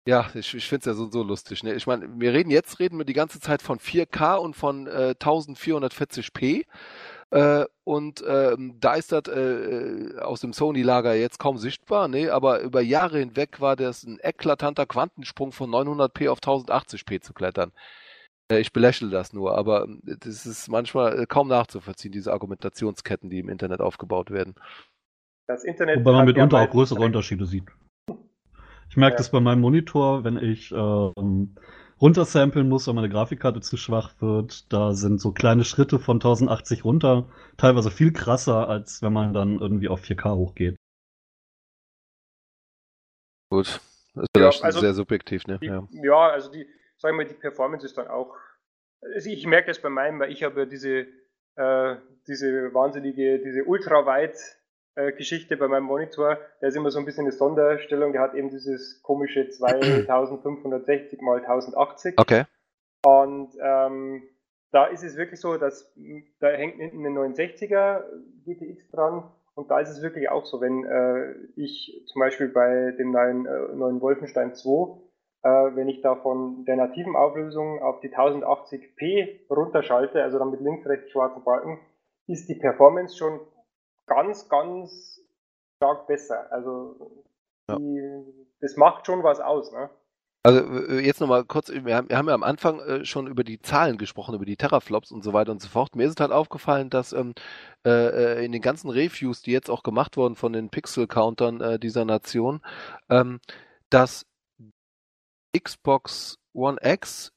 [0.05, 1.62] ja, ich, ich finde es ja so, so lustig.
[1.62, 1.74] Ne?
[1.74, 5.14] Ich meine, wir reden jetzt, reden wir die ganze Zeit von 4K und von äh,
[5.16, 6.64] 1440p.
[7.30, 12.30] Äh, und äh, da ist das äh, aus dem Sony-Lager jetzt kaum sichtbar, ne?
[12.30, 17.70] aber über Jahre hinweg war das ein eklatanter Quantensprung von 900p auf 1080p zu klettern.
[18.53, 23.30] Äh, ich belächle das nur, aber ähm, das ist manchmal äh, kaum nachzuvollziehen, diese Argumentationsketten,
[23.30, 24.55] die im Internet aufgebaut werden.
[25.46, 27.68] Das Internet Wobei man mitunter ja auch größere Unterschiede sieht.
[28.88, 29.18] Ich merke ja.
[29.18, 31.57] das bei meinem Monitor, wenn ich ähm,
[32.00, 34.72] runtersamplen muss, weil meine Grafikkarte zu schwach wird.
[34.72, 39.59] Da sind so kleine Schritte von 1080 runter, teilweise viel krasser, als wenn man dann
[39.59, 40.76] irgendwie auf 4K hochgeht.
[43.50, 43.80] Gut.
[44.14, 45.59] Das ist ja, also sehr subjektiv, ne?
[45.59, 45.88] Die, ja.
[45.90, 46.66] ja, also die,
[47.03, 48.34] sagen wir, die Performance ist dann auch,
[49.03, 51.07] also ich merke das bei meinem, weil ich habe ja diese,
[51.57, 51.96] äh,
[52.26, 54.38] diese wahnsinnige, diese ultraweit
[55.16, 58.50] Geschichte bei meinem Monitor, der ist immer so ein bisschen eine Sonderstellung, der hat eben
[58.50, 62.18] dieses komische 2560 mal 1080.
[62.18, 62.44] Okay.
[63.03, 64.22] Und ähm,
[64.70, 65.90] da ist es wirklich so, dass
[66.40, 68.05] da hängt hinten ein 69er
[68.44, 72.92] GTX dran und da ist es wirklich auch so, wenn äh, ich zum Beispiel bei
[72.92, 75.11] dem neuen, äh, neuen Wolfenstein 2, äh,
[75.43, 80.86] wenn ich da von der nativen Auflösung auf die 1080p runterschalte, also dann mit links,
[80.86, 81.80] rechts schwarzen Balken,
[82.28, 83.40] ist die Performance schon
[84.07, 85.20] ganz, ganz
[85.76, 86.47] stark besser.
[86.53, 87.24] Also
[87.68, 88.22] die, ja.
[88.61, 89.72] das macht schon was aus.
[89.72, 89.90] Ne?
[90.45, 90.61] Also
[90.99, 93.97] jetzt nochmal kurz, wir haben, wir haben ja am Anfang äh, schon über die Zahlen
[93.97, 95.95] gesprochen, über die Teraflops und so weiter und so fort.
[95.95, 97.34] Mir ist es halt aufgefallen, dass ähm,
[97.86, 102.05] äh, in den ganzen Reviews, die jetzt auch gemacht wurden von den Pixel-Countern äh, dieser
[102.05, 102.61] Nation,
[103.09, 103.40] ähm,
[103.88, 104.26] dass
[105.59, 107.32] Xbox One X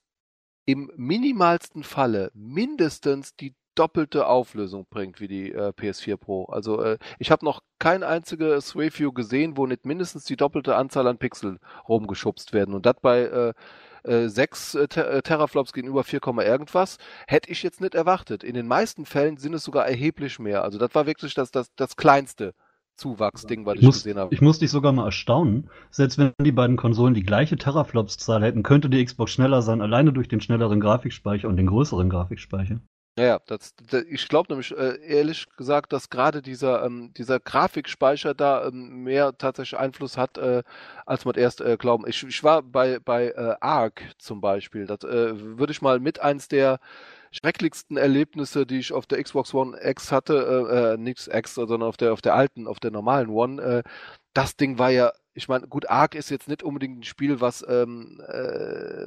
[0.65, 6.45] im minimalsten Falle mindestens die doppelte Auflösung bringt wie die äh, PS4 Pro.
[6.45, 11.07] Also äh, ich habe noch kein einziges Review gesehen, wo nicht mindestens die doppelte Anzahl
[11.07, 12.73] an Pixel rumgeschubst werden.
[12.73, 13.53] Und das bei äh,
[14.09, 16.97] äh, 6 äh, Ter äh, Teraflops gegenüber 4, irgendwas,
[17.27, 18.43] hätte ich jetzt nicht erwartet.
[18.43, 20.63] In den meisten Fällen sind es sogar erheblich mehr.
[20.63, 22.53] Also das war wirklich das, das, das kleinste
[22.95, 24.33] Zuwachsding, was ich, ich muss, gesehen habe.
[24.33, 25.69] Ich muss dich sogar mal erstaunen.
[25.91, 30.13] Selbst wenn die beiden Konsolen die gleiche Teraflops-Zahl hätten, könnte die Xbox schneller sein, alleine
[30.13, 32.79] durch den schnelleren Grafikspeicher und den größeren Grafikspeicher.
[33.17, 37.39] Ja, ja, das, das, ich glaube nämlich äh, ehrlich gesagt, dass gerade dieser ähm, dieser
[37.39, 40.63] Grafikspeicher da ähm, mehr tatsächlich Einfluss hat, äh,
[41.05, 42.03] als man erst äh, glauben.
[42.07, 44.85] Ich, ich war bei bei äh, Ark zum Beispiel.
[44.85, 46.79] Das äh, würde ich mal mit eins der
[47.31, 50.33] schrecklichsten Erlebnisse, die ich auf der Xbox One X hatte,
[50.69, 53.61] äh, äh, nichts X, sondern auf der auf der alten, auf der normalen One.
[53.61, 53.83] Äh,
[54.33, 57.63] das Ding war ja ich meine, gut, Ark ist jetzt nicht unbedingt ein Spiel, was
[57.67, 59.05] ähm, äh,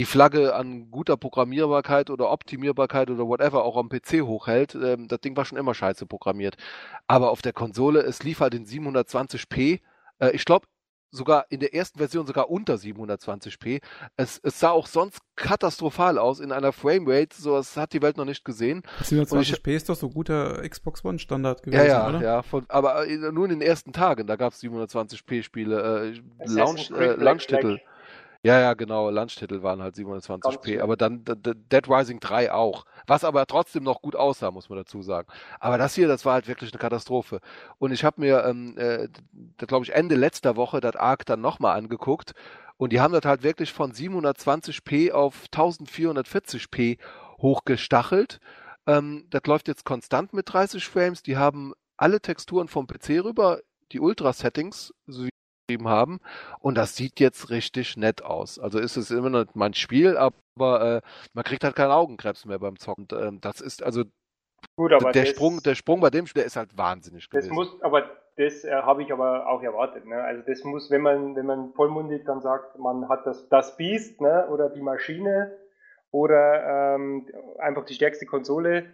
[0.00, 4.76] die Flagge an guter Programmierbarkeit oder Optimierbarkeit oder whatever auch am PC hochhält.
[4.76, 6.56] Ähm, das Ding war schon immer scheiße programmiert.
[7.08, 9.80] Aber auf der Konsole, es lief halt in 720p.
[10.20, 10.66] Äh, ich glaube,
[11.10, 13.80] sogar in der ersten Version sogar unter 720p.
[14.16, 18.16] Es, es sah auch sonst katastrophal aus in einer Framerate, so das hat die Welt
[18.16, 18.82] noch nicht gesehen.
[19.02, 22.22] 720p ist doch so guter Xbox One Standard gewesen, ja, ja, oder?
[22.22, 26.90] Ja, von, aber nur in den ersten Tagen, da gab es 720p Spiele, äh, Launch,
[26.90, 27.78] äh, Launch-Titel.
[28.42, 29.10] Ja, ja, genau.
[29.10, 32.86] Lunchtitel waren halt 720p, aber dann Dead Rising 3 auch.
[33.06, 35.28] Was aber trotzdem noch gut aussah, muss man dazu sagen.
[35.58, 37.40] Aber das hier, das war halt wirklich eine Katastrophe.
[37.78, 39.08] Und ich habe mir, ähm, äh,
[39.66, 42.32] glaube ich, Ende letzter Woche das Arc dann nochmal angeguckt.
[42.78, 46.98] Und die haben das halt wirklich von 720p auf 1440p
[47.42, 48.40] hochgestachelt.
[48.86, 51.22] Ähm, das läuft jetzt konstant mit 30 Frames.
[51.22, 53.60] Die haben alle Texturen vom PC rüber,
[53.92, 55.26] die Ultra-Settings, so
[55.70, 56.20] geschrieben haben.
[56.60, 58.58] Und das sieht jetzt richtig nett aus.
[58.58, 60.34] Also ist es immer noch mein Spiel, aber
[60.96, 61.00] äh,
[61.32, 63.06] man kriegt halt keinen Augenkrebs mehr beim Zocken.
[63.10, 64.04] Und, äh, das ist also
[64.76, 67.54] Gut, aber der, das, Sprung, der Sprung bei dem Spiel ist halt wahnsinnig das gewesen.
[67.54, 70.06] Muss, aber das äh, habe ich aber auch erwartet.
[70.06, 70.22] Ne?
[70.22, 74.20] Also das muss, wenn man, wenn man vollmundig dann sagt, man hat das, das Biest
[74.20, 74.48] ne?
[74.50, 75.56] oder die Maschine
[76.10, 77.26] oder ähm,
[77.58, 78.86] einfach die stärkste Konsole,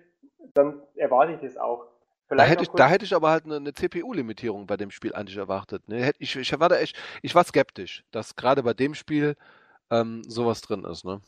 [0.54, 1.86] dann erwarte ich das auch.
[2.28, 5.36] Da hätte, ich, da hätte ich aber halt eine, eine CPU-Limitierung bei dem Spiel eigentlich
[5.36, 5.88] erwartet.
[5.88, 6.12] Ne?
[6.18, 9.36] Ich, ich, war da echt, ich war skeptisch, dass gerade bei dem Spiel
[9.90, 11.04] ähm, sowas drin ist.
[11.04, 11.20] Ne?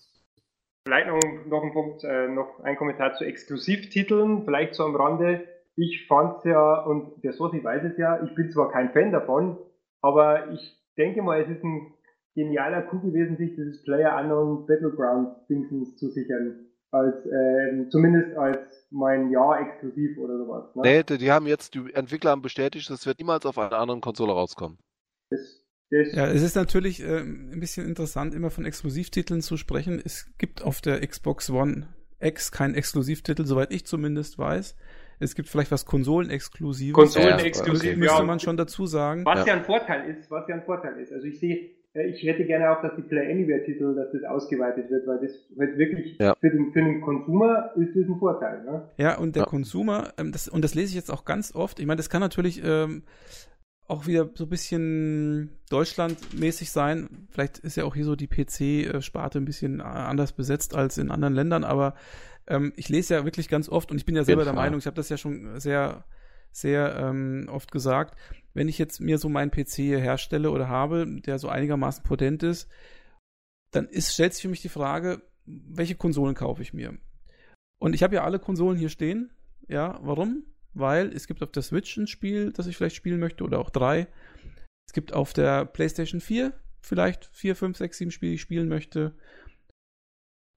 [0.84, 5.46] Vielleicht noch, noch ein Punkt, äh, noch ein Kommentar zu Exklusivtiteln, vielleicht so am Rande.
[5.76, 9.12] Ich fand es ja, und der Sosi weiß es ja, ich bin zwar kein Fan
[9.12, 9.56] davon,
[10.00, 11.94] aber ich denke mal, es ist ein
[12.34, 16.67] genialer Coup gewesen, sich dieses Player Unknown Battleground Dingsens zu sichern.
[16.90, 20.74] Als, äh, zumindest als mein Jahr exklusiv oder sowas.
[20.74, 21.04] Ne?
[21.08, 24.32] Nee, die haben jetzt, die Entwickler haben bestätigt, das wird niemals auf einer anderen Konsole
[24.32, 24.78] rauskommen.
[25.30, 25.40] Das,
[25.90, 30.00] das ja, es ist natürlich äh, ein bisschen interessant, immer von Exklusivtiteln zu sprechen.
[30.02, 31.88] Es gibt auf der Xbox One
[32.20, 34.74] X keinen Exklusivtitel, soweit ich zumindest weiß.
[35.20, 36.94] Es gibt vielleicht was Konsolenexklusives.
[36.94, 37.96] Konsolenexklusiv, okay.
[37.96, 39.24] müsste man schon dazu sagen.
[39.24, 39.46] Was ja.
[39.46, 41.12] ja ein Vorteil ist, was ja ein Vorteil ist.
[41.12, 41.70] Also ich sehe
[42.06, 45.32] ich hätte gerne auch, dass die Play Anywhere Titel, dass das ausgeweitet wird, weil das
[45.58, 46.34] halt wirklich ja.
[46.40, 48.64] für, den, für den Consumer ist das ein Vorteil.
[48.64, 48.88] Ne?
[48.96, 49.48] Ja, und der ja.
[49.48, 52.20] Consumer, ähm, das, und das lese ich jetzt auch ganz oft, ich meine, das kann
[52.20, 53.02] natürlich ähm,
[53.86, 57.26] auch wieder so ein bisschen deutschlandmäßig sein.
[57.30, 61.34] Vielleicht ist ja auch hier so die PC-Sparte ein bisschen anders besetzt als in anderen
[61.34, 61.94] Ländern, aber
[62.46, 64.86] ähm, ich lese ja wirklich ganz oft und ich bin ja selber der Meinung, ich
[64.86, 66.04] habe das ja schon sehr
[66.50, 68.18] sehr ähm, oft gesagt,
[68.54, 72.42] wenn ich jetzt mir so meinen PC hier herstelle oder habe, der so einigermaßen potent
[72.42, 72.68] ist,
[73.70, 76.98] dann ist, stellt sich für mich die Frage, welche Konsolen kaufe ich mir?
[77.78, 79.30] Und ich habe ja alle Konsolen hier stehen.
[79.68, 80.44] Ja, warum?
[80.74, 83.70] Weil es gibt auf der Switch ein Spiel, das ich vielleicht spielen möchte, oder auch
[83.70, 84.08] drei.
[84.86, 88.68] Es gibt auf der PlayStation 4 vielleicht vier, fünf, sechs, sieben Spiele, die ich spielen
[88.68, 89.14] möchte.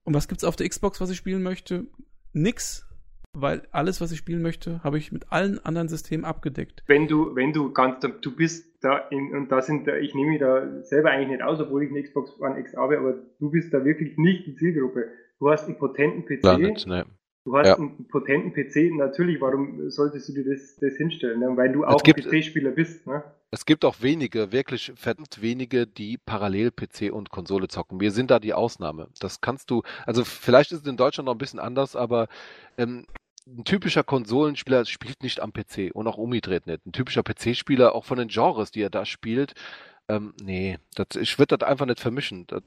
[0.04, 1.86] Und was gibt es auf der Xbox, was ich spielen möchte?
[2.32, 2.86] Nix.
[3.34, 6.82] Weil alles, was ich spielen möchte, habe ich mit allen anderen Systemen abgedeckt.
[6.86, 10.40] Wenn du, wenn du ganz, du bist da in, und da sind, ich nehme mich
[10.40, 13.72] da selber eigentlich nicht aus, obwohl ich eine Xbox One X habe, aber du bist
[13.72, 15.08] da wirklich nicht die Zielgruppe.
[15.38, 16.58] Du hast einen potenten PC.
[16.58, 17.06] Nicht, ne.
[17.44, 17.76] Du hast ja.
[17.76, 21.40] einen potenten PC, natürlich, warum solltest du dir das, das hinstellen?
[21.40, 21.56] Ne?
[21.56, 23.04] Weil du auch gibt, ein PC-Spieler bist.
[23.04, 23.24] Ne?
[23.50, 27.98] Es gibt auch wenige, wirklich verdammt wenige, die parallel PC und Konsole zocken.
[27.98, 29.08] Wir sind da die Ausnahme.
[29.18, 32.28] Das kannst du, also vielleicht ist es in Deutschland noch ein bisschen anders, aber
[32.78, 33.06] ähm,
[33.46, 36.86] ein typischer Konsolenspieler spielt nicht am PC und auch umgedreht nicht.
[36.86, 39.54] Ein typischer PC-Spieler, auch von den Genres, die er da spielt,
[40.08, 42.46] ähm, nee, das, ich würde das einfach nicht vermischen.
[42.46, 42.62] Das,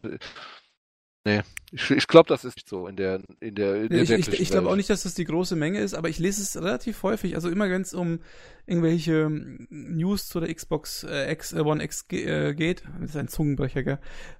[1.27, 4.41] Nee, ich, ich glaube, das ist so in der in der, in der Ich, ich,
[4.41, 7.01] ich glaube auch nicht, dass das die große Menge ist, aber ich lese es relativ
[7.01, 7.33] häufig.
[7.33, 8.19] Also immer wenn es um
[8.67, 9.27] irgendwelche
[9.69, 13.81] News zu der Xbox äh, X, äh, One X äh, geht, das ist ein Zungenbrecher,
[13.81, 13.99] gell?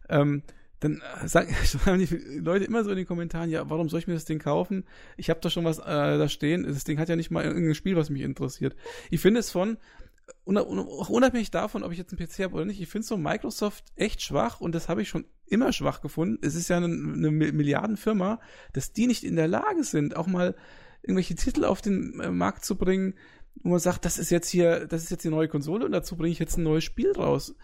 [0.09, 0.43] Ähm,
[0.79, 4.07] dann äh, sagen, sagen die Leute immer so in den Kommentaren, ja, warum soll ich
[4.07, 4.85] mir das Ding kaufen?
[5.17, 6.63] Ich habe doch schon was äh, da stehen.
[6.63, 8.75] Das Ding hat ja nicht mal irgendein Spiel, was mich interessiert.
[9.09, 9.77] Ich finde es von
[10.47, 13.83] auch unabhängig davon, ob ich jetzt einen PC habe oder nicht, ich finde so Microsoft
[13.95, 16.39] echt schwach und das habe ich schon immer schwach gefunden.
[16.41, 18.39] Es ist ja eine, eine Milliardenfirma,
[18.73, 20.55] dass die nicht in der Lage sind, auch mal
[21.01, 23.15] irgendwelche Titel auf den äh, Markt zu bringen,
[23.63, 26.15] wo man sagt, das ist jetzt hier, das ist jetzt die neue Konsole und dazu
[26.15, 27.55] bringe ich jetzt ein neues Spiel raus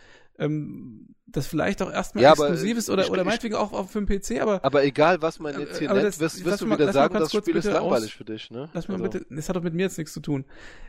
[0.41, 4.03] ähm, das vielleicht auch erstmal ja, exklusiv ist oder, ich, oder meinetwegen auch, auch für
[4.03, 4.63] den PC, aber.
[4.65, 7.31] Aber egal, was man jetzt hier nennt, das, wirst, wirst du mal, wieder sagen, das
[7.31, 8.69] Spiel ist langweilig aus, für dich, ne?
[8.73, 9.09] Lass mal also.
[9.09, 10.45] bitte, das hat doch mit mir jetzt nichts zu tun.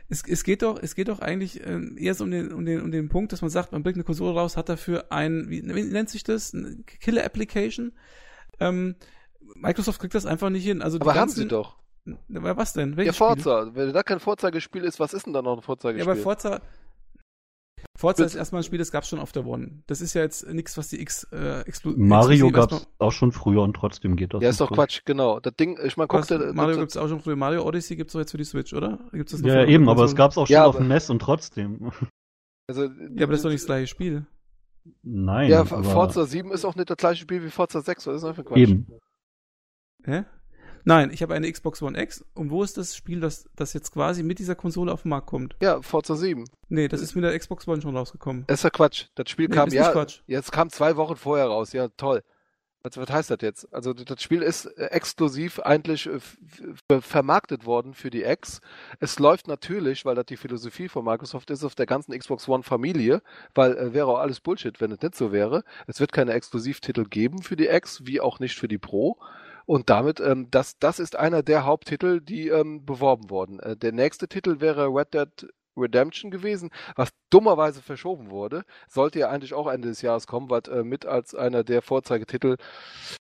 [0.09, 2.81] Es, es geht doch, es geht doch eigentlich äh, eher so um den, um den,
[2.81, 5.63] um den Punkt, dass man sagt, man bringt eine Konsole raus, hat dafür ein, wie,
[5.63, 6.53] wie nennt sich das?
[6.53, 7.93] Eine Killer Application.
[8.59, 8.95] Ähm,
[9.55, 10.81] Microsoft kriegt das einfach nicht hin.
[10.81, 11.77] Also aber ganzen, haben sie doch.
[12.27, 12.97] Was denn?
[12.97, 13.61] Welches ja, Forza.
[13.61, 13.75] Spiel?
[13.75, 16.05] Wenn da kein Vorzeigespiel ist, was ist denn da noch ein Vorzeigespiel?
[16.05, 16.61] Ja, aber Forza,
[17.95, 19.83] Forza ist erstmal ein Spiel, das gab es schon auf der One.
[19.85, 22.07] Das ist ja jetzt nichts, was die X äh, explodiert.
[22.07, 24.41] Mario gab es auch schon früher und trotzdem geht das.
[24.41, 25.39] Ja, ist doch Quatsch, genau.
[25.39, 26.53] Das Ding, ich meine, guck dir.
[26.53, 27.35] Mario gibt es auch schon früher.
[27.35, 28.99] Mario Odyssey gibt es doch jetzt für die Switch, oder?
[29.11, 31.09] Gibt's das noch ja, eben, aber es gab es auch schon ja, auf dem NES
[31.09, 31.91] und trotzdem.
[32.65, 32.89] Also, ja,
[33.23, 34.25] aber das ist doch nicht das gleiche Spiel.
[35.01, 35.49] Nein.
[35.49, 38.07] Ja, Forza 7 ist auch nicht das gleiche Spiel wie Forza 6.
[38.07, 38.57] Was ist das für Quatsch?
[38.57, 38.87] Eben.
[40.05, 40.23] Hä?
[40.85, 42.25] Nein, ich habe eine Xbox One X.
[42.33, 45.27] Und wo ist das Spiel, das, das jetzt quasi mit dieser Konsole auf den Markt
[45.27, 45.55] kommt?
[45.61, 46.45] Ja, Forza 7.
[46.69, 48.43] Nee, das ist mit der Xbox One schon rausgekommen.
[48.47, 49.05] Das ist ja Quatsch.
[49.15, 49.91] Das Spiel nee, kam ja.
[49.91, 50.21] Quatsch.
[50.27, 51.73] Jetzt kam zwei Wochen vorher raus.
[51.73, 52.23] Ja, toll.
[52.85, 53.73] Was, was heißt das jetzt?
[53.73, 58.59] Also das Spiel ist äh, exklusiv eigentlich äh, vermarktet worden für die X.
[58.99, 62.63] Es läuft natürlich, weil das die Philosophie von Microsoft ist, auf der ganzen Xbox One
[62.63, 63.21] Familie,
[63.55, 65.63] weil äh, wäre auch alles Bullshit, wenn es nicht so wäre.
[65.87, 69.17] Es wird keine Exklusivtitel geben für die X, wie auch nicht für die Pro.
[69.65, 73.59] Und damit, ähm, das, das ist einer der Haupttitel, die ähm, beworben wurden.
[73.59, 75.47] Äh, der nächste Titel wäre Red Dead
[75.77, 78.63] Redemption gewesen, was dummerweise verschoben wurde.
[78.87, 82.57] Sollte ja eigentlich auch Ende des Jahres kommen, was äh, mit als einer der Vorzeigetitel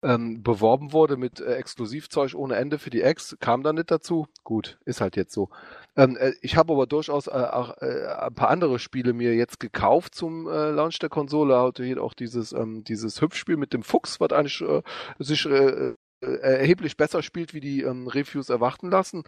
[0.01, 3.35] ähm, beworben wurde mit äh, Exklusivzeug ohne Ende für die Ex.
[3.39, 4.27] Kam dann nicht dazu.
[4.43, 5.49] Gut, ist halt jetzt so.
[5.95, 9.59] Ähm, äh, ich habe aber durchaus äh, auch äh, ein paar andere Spiele mir jetzt
[9.59, 11.59] gekauft zum äh, Launch der Konsole.
[11.59, 14.81] Hatte hier auch dieses, ähm, dieses Hüpfspiel mit dem Fuchs, was eigentlich äh,
[15.19, 19.23] sich äh, erheblich besser spielt, wie die ähm, Reviews erwarten lassen.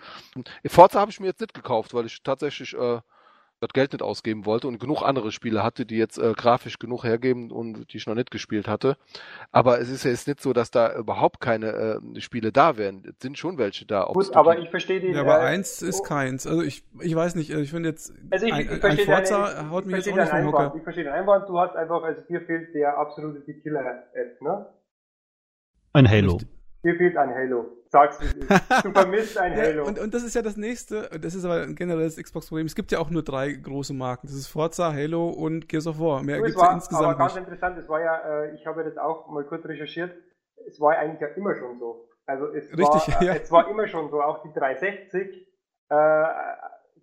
[0.65, 2.99] Forza habe ich mir jetzt nicht gekauft, weil ich tatsächlich äh,
[3.59, 7.03] das Geld nicht ausgeben wollte und genug andere Spiele hatte, die jetzt äh, grafisch genug
[7.03, 8.97] hergeben und die ich noch nicht gespielt hatte.
[9.51, 13.03] Aber es ist ja jetzt nicht so, dass da überhaupt keine äh, Spiele da wären.
[13.05, 14.05] Es sind schon welche da.
[14.05, 15.09] Gut, aber ich verstehe die.
[15.09, 16.47] Ja, aber äh, eins ist keins.
[16.47, 19.69] Also ich, ich weiß nicht, ich finde jetzt, also ich, ein, ich ein Forza deine,
[19.69, 20.73] haut mich jetzt auch nicht vom Hocker.
[20.77, 24.67] Ich verstehe den Einwand, du hast einfach, also dir fehlt der absolute Killer-App, ne?
[25.91, 26.33] Ein Halo.
[26.33, 26.58] Richtig.
[26.83, 27.65] Dir fehlt ein Halo.
[27.87, 28.45] Sag's wie Du
[28.93, 29.85] vermisst ein Halo.
[29.85, 32.65] Und, und das ist ja das nächste, das ist aber ein generelles Xbox-Problem.
[32.67, 34.27] Es gibt ja auch nur drei große Marken.
[34.27, 36.23] Das ist Forza, Halo und Gears of War.
[36.23, 38.97] Mehr gibt es ja insgesamt aber ganz interessant, es war ja, äh, ich habe das
[38.97, 40.15] auch mal kurz recherchiert,
[40.67, 42.07] es war eigentlich ja immer schon so.
[42.25, 43.33] Also es, Richtig, war, ja.
[43.33, 45.47] es war immer schon so, auch die 360,
[45.89, 46.23] äh,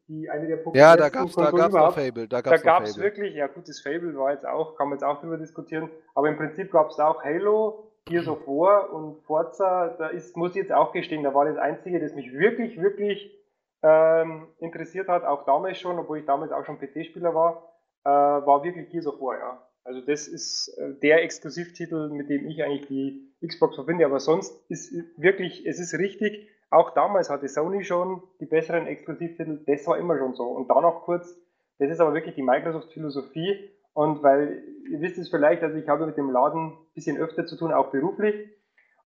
[0.09, 2.29] die eine der Ja, da gab's, da gab's noch Fable.
[2.29, 3.05] Da gab's, da gab's Fable.
[3.05, 6.29] wirklich, ja gut, das Fable war jetzt auch, kann man jetzt auch drüber diskutieren, aber
[6.29, 10.73] im Prinzip gab's auch Halo, Gears of War und Forza, da ist, muss ich jetzt
[10.73, 13.37] auch gestehen, da war das Einzige, das mich wirklich, wirklich
[13.83, 17.73] ähm, interessiert hat, auch damals schon, obwohl ich damals auch schon PC-Spieler war,
[18.05, 19.63] äh, war wirklich Gears of War, ja.
[19.83, 24.65] Also das ist äh, der Exklusivtitel, mit dem ich eigentlich die Xbox verbinde, aber sonst
[24.71, 29.99] ist wirklich, es ist richtig, auch damals hatte Sony schon die besseren Exklusivtitel, das war
[29.99, 30.45] immer schon so.
[30.45, 31.37] Und dann noch kurz,
[31.79, 36.05] das ist aber wirklich die Microsoft-Philosophie, und weil, ihr wisst es vielleicht, also ich habe
[36.05, 38.51] mit dem Laden ein bisschen öfter zu tun, auch beruflich.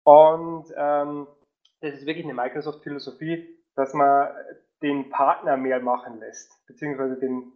[0.02, 1.28] Und ähm,
[1.80, 4.30] das ist wirklich eine Microsoft-Philosophie, dass man
[4.82, 7.52] den Partner mehr machen lässt, beziehungsweise den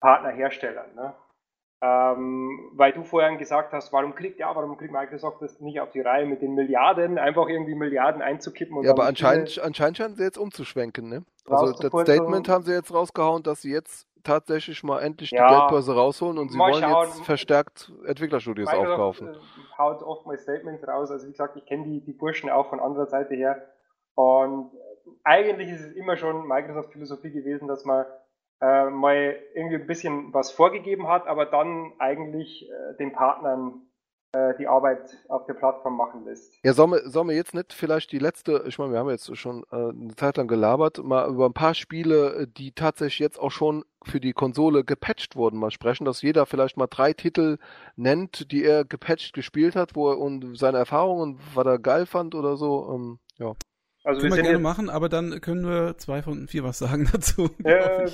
[0.00, 0.86] Partnerhersteller.
[0.96, 1.14] Ne?
[1.82, 5.80] Äh, Ähm, weil du vorhin gesagt hast, warum kriegt ja, warum kriegt Microsoft das nicht
[5.80, 8.76] auf die Reihe mit den Milliarden, einfach irgendwie Milliarden einzukippen?
[8.76, 11.24] Und ja, aber anscheinend, anscheinend scheinen sie jetzt umzuschwenken, ne?
[11.46, 15.54] Also das Statement haben sie jetzt rausgehauen, dass sie jetzt tatsächlich mal endlich ja, die
[15.54, 17.06] Geldbörse rausholen und sie wollen schauen.
[17.06, 19.28] jetzt verstärkt Entwicklerstudios Microsoft aufkaufen.
[19.28, 21.10] Äh, haut oft mal Statements raus.
[21.10, 23.66] Also wie gesagt, ich kenne die, die Burschen auch von anderer Seite her.
[24.14, 24.70] Und
[25.24, 28.04] eigentlich ist es immer schon Microsoft-Philosophie gewesen, dass man
[28.60, 33.89] äh, mal irgendwie ein bisschen was vorgegeben hat, aber dann eigentlich äh, den Partnern äh,
[34.58, 36.54] die Arbeit auf der Plattform machen lässt.
[36.64, 39.36] Ja, sollen wir, sollen wir jetzt nicht vielleicht die letzte, ich meine, wir haben jetzt
[39.36, 43.50] schon äh, eine Zeit lang gelabert, mal über ein paar Spiele, die tatsächlich jetzt auch
[43.50, 47.58] schon für die Konsole gepatcht wurden, mal sprechen, dass jeder vielleicht mal drei Titel
[47.96, 52.34] nennt, die er gepatcht gespielt hat, wo er und seine Erfahrungen, was er geil fand
[52.34, 52.90] oder so.
[52.94, 53.54] Ähm, ja.
[54.02, 57.08] Also können wir, wir gerne machen, aber dann können wir zwei von vier was sagen
[57.12, 57.50] dazu.
[57.64, 58.08] Äh,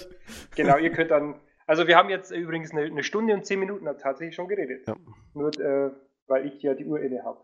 [0.57, 1.37] genau, ihr könnt dann.
[1.67, 4.87] Also wir haben jetzt übrigens eine, eine Stunde und zehn Minuten tatsächlich schon geredet.
[4.87, 4.97] Ja.
[5.35, 5.91] Nur äh,
[6.27, 7.41] weil ich ja die Uhr inne habe.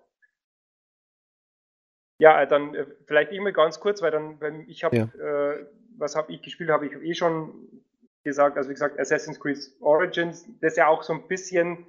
[2.18, 5.04] Ja, äh, dann äh, vielleicht ich mal ganz kurz, weil dann, wenn ich habe, ja.
[5.04, 7.82] äh, was habe ich gespielt, habe ich eh schon
[8.22, 11.86] gesagt, also wie gesagt, Assassin's Creed Origins, das ist ja auch so ein bisschen,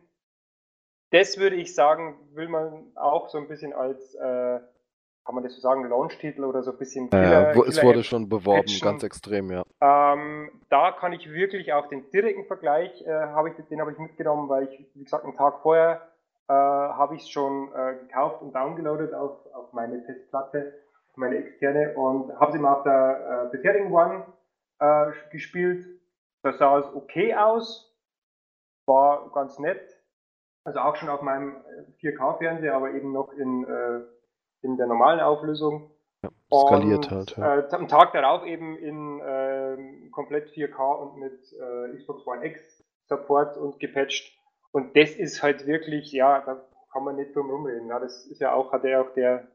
[1.12, 4.60] das würde ich sagen, will man auch so ein bisschen als äh,
[5.26, 8.04] kann man das so sagen, Launch-Titel oder so ein bisschen Killer, ja, Es Killer wurde
[8.04, 8.86] schon beworben, Action.
[8.86, 9.64] ganz extrem, ja.
[9.80, 13.98] Ähm, da kann ich wirklich auch den direkten Vergleich, äh, hab ich, den habe ich
[14.00, 16.13] mitgenommen, weil ich, wie gesagt, einen Tag vorher
[16.48, 20.74] äh, habe ich es schon äh, gekauft und downgeloadet auf, auf meine Festplatte,
[21.16, 24.26] meine externe und habe es immer auf der äh, bisherigen One
[24.80, 25.86] äh, gespielt.
[26.42, 27.96] Da sah es okay aus,
[28.86, 30.00] war ganz nett.
[30.66, 31.58] Also auch schon auf meinem
[32.02, 34.02] 4K-Fernseher, aber eben noch in äh,
[34.64, 35.92] in der normalen Auflösung.
[36.24, 37.38] Ja, skaliert und, halt.
[37.38, 37.60] Ja.
[37.60, 42.84] Äh, am Tag darauf eben in äh, komplett 4K und mit äh, Xbox One X
[43.08, 44.34] Support und gepatcht.
[44.74, 47.88] Und das ist halt wirklich, ja, da kann man nicht drum rumreden.
[47.88, 49.48] Ja, das ist ja auch, hat ja auch der,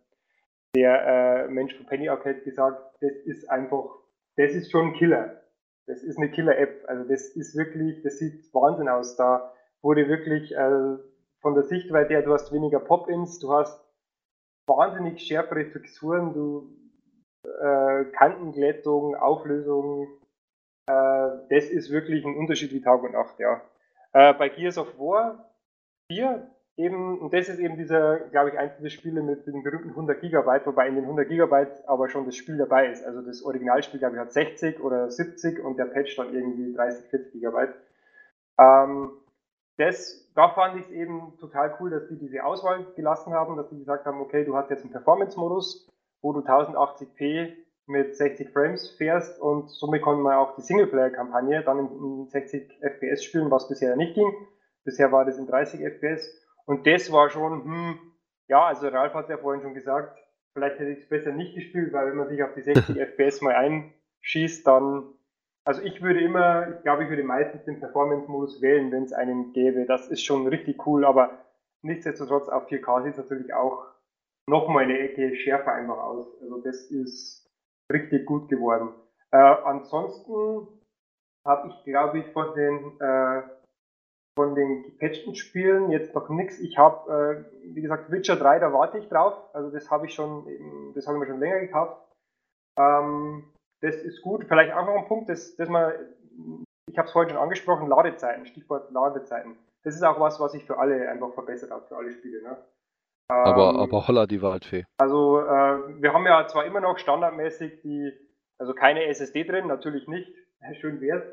[0.75, 3.91] der äh, Mensch von Penny Arcade gesagt, das ist einfach,
[4.37, 5.43] das ist schon ein Killer.
[5.87, 6.85] Das ist eine Killer-App.
[6.87, 9.17] Also das ist wirklich, das sieht Wahnsinn aus.
[9.17, 10.97] Da wurde wirklich äh,
[11.41, 13.85] von der Sichtweite her, du hast weniger Pop-ins, du hast
[14.67, 16.77] wahnsinnig schärfere Texturen, du
[17.45, 20.07] äh, Kantenglättung, Auflösung,
[20.87, 23.63] äh, das ist wirklich ein Unterschied wie Tag und Nacht, ja.
[24.19, 25.49] Äh, bei Gears of War
[26.11, 29.91] 4 eben, und das ist eben dieser, glaube ich, eins dieser Spiele mit den berühmten
[29.91, 33.05] 100 Gigabyte, wobei in den 100 Gigabyte aber schon das Spiel dabei ist.
[33.05, 37.09] Also das Originalspiel, glaube ich, hat 60 oder 70 und der Patch dann irgendwie 30,
[37.11, 37.75] 40 Gigabyte.
[38.59, 39.13] Ähm,
[39.77, 43.69] das, da fand ich es eben total cool, dass die diese Auswahl gelassen haben, dass
[43.69, 45.89] die gesagt haben, okay, du hast jetzt einen Performance-Modus,
[46.23, 47.55] wo du 1080p
[47.89, 53.25] mit 60 Frames fährst und somit konnte man auch die Singleplayer-Kampagne dann in, 60 FPS
[53.25, 54.31] spielen, was bisher nicht ging.
[54.85, 56.29] Bisher war das in 30 FPS
[56.67, 57.99] und das war schon, hm,
[58.49, 60.19] ja, also Ralf hat ja vorhin schon gesagt,
[60.53, 63.41] vielleicht hätte ich es besser nicht gespielt, weil wenn man sich auf die 60 FPS
[63.41, 65.15] mal einschießt, dann
[65.69, 69.53] also ich würde immer, ich glaube, ich würde meistens den Performance-Modus wählen, wenn es einen
[69.53, 69.85] gäbe.
[69.85, 71.45] Das ist schon richtig cool, aber
[71.83, 73.85] nichtsdestotrotz auf 4K sieht es natürlich auch
[74.47, 76.27] nochmal eine Ecke schärfer einfach aus.
[76.41, 77.48] Also das ist
[77.93, 78.91] richtig gut geworden.
[79.31, 80.69] Äh, ansonsten
[81.47, 83.43] habe ich, glaube ich, von den äh,
[84.39, 86.61] von den gepatchten Spielen jetzt noch nichts.
[86.61, 89.35] Ich habe, äh, wie gesagt, Witcher 3, da warte ich drauf.
[89.53, 92.01] Also das habe ich schon, das habe ich mir schon länger gekauft.
[92.79, 93.43] Ähm,
[93.81, 94.45] das ist gut.
[94.47, 95.93] Vielleicht auch noch ein Punkt, dass, dass man,
[96.89, 99.57] ich habe es vorhin schon angesprochen, Ladezeiten, Stichwort Ladezeiten.
[99.83, 102.41] Das ist auch was, was sich für alle einfach verbessert hat, für alle Spiele.
[102.41, 102.57] Ne?
[103.29, 104.85] Aber, ähm, aber holla die Waldfee.
[104.99, 108.13] Also äh, wir haben ja zwar immer noch standardmäßig die,
[108.59, 110.33] also keine SSD drin, natürlich nicht,
[110.81, 111.25] schön wert.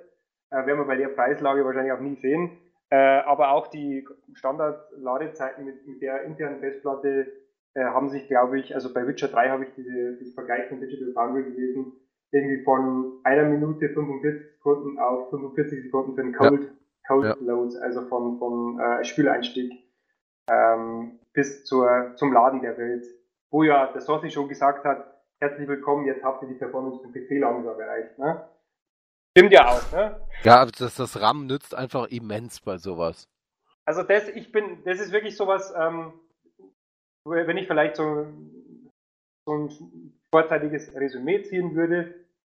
[0.51, 2.57] Äh, werden wir bei der Preislage wahrscheinlich auch nie sehen.
[2.89, 7.31] Äh, aber auch die Standard-Ladezeiten mit, mit der internen Festplatte
[7.73, 10.79] äh, haben sich, glaube ich, also bei Witcher 3 habe ich diese, dieses Vergleich von
[10.79, 11.93] Digital Foundry gelesen,
[12.31, 16.69] irgendwie von einer Minute 45 Sekunden auf 45 Sekunden für den Cold, ja.
[17.07, 17.35] Cold ja.
[17.41, 19.71] Load, also vom, vom äh, Spieleinstieg
[20.49, 23.05] ähm, bis zur, zum Laden der Welt.
[23.51, 27.13] Wo ja der Sossi schon gesagt hat, herzlich willkommen, jetzt habt ihr die Performance vom
[27.13, 28.17] PC langsam erreicht.
[28.17, 28.49] Ne?
[29.37, 30.19] Stimmt ja auch, ne?
[30.43, 33.27] Ja, das, das RAM nützt einfach immens bei sowas.
[33.85, 36.13] Also das, ich bin, das ist wirklich sowas, ähm,
[37.25, 38.27] wenn ich vielleicht so,
[39.45, 42.15] so ein vorzeitiges Resümee ziehen würde,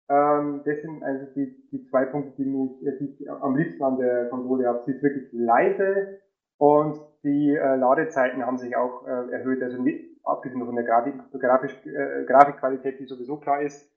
[0.09, 3.97] ähm, das sind also die, die zwei Punkte, die, mich, die ich am liebsten an
[3.97, 4.83] der Konsole habe.
[4.85, 6.19] Sie ist wirklich leise
[6.57, 9.61] und die äh, Ladezeiten haben sich auch äh, erhöht.
[9.61, 9.83] Also
[10.23, 13.91] abgesehen von der Grafik, Grafisch, äh, Grafikqualität, die sowieso klar ist.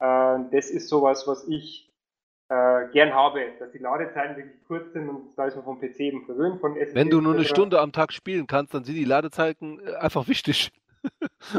[0.00, 1.88] Äh, das ist sowas, was ich
[2.50, 6.00] äh, gern habe, dass die Ladezeiten wirklich kurz sind und da ist man vom PC
[6.00, 6.94] eben verwöhnt von SSD.
[6.98, 10.28] Wenn du nur eine Stunde am Tag spielen kannst, dann sind die Ladezeiten äh, einfach
[10.28, 10.72] wichtig.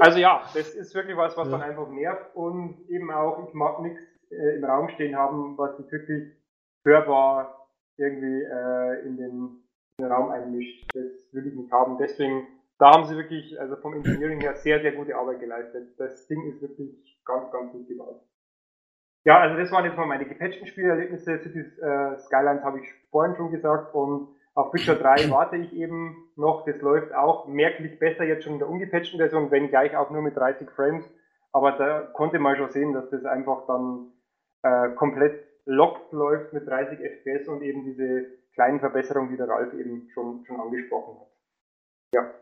[0.01, 1.57] Also ja, das ist wirklich was, was ja.
[1.57, 5.77] dann einfach nervt und eben auch, ich mag nichts äh, im Raum stehen haben, was
[5.77, 6.33] sich wirklich
[6.83, 9.63] hörbar irgendwie äh, in, den,
[10.07, 10.87] Raum einmischt.
[10.93, 11.97] Das will ich nicht haben.
[11.97, 12.47] Deswegen,
[12.77, 15.89] da haben sie wirklich, also vom Engineering her, sehr, sehr gute Arbeit geleistet.
[15.97, 18.21] Das Ding ist wirklich ganz, ganz gut gebaut.
[19.25, 21.39] Ja, also das waren jetzt mal meine gepatchten Spielerlebnisse.
[21.39, 26.29] Cities äh, Skylines habe ich vorhin schon gesagt und auf Witcher 3 warte ich eben
[26.35, 26.65] noch.
[26.65, 30.21] Das läuft auch merklich besser jetzt schon in der ungepatchten Version, wenn gleich auch nur
[30.21, 31.05] mit 30 Frames.
[31.51, 34.11] Aber da konnte man schon sehen, dass das einfach dann
[34.63, 39.73] äh, komplett locked läuft mit 30 FPS und eben diese kleinen Verbesserungen, die der Ralf
[39.73, 41.27] eben schon, schon angesprochen hat.
[42.13, 42.33] Ja,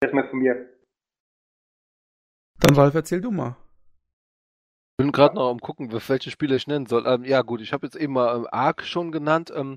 [0.00, 0.68] das mal von mir.
[2.58, 3.54] Dann Ralf, erzähl du mal.
[4.98, 7.06] Ich bin gerade noch am gucken, welche Spiele ich nennen soll.
[7.06, 9.52] Ähm, ja gut, ich habe jetzt eben mal ähm, Ark schon genannt.
[9.54, 9.76] Ähm,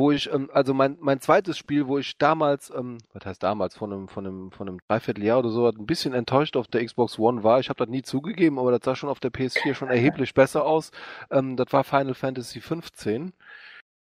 [0.00, 3.76] wo ich, ähm, also mein, mein zweites Spiel, wo ich damals, ähm, was heißt damals,
[3.76, 7.18] von einem, von einem, von einem Dreivierteljahr oder so, ein bisschen enttäuscht auf der Xbox
[7.18, 7.60] One war.
[7.60, 10.64] Ich habe das nie zugegeben, aber das sah schon auf der PS4 schon erheblich besser
[10.64, 10.90] aus.
[11.30, 13.34] Ähm, das war Final Fantasy 15.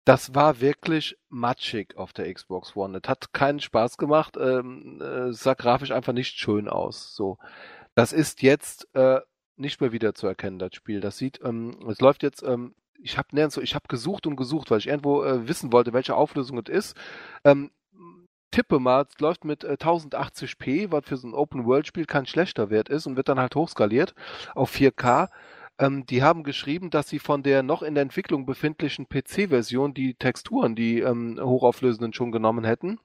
[0.04, 3.00] Das war wirklich matschig auf der Xbox One.
[3.02, 4.36] Es hat keinen Spaß gemacht.
[4.38, 7.14] Ähm, äh, sah grafisch einfach nicht schön aus.
[7.14, 7.38] So,
[7.94, 9.20] das ist jetzt äh,
[9.56, 11.00] nicht mehr wieder zu erkennen, das Spiel.
[11.00, 12.74] Das sieht, ähm, es läuft jetzt ähm,
[13.04, 16.16] ich habe nirgends ich habe gesucht und gesucht, weil ich irgendwo äh, wissen wollte, welche
[16.16, 16.96] Auflösung es ist.
[17.44, 17.70] Ähm,
[18.50, 22.88] tippe mal, es läuft mit äh, 1080p, was für so ein Open-World-Spiel kein schlechter Wert
[22.88, 24.14] ist und wird dann halt hochskaliert
[24.54, 25.28] auf 4K.
[25.78, 30.14] Ähm, die haben geschrieben, dass sie von der noch in der Entwicklung befindlichen PC-Version die
[30.14, 32.98] Texturen, die ähm, hochauflösenden schon genommen hätten.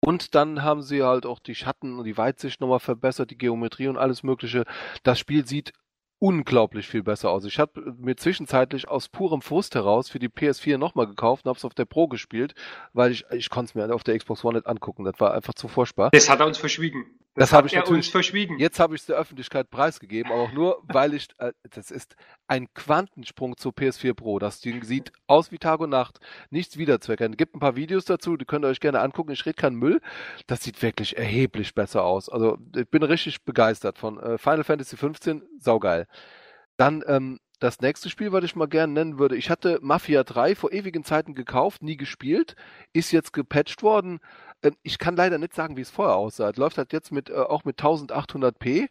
[0.00, 3.88] Und dann haben sie halt auch die Schatten und die Weitsicht nochmal verbessert, die Geometrie
[3.88, 4.64] und alles Mögliche.
[5.02, 5.72] Das Spiel sieht
[6.18, 7.44] unglaublich viel besser aus.
[7.44, 11.58] Ich habe mir zwischenzeitlich aus purem Frust heraus für die PS4 nochmal gekauft und habe
[11.58, 12.54] es auf der Pro gespielt,
[12.92, 15.04] weil ich ich konnte es mir auf der Xbox One nicht angucken.
[15.04, 16.10] Das war einfach zu furchtbar.
[16.12, 17.06] Das hat er uns verschwiegen.
[17.34, 18.58] Das, das habe ich natürlich verschwiegen.
[18.58, 22.16] Jetzt habe ich es der Öffentlichkeit preisgegeben, aber auch nur, weil ich äh, das ist
[22.48, 24.40] ein Quantensprung zur PS4 Pro.
[24.40, 26.18] Das Ding sieht aus wie Tag und Nacht,
[26.50, 27.36] nichts wiederzuerkennen.
[27.36, 29.30] Gibt ein paar Videos dazu, die könnt ihr euch gerne angucken.
[29.30, 30.00] Ich rede keinen Müll.
[30.48, 32.28] Das sieht wirklich erheblich besser aus.
[32.28, 36.08] Also ich bin richtig begeistert von äh, Final Fantasy 15, saugeil.
[36.76, 40.56] Dann ähm, das nächste Spiel, was ich mal gerne nennen würde, ich hatte Mafia 3
[40.56, 42.56] vor ewigen Zeiten gekauft, nie gespielt,
[42.92, 44.18] ist jetzt gepatcht worden.
[44.62, 46.50] Ähm, ich kann leider nicht sagen, wie es vorher aussah.
[46.50, 48.88] Es läuft halt jetzt mit, äh, auch mit 1800p.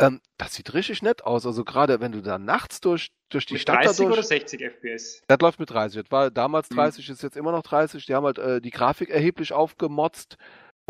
[0.00, 1.46] Ähm, das sieht richtig nett aus.
[1.46, 4.60] Also gerade wenn du da nachts durch, durch die mit Stadt 30 dadurch, oder 60
[4.60, 5.22] FPS?
[5.28, 6.02] Das läuft mit 30.
[6.02, 7.14] Das war damals 30, mhm.
[7.14, 8.04] ist jetzt immer noch 30.
[8.06, 10.36] Die haben halt äh, die Grafik erheblich aufgemotzt.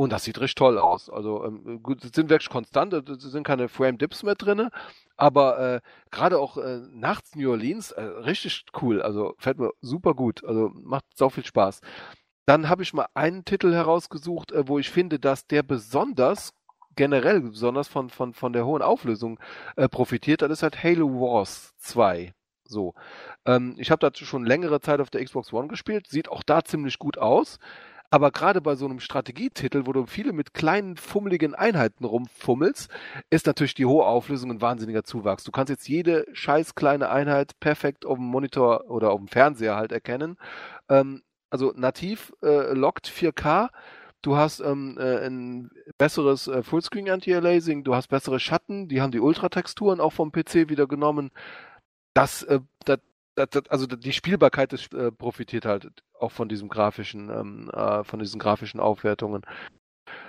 [0.01, 1.11] Und das sieht richtig toll aus.
[1.11, 4.71] Also ähm, gut, es sind wirklich konstant, es sind keine Frame-Dips mehr drin,
[5.19, 9.03] aber äh, gerade auch äh, nachts New Orleans, äh, richtig cool.
[9.03, 10.43] Also fällt mir super gut.
[10.43, 11.83] Also macht so viel Spaß.
[12.47, 16.55] Dann habe ich mal einen Titel herausgesucht, äh, wo ich finde, dass der besonders
[16.97, 19.39] generell besonders von, von, von der hohen Auflösung
[19.77, 22.33] äh, profitiert, das ist halt Halo Wars 2.
[22.65, 22.95] So.
[23.45, 26.65] Ähm, ich habe dazu schon längere Zeit auf der Xbox One gespielt, sieht auch da
[26.65, 27.59] ziemlich gut aus.
[28.11, 32.91] Aber gerade bei so einem Strategietitel, wo du viele mit kleinen, fummeligen Einheiten rumfummelst,
[33.31, 35.45] ist natürlich die hohe Auflösung ein wahnsinniger Zuwachs.
[35.45, 39.77] Du kannst jetzt jede scheiß kleine Einheit perfekt auf dem Monitor oder auf dem Fernseher
[39.77, 40.39] halt erkennen.
[40.89, 43.69] Ähm, also nativ äh, lockt 4K.
[44.23, 49.13] Du hast ähm, äh, ein besseres äh, Fullscreen Anti-Aliasing, du hast bessere Schatten, die haben
[49.13, 51.31] die Ultratexturen auch vom PC wieder genommen.
[52.13, 52.99] Das, äh, das
[53.37, 58.39] also die Spielbarkeit des, äh, profitiert halt auch von diesem grafischen, ähm, äh, von diesen
[58.39, 59.43] grafischen Aufwertungen.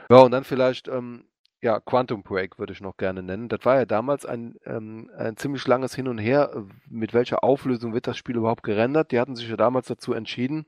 [0.10, 1.26] Ja, und dann vielleicht, ähm,
[1.62, 3.50] ja, Quantum Break würde ich noch gerne nennen.
[3.50, 7.94] Das war ja damals ein, ähm, ein ziemlich langes Hin und Her, mit welcher Auflösung
[7.94, 9.12] wird das Spiel überhaupt gerendert.
[9.12, 10.66] Die hatten sich ja damals dazu entschieden,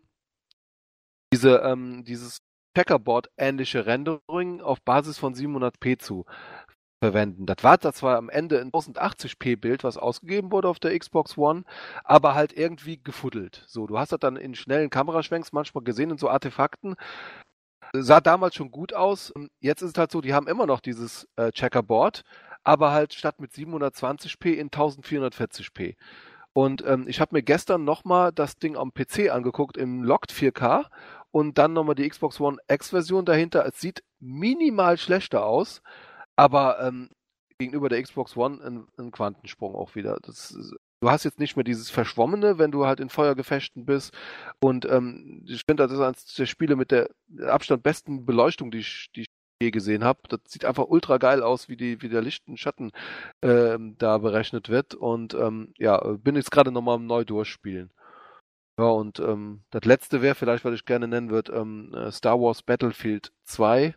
[1.34, 2.42] diese, ähm, dieses
[2.76, 6.26] Checkerboard-ähnliche Rendering auf Basis von 700p zu
[7.04, 7.46] verwenden.
[7.46, 11.38] Das war das war am Ende ein 1080p Bild, was ausgegeben wurde auf der Xbox
[11.38, 11.66] One,
[12.06, 13.66] aber halt irgendwie gefuddelt.
[13.68, 16.96] So, du hast das dann in schnellen Kameraschwenks manchmal gesehen in so Artefakten.
[17.92, 19.34] Sah damals schon gut aus.
[19.60, 22.24] Jetzt ist es halt so, die haben immer noch dieses äh, Checkerboard,
[22.64, 25.96] aber halt statt mit 720p in 1440p.
[26.54, 30.86] Und ähm, ich habe mir gestern nochmal das Ding am PC angeguckt im Locked 4K
[31.32, 33.66] und dann nochmal die Xbox One X-Version dahinter.
[33.66, 35.82] Es sieht minimal schlechter aus.
[36.36, 37.10] Aber ähm,
[37.58, 40.18] gegenüber der Xbox One ein, ein Quantensprung auch wieder.
[40.22, 40.58] Das,
[41.02, 44.14] du hast jetzt nicht mehr dieses Verschwommene, wenn du halt in Feuergefechten bist.
[44.60, 47.10] Und ähm, ich finde, das ist eines der Spiele mit der
[47.48, 49.28] Abstand besten Beleuchtung, die ich, die ich
[49.62, 50.20] je gesehen habe.
[50.30, 52.92] Das sieht einfach ultra geil aus, wie die, wie der Licht und Schatten
[53.42, 54.96] ähm, da berechnet wird.
[54.96, 57.92] Und ähm, ja, bin jetzt gerade nochmal neu durchspielen.
[58.80, 62.40] Ja, und ähm, das letzte wäre vielleicht, was ich gerne nennen würde, ähm, äh, Star
[62.40, 63.96] Wars Battlefield 2.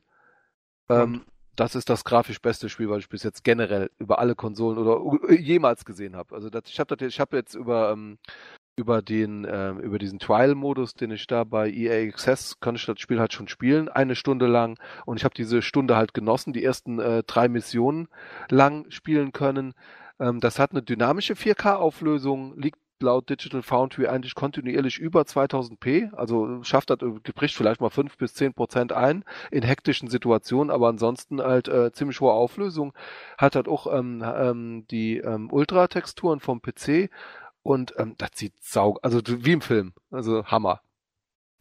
[0.88, 1.24] Ähm,
[1.56, 5.32] das ist das grafisch beste Spiel, was ich bis jetzt generell über alle Konsolen oder
[5.32, 6.34] jemals gesehen habe.
[6.34, 8.18] Also das, ich habe habe jetzt über ähm,
[8.76, 13.00] über den ähm, über diesen Trial-Modus, den ich da bei EA Access konnte ich das
[13.00, 16.62] Spiel halt schon spielen, eine Stunde lang und ich habe diese Stunde halt genossen, die
[16.62, 18.08] ersten äh, drei Missionen
[18.50, 19.72] lang spielen können.
[20.20, 26.62] Ähm, das hat eine dynamische 4K-Auflösung, liegt laut Digital Foundry eigentlich kontinuierlich über 2000p, also
[26.62, 26.98] schafft das,
[27.34, 31.92] bricht vielleicht mal 5 bis 10 Prozent ein in hektischen Situationen, aber ansonsten halt äh,
[31.92, 32.92] ziemlich hohe Auflösung,
[33.38, 37.10] hat halt auch ähm, ähm, die ähm, Ultra-Texturen vom PC
[37.62, 40.80] und ähm, das sieht sau, also wie im Film, also Hammer.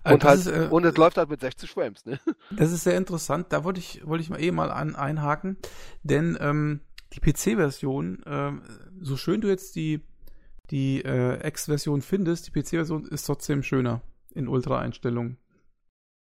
[0.03, 2.20] Und halt, ist, äh, und es läuft halt mit 60 Frames, ne?
[2.52, 3.48] Das ist sehr interessant.
[3.49, 5.57] Da wollte ich, wollte ich mal eh mal an, einhaken,
[6.03, 6.82] denn ähm,
[7.14, 8.62] die PC-Version, ähm,
[9.02, 10.02] so schön du jetzt die
[10.72, 14.02] die äh, X-Version findest, die PC-Version ist trotzdem schöner
[14.34, 15.38] in Ultra-Einstellungen.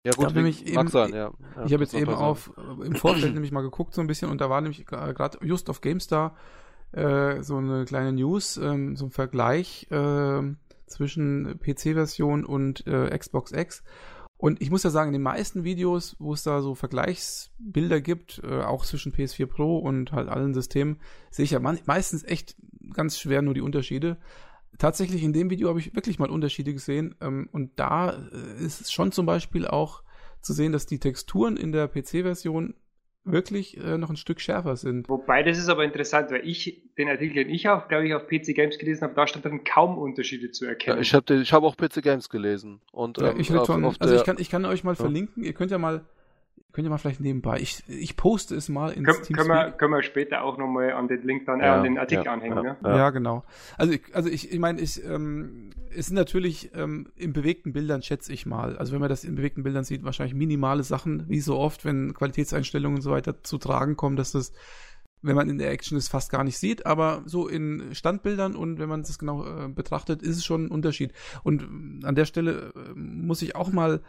[0.06, 1.34] Ja gut, nämlich eben, sein, ja.
[1.56, 2.54] ja ich habe jetzt eben auf
[2.84, 5.82] im Vorfeld nämlich mal geguckt so ein bisschen und da war nämlich gerade just auf
[5.82, 6.36] GameStar
[6.94, 10.42] äh, so eine kleine News, ähm, so ein Vergleich äh,
[10.88, 13.84] zwischen PC-Version und äh, Xbox X
[14.42, 18.42] und ich muss ja sagen, in den meisten Videos, wo es da so Vergleichsbilder gibt,
[18.42, 22.56] äh, auch zwischen PS4 Pro und halt allen Systemen, sehe ich ja meistens echt
[22.94, 24.18] ganz schwer nur die Unterschiede.
[24.78, 28.82] Tatsächlich in dem Video habe ich wirklich mal Unterschiede gesehen ähm, und da äh, ist
[28.82, 30.04] es schon zum Beispiel auch
[30.42, 32.76] zu sehen, dass die Texturen in der PC-Version
[33.26, 35.10] wirklich äh, noch ein Stück schärfer sind.
[35.10, 38.28] Wobei, das ist aber interessant, weil ich den Artikel, den ich auch, glaube ich, auf
[38.28, 40.98] PC Games gelesen habe, da stand dann kaum Unterschiede zu erkennen.
[40.98, 42.82] Ja, ich habe ich hab auch PC Games gelesen.
[42.92, 44.96] Und, ja, ähm, ich auf, schon, auf also ich kann, ich kann euch mal ja.
[44.96, 46.06] verlinken, ihr könnt ja mal
[46.72, 47.60] Könnt ihr mal vielleicht nebenbei.
[47.60, 51.08] Ich, ich poste es mal ins Können, können, wir, können wir später auch nochmal an
[51.08, 52.78] den Link dann, äh, an den Artikel ja, anhängen, ja, ne?
[52.84, 53.44] Ja, genau.
[53.78, 58.04] Also ich, also ich, ich meine, ich, ähm, es sind natürlich ähm, in bewegten Bildern,
[58.04, 58.78] schätze ich mal.
[58.78, 62.14] Also wenn man das in bewegten Bildern sieht, wahrscheinlich minimale Sachen, wie so oft, wenn
[62.14, 64.54] Qualitätseinstellungen und so weiter zu tragen kommen, dass das
[65.22, 68.80] wenn man in der Action es fast gar nicht sieht, aber so in Standbildern und
[68.80, 71.12] wenn man das genau äh, betrachtet, ist es schon ein Unterschied.
[71.44, 74.02] Und an der Stelle äh, muss ich auch mal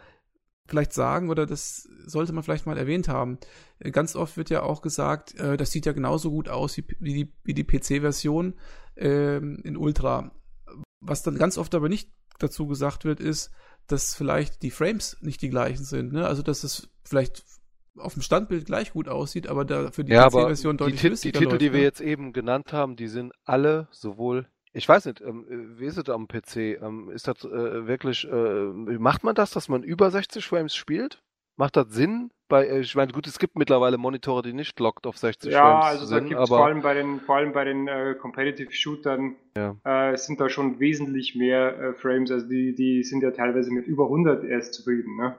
[0.67, 3.39] vielleicht sagen oder das sollte man vielleicht mal erwähnt haben.
[3.79, 6.85] Äh, ganz oft wird ja auch gesagt, äh, das sieht ja genauso gut aus wie,
[6.99, 8.55] wie die, wie die PC-Version
[8.95, 10.31] äh, in Ultra.
[11.01, 13.51] Was dann ganz oft aber nicht dazu gesagt wird, ist,
[13.87, 16.13] dass vielleicht die Frames nicht die gleichen sind.
[16.13, 16.25] Ne?
[16.25, 17.43] Also dass es vielleicht
[17.97, 21.31] auf dem Standbild gleich gut aussieht, aber da für die ja, PC-Version deutlich die, die
[21.31, 21.85] Titel, läuft, die wir ne?
[21.85, 25.45] jetzt eben genannt haben, die sind alle sowohl ich weiß nicht, ähm,
[25.77, 26.81] wie ist es am PC?
[26.81, 31.21] Ähm, ist das äh, wirklich, äh, macht man das, dass man über 60 Frames spielt?
[31.57, 32.31] Macht das Sinn?
[32.47, 35.59] Bei, äh, ich meine, gut, es gibt mittlerweile Monitore, die nicht lockt auf 60 ja,
[35.59, 35.83] Frames.
[35.83, 38.71] Ja, also da gibt es vor allem bei den, vor allem bei den äh, Competitive
[38.71, 39.75] Shootern ja.
[39.83, 42.31] äh, sind da schon wesentlich mehr äh, Frames.
[42.31, 45.37] Also die, die sind ja teilweise mit über 100 erst zufrieden, ne?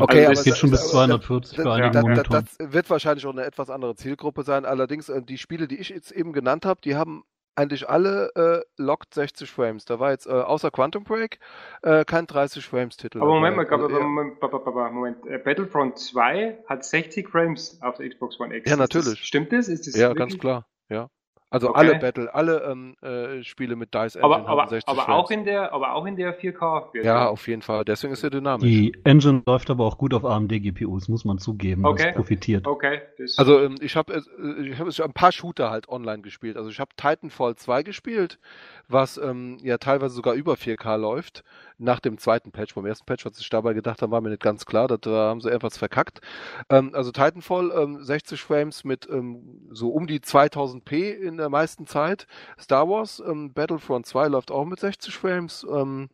[0.00, 2.48] Okay, also aber es geht schon bis 240 für einige das, Monitoren.
[2.58, 4.64] Das wird wahrscheinlich auch eine etwas andere Zielgruppe sein.
[4.64, 7.24] Allerdings, äh, die Spiele, die ich jetzt eben genannt habe, die haben
[7.58, 9.84] eigentlich alle äh, locked 60 Frames.
[9.84, 11.40] Da war jetzt äh, außer Quantum Break
[11.82, 13.18] äh, kein 30 Frames Titel.
[13.20, 18.08] Aber Moment mal, also, Moment, Moment, Moment, äh, Battlefront 2 hat 60 Frames auf der
[18.08, 18.70] Xbox One X.
[18.70, 19.18] Ja, natürlich.
[19.18, 19.68] Das, stimmt das?
[19.68, 20.18] Ist das ja, wirklich?
[20.18, 20.66] ganz klar.
[20.88, 21.10] Ja.
[21.50, 21.78] Also okay.
[21.78, 25.24] alle Battle, alle ähm, äh, Spiele mit Dice Engine aber, aber, haben 60 aber Frames.
[25.24, 26.92] auch in der, aber auch in der 4K.
[26.92, 27.04] -Version.
[27.04, 27.86] Ja, auf jeden Fall.
[27.86, 28.64] Deswegen ist er dynamisch.
[28.64, 31.86] Die Engine läuft aber auch gut auf AMD GPUs, muss man zugeben.
[31.86, 32.08] Okay.
[32.08, 32.66] Das profitiert.
[32.66, 33.00] Okay.
[33.16, 36.58] Das also ähm, ich habe äh, ich habe ein paar Shooter halt online gespielt.
[36.58, 38.38] Also ich habe Titanfall 2 gespielt,
[38.86, 41.44] was ähm, ja teilweise sogar über 4K läuft
[41.78, 42.74] nach dem zweiten Patch.
[42.74, 44.88] Beim ersten Patch, was ich dabei gedacht habe, war mir nicht ganz klar.
[44.88, 46.20] Da haben sie etwas verkackt.
[46.68, 51.86] Ähm, also Titanfall, ähm, 60 Frames mit ähm, so um die 2000p in der meisten
[51.86, 52.26] Zeit.
[52.58, 55.66] Star Wars, ähm, Battlefront 2 läuft auch mit 60 Frames.
[55.70, 56.10] Ähm,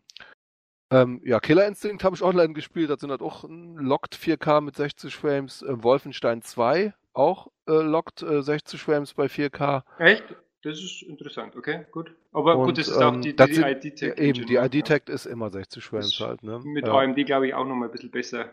[0.90, 4.76] ähm, ja, Killer Instinct habe ich online gespielt, das sind halt auch locked 4K mit
[4.76, 5.62] 60 Frames.
[5.62, 9.82] Äh, Wolfenstein 2 auch äh, lockt äh, 60 Frames bei 4K.
[9.98, 10.24] Echt?
[10.62, 12.14] Das ist interessant, okay, gut.
[12.32, 14.18] Aber und, gut, das ist auch ähm, die, die, die ID-Tag.
[14.18, 15.14] Eben, die ID-Tag ja.
[15.14, 16.60] ist immer 60 Frames halt, ne?
[16.64, 16.94] Mit ja.
[16.94, 18.46] AMD, glaube ich, auch nochmal ein bisschen besser.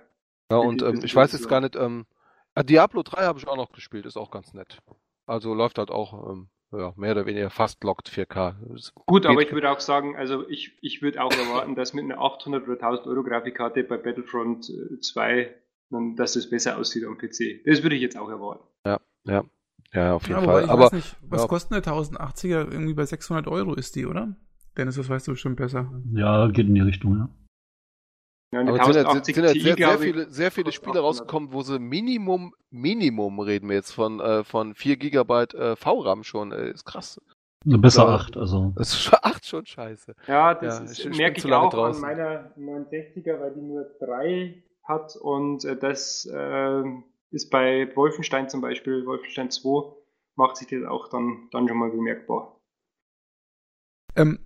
[0.52, 2.06] Ja, und ähm, ich weiß jetzt gar nicht, ähm,
[2.54, 4.80] ah, Diablo 3 habe ich auch noch gespielt, ist auch ganz nett.
[5.26, 8.56] Also läuft halt auch ähm, ja, mehr oder weniger fast lockt 4K.
[9.06, 12.20] Gut, aber ich würde auch sagen, also ich, ich würde auch erwarten, dass mit einer
[12.20, 14.72] 800 oder 1000 Euro Grafikkarte bei Battlefront
[15.02, 15.50] 2, äh,
[16.16, 17.66] dass das besser aussieht am PC.
[17.66, 18.66] Das würde ich jetzt auch erwarten.
[18.86, 19.44] Ja, ja.
[19.94, 20.70] Ja, auf jeden ja, Fall.
[20.70, 21.48] aber nicht, was ja.
[21.48, 22.72] kostet eine 1080er?
[22.72, 24.38] Irgendwie bei 600 Euro ist die, oder?
[24.78, 25.92] Dennis, das weißt du bestimmt besser.
[26.14, 27.30] Ja, geht in die Richtung, ja.
[28.54, 31.62] Ja, Aber es sind, jetzt, sind jetzt sehr, sehr, viele, sehr viele Spiele rausgekommen, wo
[31.62, 36.52] sie Minimum, Minimum reden wir jetzt von, äh, von 4 GB äh, VRAM schon.
[36.52, 37.22] Äh, ist krass.
[37.64, 38.74] Besser 8, also.
[38.76, 40.16] Das ist 8 schon scheiße.
[40.28, 42.04] Ja, das ja, ist, ich, merke ich auch draußen.
[42.04, 46.84] an meiner 69er, weil die nur 3 hat und äh, das äh,
[47.30, 49.94] ist bei Wolfenstein zum Beispiel, Wolfenstein 2,
[50.36, 52.60] macht sich das auch dann, dann schon mal bemerkbar.
[54.16, 54.40] Ähm,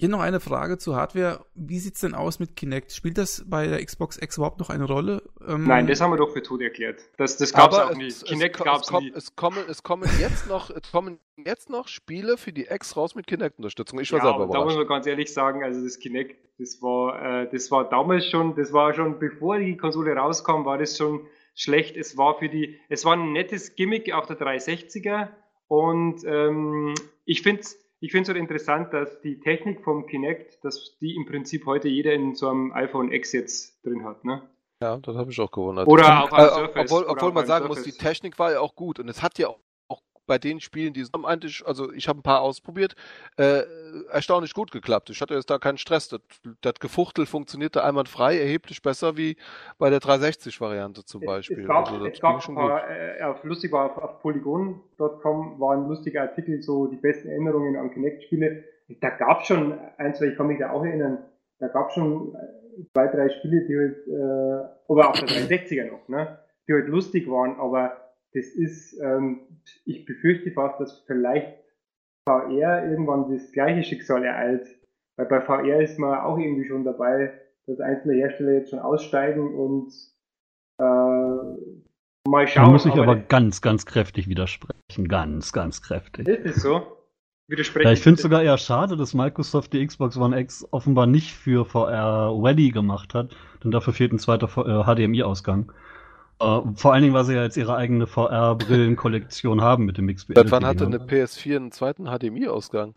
[0.00, 1.44] hier noch eine Frage zur Hardware.
[1.54, 2.90] Wie sieht's denn aus mit Kinect?
[2.90, 5.22] Spielt das bei der Xbox X überhaupt noch eine Rolle?
[5.46, 7.02] Ähm Nein, das haben wir doch für tot erklärt.
[7.18, 8.08] Das, das gab's auch nie.
[8.08, 9.12] Kinect es, gab's es, nie.
[9.14, 13.14] Es kommen, es kommen jetzt noch, es kommen jetzt noch Spiele für die X raus
[13.14, 14.00] mit Kinect-Unterstützung.
[14.00, 14.58] Ich war ja, selber überrascht.
[14.58, 18.24] Da muss man ganz ehrlich sagen, also das Kinect, das war, äh, das war damals
[18.26, 21.98] schon, das war schon, bevor die Konsole rauskam, war das schon schlecht.
[21.98, 25.28] Es war für die, es war ein nettes Gimmick auf der 360er
[25.68, 26.94] und ähm,
[27.26, 31.14] ich finde es ich finde es halt interessant, dass die Technik vom Kinect, dass die
[31.14, 34.42] im Prinzip heute jeder in so einem iPhone X jetzt drin hat, ne?
[34.82, 35.86] Ja, das habe ich auch gewundert.
[35.86, 36.90] Oder auf einem äh, Surface.
[36.90, 37.86] Obwohl, obwohl man sagen Surface.
[37.86, 39.58] muss, die Technik war ja auch gut und es hat ja auch
[40.30, 42.94] bei den Spielen, die eigentlich, also ich habe ein paar ausprobiert,
[43.36, 43.62] äh,
[44.12, 45.10] erstaunlich gut geklappt.
[45.10, 46.08] Ich hatte jetzt da keinen Stress.
[46.08, 46.20] Das,
[46.60, 49.36] das Gefuchtel funktionierte einwandfrei, erheblich besser wie
[49.76, 51.62] bei der 360-Variante zum Beispiel.
[51.62, 55.76] Es gab, also, es gab schon paar, äh, auf, lustig war auf, auf polygon.com war
[55.76, 58.62] ein lustiger Artikel, so die besten Erinnerungen an Kinect-Spiele.
[59.00, 61.24] Da gab es schon ein, zwei, ich kann mich da auch erinnern,
[61.58, 62.36] da gab es schon
[62.92, 66.38] zwei, drei Spiele, die halt, äh, aber auch der 360er noch, ne,
[66.68, 67.96] die halt lustig waren, aber
[68.32, 69.40] das ist, ähm,
[69.84, 71.58] ich befürchte fast, dass vielleicht
[72.28, 74.66] VR irgendwann das gleiche Schicksal ereilt.
[75.16, 77.32] Weil bei VR ist man auch irgendwie schon dabei,
[77.66, 79.92] dass einzelne Hersteller jetzt schon aussteigen und
[80.78, 82.64] äh, mal schauen.
[82.64, 85.08] Da muss ich aber, aber ganz, ganz kräftig widersprechen.
[85.08, 86.28] Ganz, ganz kräftig.
[86.28, 86.82] Ist es so?
[87.48, 91.06] Widersprechen ja, ich finde es sogar eher schade, dass Microsoft die Xbox One X offenbar
[91.06, 95.72] nicht für VR ready gemacht hat, denn dafür fehlt ein zweiter HDMI-Ausgang.
[96.42, 100.30] Uh, vor allen Dingen, weil sie ja jetzt ihre eigene VR-Brillenkollektion haben mit dem Mixed
[100.30, 100.50] Reality.
[100.50, 102.94] Wann hatte eine PS4 einen zweiten HDMI-Ausgang?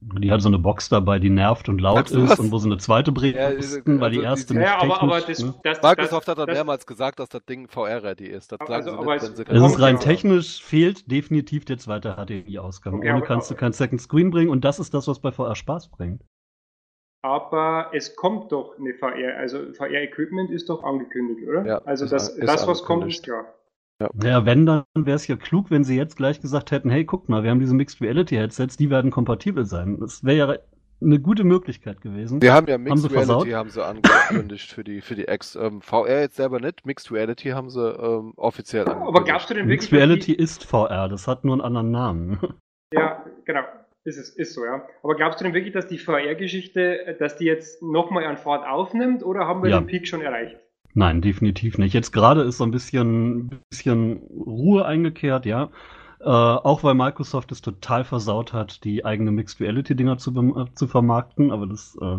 [0.00, 2.38] Die hat so eine Box dabei, die nervt und laut ist was?
[2.38, 4.80] und wo sie eine zweite Brille ja, mussten, weil also die erste die, nicht ja,
[4.80, 5.54] aber, aber das, ne?
[5.62, 8.50] das, Microsoft das, hat dann mehrmals gesagt, dass das Ding VR-ready ist.
[8.50, 12.16] Das also, sagen sie nicht, wenn sie es ist rein technisch fehlt definitiv der zweite
[12.16, 12.94] HDMI-Ausgang.
[12.94, 15.54] Ohne aber, kannst du kein Second Screen bringen und das ist das, was bei VR
[15.54, 16.22] Spaß bringt
[17.22, 21.66] aber es kommt doch eine VR, also VR-Equipment ist doch angekündigt, oder?
[21.66, 23.44] Ja, also das, das was kommt, ist klar.
[24.00, 24.08] Ja.
[24.24, 27.28] ja, wenn, dann wäre es ja klug, wenn sie jetzt gleich gesagt hätten, hey, guckt
[27.28, 29.98] mal, wir haben diese Mixed Reality Headsets, die werden kompatibel sein.
[30.00, 30.58] Das wäre ja
[31.02, 32.40] eine gute Möglichkeit gewesen.
[32.40, 35.56] Wir haben ja Mixed haben Reality haben sie angekündigt für die für die X.
[35.56, 39.08] Ähm, VR jetzt selber nicht, Mixed Reality haben sie ähm, offiziell angekündigt.
[39.08, 42.38] Aber glaubst du denn wirklich, Mixed Reality ist VR, das hat nur einen anderen Namen.
[42.92, 43.62] Ja, genau.
[44.04, 44.82] Ist es, ist so, ja.
[45.02, 49.22] Aber glaubst du denn wirklich, dass die VR-Geschichte, dass die jetzt nochmal an Fahrt aufnimmt
[49.22, 49.80] oder haben wir ja.
[49.80, 50.56] den Peak schon erreicht?
[50.94, 51.92] Nein, definitiv nicht.
[51.92, 55.70] Jetzt gerade ist so ein bisschen, bisschen Ruhe eingekehrt, ja.
[56.20, 60.74] Äh, auch weil Microsoft es total versaut hat, die eigene Mixed Reality Dinger zu, äh,
[60.74, 61.50] zu vermarkten.
[61.50, 62.18] Aber das, äh,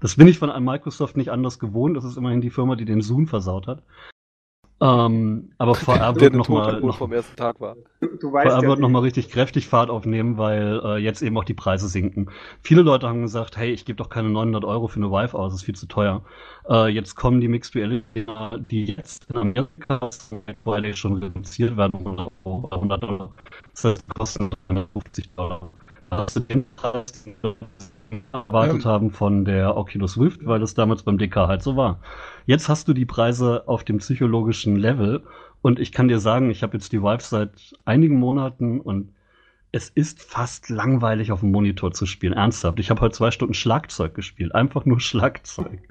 [0.00, 1.96] das bin ich von einem Microsoft nicht anders gewohnt.
[1.96, 3.82] Das ist immerhin die Firma, die den Zoom versaut hat.
[4.82, 7.76] Ähm, aber VR wird nochmal noch, vom ersten Tag war.
[8.00, 11.38] Du, du weißt VR ja wird nochmal richtig kräftig Fahrt aufnehmen, weil äh, jetzt eben
[11.38, 12.30] auch die Preise sinken.
[12.62, 15.52] Viele Leute haben gesagt, hey, ich gebe doch keine 900 Euro für eine Vive aus,
[15.52, 16.24] das ist viel zu teuer.
[16.68, 18.26] Äh, jetzt kommen die Mixed Reality,
[18.70, 20.10] die jetzt in Amerika
[20.64, 23.30] weil die schon reduziert werden, 100 Dollar.
[23.74, 25.70] Das heißt, kosten 150 Dollar.
[26.34, 27.24] Du den Preis
[28.32, 31.98] erwartet haben von der Oculus Rift, weil das damals beim DK halt so war.
[32.46, 35.22] Jetzt hast du die Preise auf dem psychologischen Level
[35.62, 39.14] und ich kann dir sagen, ich habe jetzt die Vive seit einigen Monaten und
[39.70, 42.34] es ist fast langweilig auf dem Monitor zu spielen.
[42.34, 42.78] Ernsthaft.
[42.78, 44.54] Ich habe heute zwei Stunden Schlagzeug gespielt.
[44.54, 45.88] Einfach nur Schlagzeug.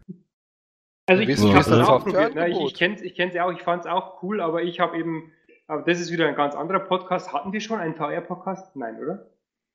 [1.08, 2.36] Also ich, ich habe das auch probiert.
[2.36, 2.50] Ne?
[2.50, 4.98] Ich, ich kenne es ich ja auch, ich fand es auch cool, aber ich habe
[4.98, 5.32] eben,
[5.68, 7.34] aber das ist wieder ein ganz anderer Podcast.
[7.34, 8.76] Hatten wir schon einen VR-Podcast?
[8.76, 9.32] Nein, oder?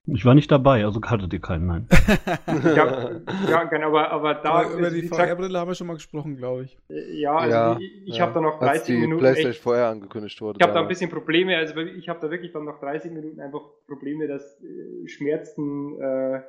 [0.08, 1.88] Ich war nicht dabei, also hattet ihr keinen, nein.
[2.76, 4.50] ja, ja, genau, aber, aber da.
[4.50, 6.78] Aber über die VR-Brille haben wir schon mal gesprochen, glaube ich.
[6.88, 8.22] Ja, also ja, ich, ich ja.
[8.22, 9.18] habe da noch 30 Als die Minuten.
[9.18, 10.58] PlayStation echt, vorher angekündigt wurde.
[10.60, 13.40] Ich habe da ein bisschen Probleme, also ich habe da wirklich dann noch 30 Minuten
[13.40, 16.40] einfach Probleme, dass äh, Schmerzen, äh,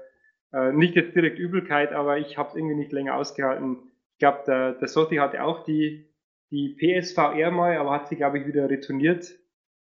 [0.53, 3.79] äh, nicht jetzt direkt Übelkeit, aber ich habe es irgendwie nicht länger ausgehalten.
[4.13, 6.13] Ich glaube, der, der Sotti hatte auch die,
[6.51, 9.31] die PSVR mal, aber hat sie, glaube ich, wieder retourniert.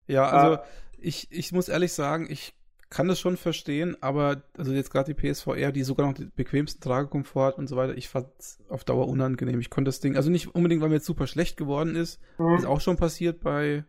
[0.06, 0.60] Ja, also äh,
[1.00, 2.54] ich, ich muss ehrlich sagen, ich
[2.96, 6.82] kann das schon verstehen, aber also jetzt gerade die PSVR, die sogar noch den bequemsten
[6.82, 9.60] Tragekomfort und so weiter, ich fand es auf Dauer unangenehm.
[9.60, 12.56] Ich konnte das Ding, also nicht unbedingt, weil mir jetzt super schlecht geworden ist, mhm.
[12.56, 13.84] ist auch schon passiert bei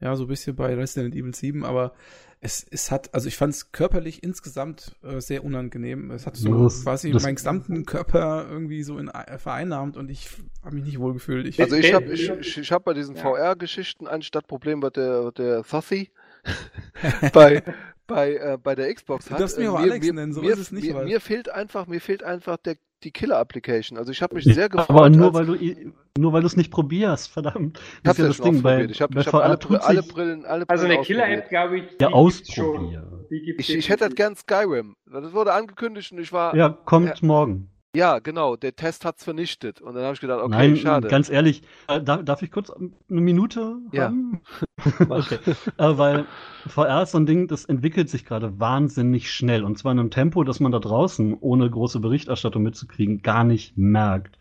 [0.00, 1.94] Ja, so ein bisschen bei Resident Evil 7, aber
[2.40, 6.10] es, es hat, also ich fand es körperlich insgesamt äh, sehr unangenehm.
[6.10, 10.10] Es hat so Das- quasi das- meinen gesamten Körper irgendwie so in, äh, vereinnahmt und
[10.10, 10.28] ich
[10.64, 11.46] habe mich nicht wohl gefühlt.
[11.46, 13.22] Ich, Also ich Äh, habe äh, ich, ich, hab bei diesen Ja.
[13.22, 16.10] VR-Geschichten ein Stadtproblem, was der, der Thussy
[17.32, 17.62] bei,
[18.06, 19.40] bei, äh, bei der Xbox Du hat.
[19.40, 21.48] darfst mich Äh, auch Alex nennen, so mir, ist es nicht, Mir, weil- mir fehlt
[21.48, 23.98] einfach, mir fehlt einfach der, die Killer-Application.
[23.98, 24.90] Also ich habe mich sehr gefreut.
[24.90, 27.80] Aber nur weil du i- nur weil du es nicht probierst, verdammt.
[28.02, 28.90] ich habe ja ja schon ausprobiert.
[28.90, 31.84] Ich habe bei ich hab alle, alle Brillen, alle Also Brillen eine Killer-App, glaube ich,
[32.00, 33.26] Ja, ausprobieren.
[33.30, 34.94] Ich, ich hätte halt gern Skyrim.
[35.10, 37.14] Das wurde angekündigt und ich war, Ja, kommt Ja.
[37.26, 37.70] morgen.
[37.94, 39.80] Ja, genau, der Test hat's vernichtet.
[39.80, 41.08] Und dann habe ich gedacht, okay, Nein, schade.
[41.08, 42.90] ganz ehrlich, äh, darf, darf ich kurz eine
[43.20, 44.04] Minute Ja.
[44.04, 44.40] haben?
[45.08, 45.38] okay.
[45.76, 46.26] äh, weil
[46.68, 49.62] VR ist so ein Ding, das entwickelt sich gerade wahnsinnig schnell.
[49.64, 53.76] Und zwar in einem Tempo, das man da draußen, ohne große Berichterstattung mitzukriegen, gar nicht
[53.76, 54.38] merkt.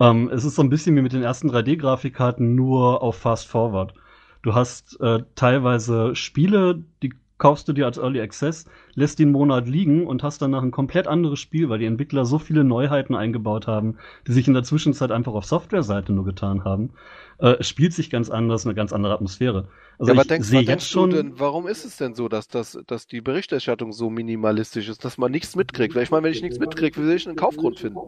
[0.00, 3.94] Ähm, es ist so ein bisschen wie mit den ersten 3D-Grafikkarten, nur auf Fast Forward.
[4.42, 9.68] Du hast äh, teilweise Spiele, die kaufst du dir als Early Access, lässt einen Monat
[9.68, 13.66] liegen und hast danach ein komplett anderes Spiel, weil die Entwickler so viele Neuheiten eingebaut
[13.66, 13.96] haben,
[14.26, 16.90] die sich in der Zwischenzeit einfach auf Softwareseite nur getan haben.
[17.38, 19.68] Äh, es spielt sich ganz anders, eine ganz andere Atmosphäre.
[19.98, 22.14] Also ja, aber ich denkst, was jetzt denkst schon, du denn, warum ist es denn
[22.14, 25.94] so, dass, dass, dass die Berichterstattung so minimalistisch ist, dass man nichts mitkriegt?
[25.94, 28.00] Weil ich meine, wenn ich nichts mitkriege, wie soll ich einen Kaufgrund finden?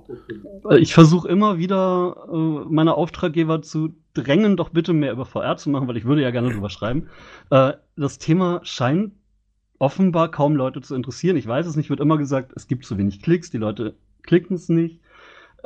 [0.68, 5.56] Äh, Ich versuche immer wieder, äh, meine Auftraggeber zu drängen, doch bitte mehr über VR
[5.56, 7.08] zu machen, weil ich würde ja gerne drüber schreiben.
[7.50, 9.12] Äh, das Thema scheint
[9.78, 11.36] offenbar kaum Leute zu interessieren.
[11.36, 14.56] Ich weiß es nicht, wird immer gesagt, es gibt zu wenig Klicks, die Leute klicken
[14.56, 15.00] es nicht.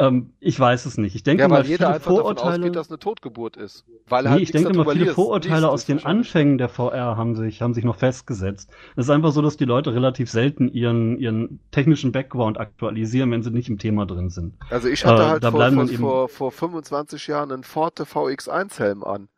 [0.01, 1.16] Ähm, ich weiß es nicht.
[1.16, 2.59] Ich denke Ja, mal, weil jeder viele Vorurteile.
[2.60, 3.85] ausgeht, dass eine Totgeburt ist.
[4.09, 6.06] Weil Nee, halt ich denke mal, viele liest- Vorurteile liest, aus den.
[6.06, 8.70] Anfängen der VR haben sich, haben sich noch festgesetzt.
[8.94, 13.43] Es ist einfach so, dass die Leute relativ selten ihren, ihren technischen Background aktualisieren, wenn
[13.43, 14.55] sie nicht im Thema drin sind.
[14.70, 19.28] Also ich hatte Äh, halt vor, vor, vor, vor 25 Jahren einen Forte VX1-Helm an.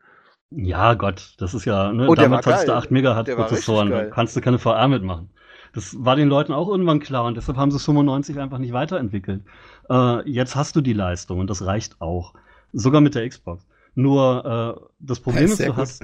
[0.52, 2.78] Ja, Gott, das ist ja, ne, Oh, war hattest du geil.
[2.78, 4.10] 8 Megahertz Prozessoren, da geil.
[4.10, 5.31] kannst du keine VR mitmachen.
[5.72, 8.72] Das war den Leuten auch irgendwann klar und deshalb haben sie es 95 einfach nicht
[8.72, 9.44] weiterentwickelt.
[9.89, 12.35] Äh, jetzt hast du die Leistung und das reicht auch.
[12.72, 13.64] Sogar mit der Xbox.
[13.94, 15.77] Nur äh, das Problem Ja, ist, sehr du gut.
[15.77, 16.02] hast,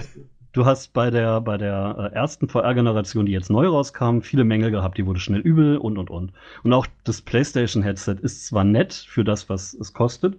[0.53, 4.71] du hast bei der, bei der äh, ersten VR-Generation, die jetzt neu rauskam, viele Mängel
[4.71, 6.33] gehabt, die wurde schnell übel und und und.
[6.63, 10.37] Und auch das PlayStation-Headset ist zwar nett für das, was es kostet,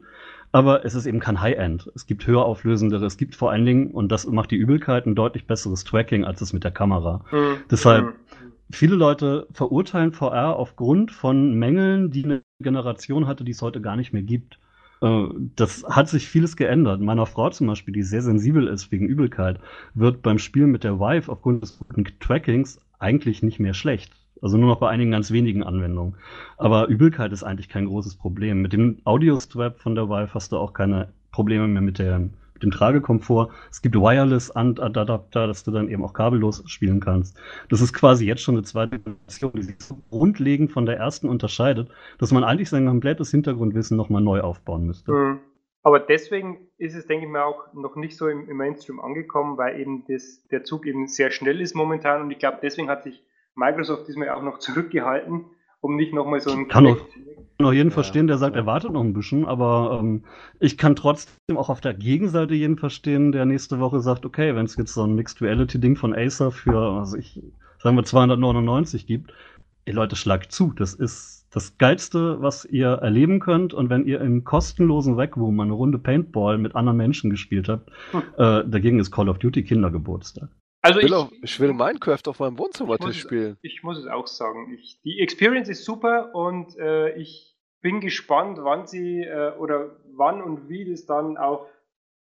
[0.57, 1.91] aber es ist eben kein High-End.
[1.95, 5.15] Es gibt höher auflösendere, es gibt vor allen Dingen, und das macht die Übelkeit, ein
[5.15, 7.23] deutlich besseres Tracking als es mit der Kamera.
[7.29, 7.57] Hm.
[7.69, 8.13] Deshalb- Hm.
[8.69, 13.95] Viele Leute verurteilen VR aufgrund von Mängeln, die eine Generation hatte, die es heute gar
[13.95, 14.59] nicht mehr gibt.
[15.01, 16.99] Äh, Das hat sich vieles geändert.
[16.99, 19.59] Meiner Frau zum Beispiel, die sehr sensibel ist wegen Übelkeit,
[19.93, 24.11] wird beim Spielen mit der Vive aufgrund des guten Trackings eigentlich nicht mehr schlecht.
[24.41, 26.15] Also nur noch bei einigen ganz wenigen Anwendungen.
[26.57, 28.61] Aber Übelkeit ist eigentlich kein großes Problem.
[28.61, 32.63] Mit dem Audio-Strap von der Vive hast du auch keine Probleme mehr mit, der, mit
[32.63, 33.49] dem Tragekomfort.
[33.69, 37.39] Es gibt Wireless-Adapter, dass du dann eben auch kabellos spielen kannst.
[37.69, 41.29] Das ist quasi jetzt schon eine zweite Version, die sich so grundlegend von der ersten
[41.29, 41.89] unterscheidet,
[42.19, 45.11] dass man eigentlich sein komplettes Hintergrundwissen nochmal neu aufbauen müsste.
[45.11, 45.39] Hm.
[45.83, 49.57] Aber deswegen ist es, denke ich mal, auch noch nicht so im, im Mainstream angekommen,
[49.57, 53.03] weil eben das, der Zug eben sehr schnell ist momentan und ich glaube, deswegen hat
[53.03, 53.23] sich
[53.57, 55.45] Microsoft diesmal auch noch zurückgehalten,
[55.81, 56.97] um nicht nochmal so ein Kann Ich
[57.57, 57.93] kann auch jeden Ja.
[57.93, 60.23] verstehen, der sagt, er wartet noch ein bisschen, aber ähm,
[60.59, 64.65] ich kann trotzdem auch auf der Gegenseite jeden verstehen, der nächste Woche sagt, okay, wenn
[64.65, 67.41] es jetzt so ein Mixed Reality Ding von Acer für, also ich,
[67.81, 69.33] sagen wir 299 gibt,
[69.85, 70.71] ey Leute, schlagt zu.
[70.73, 73.73] Das ist das Geilste, was ihr erleben könnt.
[73.73, 77.89] Und wenn ihr im kostenlosen Rec Room eine Runde Paintball mit anderen Menschen gespielt habt,
[78.11, 78.21] Hm.
[78.37, 80.49] äh, dagegen ist Call of Duty Kindergeburtstag.
[80.81, 83.57] Also Ich will, auch, ich will Minecraft auf meinem Wohnzimmertisch spielen.
[83.61, 84.73] ich muss es auch sagen.
[84.73, 90.41] Ich, die Experience ist super und äh, ich bin gespannt, wann sie äh, oder wann
[90.41, 91.67] und wie das dann auf,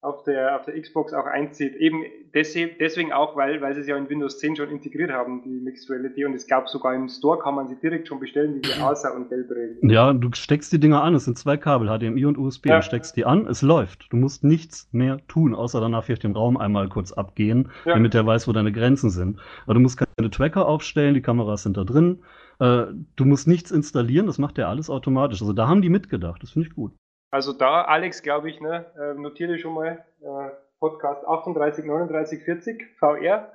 [0.02, 1.74] auf, der, auf der Xbox auch einzieht.
[1.74, 2.04] Eben
[2.34, 5.90] deswegen, auch, weil, weil sie es ja in Windows 10 schon integriert haben, die Mixed
[5.90, 6.24] Reality.
[6.24, 9.28] Und es gab sogar im Store, kann man sie direkt schon bestellen, diese Asa und
[9.28, 9.76] Gelbrille.
[9.82, 12.66] Ja, du steckst die Dinger an, es sind zwei Kabel, HDMI und USB.
[12.66, 12.76] Ja.
[12.76, 14.06] Du steckst die an, es läuft.
[14.10, 17.94] Du musst nichts mehr tun, außer danach vielleicht den Raum einmal kurz abgehen, Ja.
[17.94, 19.40] damit er weiß, wo deine Grenzen sind.
[19.64, 22.22] Aber du musst keine Tracker aufstellen, die Kameras sind da drin.
[22.60, 22.86] Äh,
[23.16, 25.40] du musst nichts installieren, das macht der alles automatisch.
[25.40, 26.92] Also da haben die mitgedacht, das finde ich gut.
[27.30, 32.84] Also da, Alex, glaube ich, ne, äh, notiere schon mal äh, Podcast 38, 39, 40,
[32.98, 33.52] VR.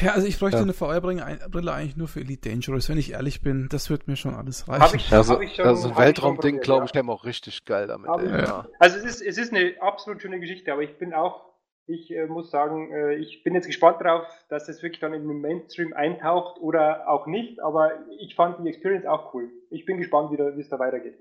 [0.00, 0.62] Ja, also ich bräuchte Ja.
[0.64, 3.68] eine VR-Brille Brille eigentlich nur für Elite Dangerous, wenn ich ehrlich bin.
[3.70, 4.82] Das wird mir schon alles reichen.
[4.82, 6.84] Habe ich, Also, hab ich schon, also ein hab Weltraumding, glaube ja.
[6.86, 8.08] ich, der auch richtig geil damit.
[8.08, 8.66] Hab Ja.
[8.80, 11.44] Also es ist, es ist eine absolut schöne Geschichte, aber ich bin auch,
[11.86, 15.28] ich äh, muss sagen, äh, ich bin jetzt gespannt drauf, dass das wirklich dann in
[15.28, 19.50] den Mainstream eintaucht oder auch nicht, aber ich fand die Experience auch cool.
[19.70, 21.14] Ich bin gespannt, wie da- wie es da weitergeht.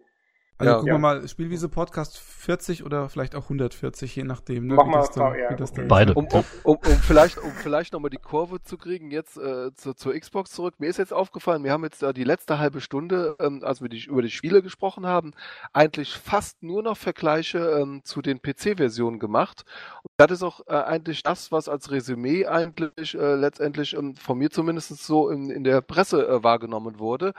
[0.61, 0.93] Also ja, gucken ja.
[0.93, 4.67] wir mal, Spielwiese Podcast 40 oder vielleicht auch 140, je nachdem.
[4.67, 5.57] Ne, Machen wir VR.
[5.59, 5.85] Okay.
[5.87, 6.13] Beide.
[6.13, 9.95] Um, um, um, um, vielleicht, um vielleicht nochmal die Kurve zu kriegen, jetzt äh, zu,
[9.95, 10.75] zur Xbox zurück.
[10.77, 13.89] Mir ist jetzt aufgefallen, wir haben jetzt äh, die letzte halbe Stunde, ähm, als wir
[13.89, 15.33] die, über die Spiele gesprochen haben,
[15.73, 19.63] eigentlich fast nur noch Vergleiche ähm, zu den PC-Versionen gemacht.
[20.03, 24.37] Und das ist auch äh, eigentlich das, was als Resümee eigentlich äh, letztendlich ähm, von
[24.37, 27.33] mir zumindest so in, in der Presse äh, wahrgenommen wurde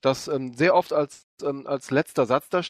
[0.00, 2.62] das ähm, sehr oft als, ähm, als letzter Satz da.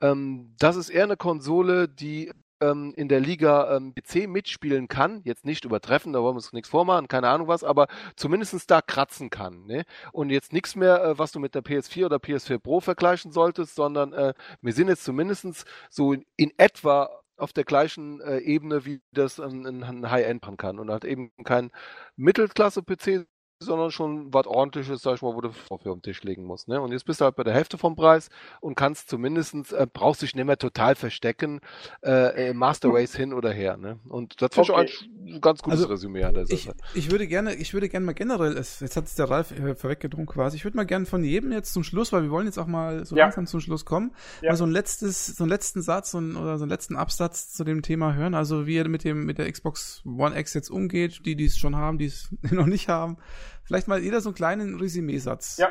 [0.00, 5.20] Ähm, das ist eher eine Konsole, die ähm, in der Liga ähm, PC mitspielen kann,
[5.24, 8.80] jetzt nicht übertreffen, da wollen wir uns nichts vormachen, keine Ahnung was, aber zumindest da
[8.80, 9.66] kratzen kann.
[9.66, 9.84] Ne?
[10.12, 13.74] Und jetzt nichts mehr, äh, was du mit der PS4 oder PS4 Pro vergleichen solltest,
[13.74, 18.84] sondern äh, wir sind jetzt zumindest so in, in etwa auf der gleichen äh, Ebene,
[18.84, 21.70] wie das ein, ein High-End machen kann und hat eben kein
[22.16, 23.26] Mittelklasse-PC,
[23.64, 26.68] sondern schon was ordentliches, sag ich mal, wo du auf den Tisch legen musst.
[26.68, 26.80] Ne?
[26.80, 28.28] Und jetzt bist du halt bei der Hälfte vom Preis
[28.60, 31.60] und kannst zumindest, äh, brauchst dich nicht mehr total verstecken,
[32.02, 33.76] äh, Master Race hin oder her.
[33.76, 33.98] Ne?
[34.08, 34.84] Und das finde okay.
[34.84, 36.74] ich ein ganz gutes also, Resümee an der Sache.
[36.94, 39.74] Ich, ich, würde gerne, ich würde gerne mal generell, jetzt hat es der Ralf äh,
[39.74, 42.58] vorweggedrungen quasi, ich würde mal gerne von jedem jetzt zum Schluss, weil wir wollen jetzt
[42.58, 43.24] auch mal so ja.
[43.24, 44.12] langsam zum Schluss kommen,
[44.42, 44.50] ja.
[44.50, 47.64] mal so ein letztes, so einen letzten Satz und, oder so einen letzten Absatz zu
[47.64, 48.34] dem Thema hören.
[48.34, 51.56] Also wie ihr mit dem, mit der Xbox One X jetzt umgeht, die, die es
[51.56, 53.16] schon haben, die es noch nicht haben.
[53.64, 55.58] Vielleicht mal jeder so einen kleinen Resümee-Satz.
[55.58, 55.70] Ja,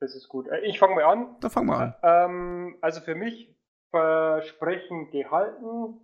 [0.00, 0.48] das ist gut.
[0.48, 1.36] Äh, ich fange mal an.
[1.40, 1.94] Dann fang mal an.
[2.02, 3.54] Ähm, also für mich
[3.90, 6.00] Versprechen gehalten,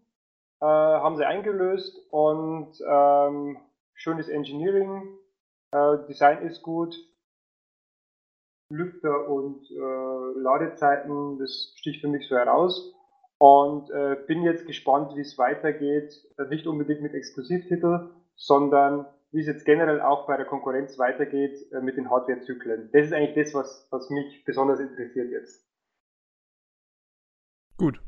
[0.60, 3.58] äh, haben sie eingelöst und ähm,
[3.94, 5.18] schönes Engineering,
[5.72, 6.94] äh, Design ist gut,
[8.70, 12.94] Lüfter und äh, Ladezeiten, das sticht für mich so heraus.
[13.38, 16.12] Und äh, bin jetzt gespannt, wie es weitergeht.
[16.50, 21.80] Nicht unbedingt mit Exklusivtitel, sondern wie es jetzt generell auch bei der Konkurrenz weitergeht äh,
[21.80, 22.90] mit den Hardwarezyklen.
[22.92, 25.66] Das ist eigentlich das, was, was mich besonders interessiert jetzt.
[27.76, 28.00] Gut.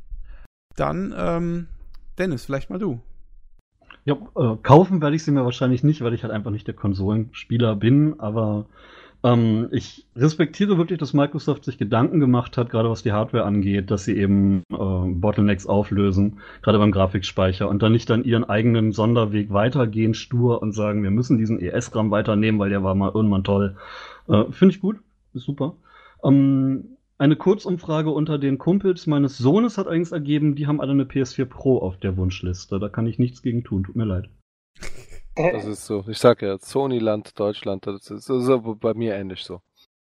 [0.77, 1.69] Dann, ähm,
[2.19, 3.01] Dennis, vielleicht mal du.
[4.05, 6.75] Ja, äh, kaufen werde ich sie mir wahrscheinlich nicht, weil ich halt einfach nicht der
[6.75, 8.67] Konsolenspieler bin, aber
[9.25, 13.91] ähm, ich respektiere wirklich, dass Microsoft sich Gedanken gemacht hat, gerade was die Hardware angeht,
[13.91, 18.93] dass sie eben äh, Bottlenecks auflösen, gerade beim Grafikspeicher und dann nicht dann ihren eigenen
[18.93, 23.45] Sonderweg weitergehen, stur und sagen, wir müssen diesen ES-RAM weiternehmen, weil der war mal irgendwann
[23.45, 23.77] toll.
[24.29, 24.99] Äh, Finde ich gut,
[25.35, 25.77] ist super.
[26.25, 31.05] Ähm, eine Kurzumfrage unter den Kumpels meines Sohnes hat eigentlich ergeben, die haben alle eine
[31.05, 32.81] PS4 Pro auf der Wunschliste.
[32.81, 34.29] Da kann ich nichts gegen tun, tut mir leid.
[35.37, 36.05] Das ist so.
[36.09, 39.61] Ich sag ja, Sony-Land, Deutschland, das ist, das ist bei mir ähnlich so.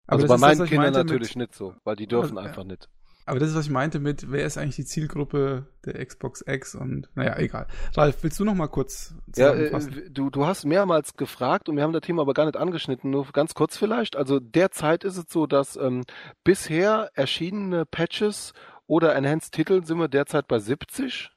[0.08, 2.64] Aber also bei meinen das, Kindern natürlich mit, nicht so, weil die dürfen also, einfach
[2.64, 2.88] nicht.
[3.26, 6.76] Aber das ist, was ich meinte mit, wer ist eigentlich die Zielgruppe der Xbox X
[6.76, 7.68] und naja, egal.
[7.94, 9.70] Ralf, willst du noch mal kurz Ja, äh,
[10.10, 13.26] du, du hast mehrmals gefragt und wir haben das Thema aber gar nicht angeschnitten, nur
[13.34, 14.16] ganz kurz vielleicht.
[14.16, 16.04] Also derzeit ist es so, dass ähm,
[16.46, 18.54] bisher erschienene Patches
[18.86, 21.30] oder Enhanced-Titel sind wir derzeit bei 70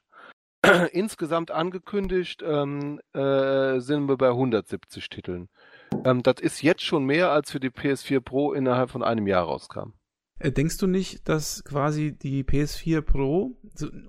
[0.91, 5.49] insgesamt angekündigt ähm, äh, sind wir bei 170 Titeln.
[6.05, 9.45] Ähm, das ist jetzt schon mehr, als für die PS4 Pro innerhalb von einem Jahr
[9.45, 9.93] rauskam.
[10.41, 13.55] Äh, denkst du nicht, dass quasi die PS4 Pro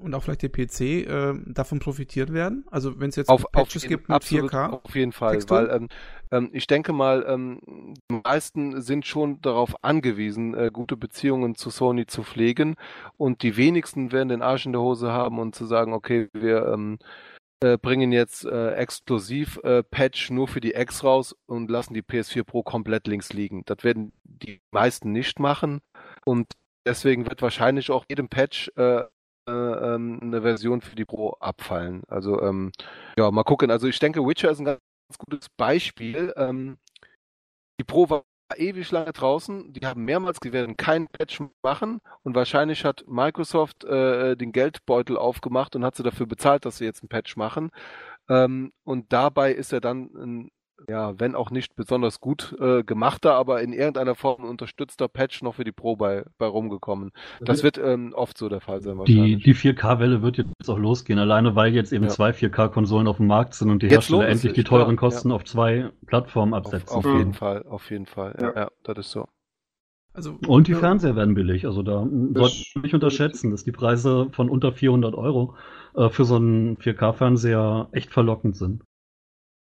[0.01, 2.65] und auch vielleicht der PC äh, davon profitiert werden?
[2.71, 4.71] Also wenn es jetzt auf, Patches auf gibt mit absolut, 4K?
[4.85, 5.69] Auf jeden Fall, Texturen?
[5.69, 5.89] weil ähm,
[6.31, 7.61] ähm, ich denke mal, ähm,
[8.11, 12.77] die meisten sind schon darauf angewiesen, äh, gute Beziehungen zu Sony zu pflegen
[13.17, 16.67] und die wenigsten werden den Arsch in der Hose haben und zu sagen, okay, wir
[16.67, 16.99] ähm,
[17.61, 22.03] äh, bringen jetzt äh, exklusiv äh, Patch nur für die X raus und lassen die
[22.03, 23.63] PS4 Pro komplett links liegen.
[23.67, 25.81] Das werden die meisten nicht machen
[26.25, 26.53] und
[26.87, 29.05] deswegen wird wahrscheinlich auch jedem Patch äh,
[29.49, 32.03] äh, ähm, eine Version für die Pro abfallen.
[32.09, 32.71] Also ähm,
[33.19, 33.71] ja, mal gucken.
[33.71, 34.81] Also ich denke, Witcher ist ein ganz
[35.19, 36.33] gutes Beispiel.
[36.37, 36.79] Ähm,
[37.81, 38.25] die Pro war
[38.57, 39.73] ewig lange draußen.
[39.73, 45.17] Die haben mehrmals, die werden keinen Patch machen und wahrscheinlich hat Microsoft äh, den Geldbeutel
[45.17, 47.71] aufgemacht und hat sie dafür bezahlt, dass sie jetzt einen Patch machen.
[48.29, 50.51] Ähm, und dabei ist er dann ein
[50.89, 55.55] ja, wenn auch nicht besonders gut äh, gemachter, aber in irgendeiner Form unterstützter Patch noch
[55.55, 57.11] für die Pro bei, bei rumgekommen.
[57.41, 59.43] Das wird ähm, oft so der Fall sein wahrscheinlich.
[59.43, 62.11] Die, die 4K-Welle wird jetzt auch losgehen, alleine weil jetzt eben ja.
[62.11, 65.37] zwei 4K-Konsolen auf dem Markt sind und die jetzt Hersteller endlich die teuren Kosten ja.
[65.37, 66.97] auf zwei Plattformen absetzen.
[66.97, 68.37] Auf, auf jeden Fall, auf jeden Fall.
[68.41, 69.27] Ja, ja, das ist so.
[70.15, 71.65] Also, und die Fernseher werden billig.
[71.65, 75.57] Also da sollte man nicht unterschätzen, dass die Preise von unter 400 Euro
[75.95, 78.83] äh, für so einen 4K-Fernseher echt verlockend sind.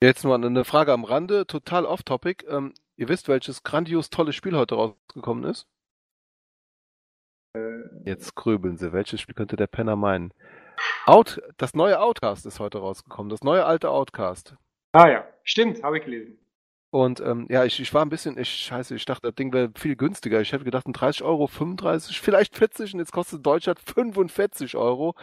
[0.03, 2.47] Jetzt mal eine Frage am Rande, total off-topic.
[2.49, 5.67] Ähm, ihr wisst, welches grandios tolles Spiel heute rausgekommen ist?
[7.57, 8.93] Äh, Jetzt grübeln sie.
[8.93, 10.33] Welches Spiel könnte der Penner meinen?
[11.07, 13.31] Out, das neue Outcast ist heute rausgekommen.
[13.31, 14.57] Das neue alte Outcast.
[14.93, 16.39] Ah ja, stimmt, habe ich gelesen.
[16.91, 19.73] Und ähm, ja, ich, ich war ein bisschen, ich scheiße, ich dachte, das Ding wäre
[19.75, 20.41] viel günstiger.
[20.41, 25.17] Ich hätte gedacht, 30 Euro, 35, vielleicht 40 und jetzt kostet Deutschland 45 Euro.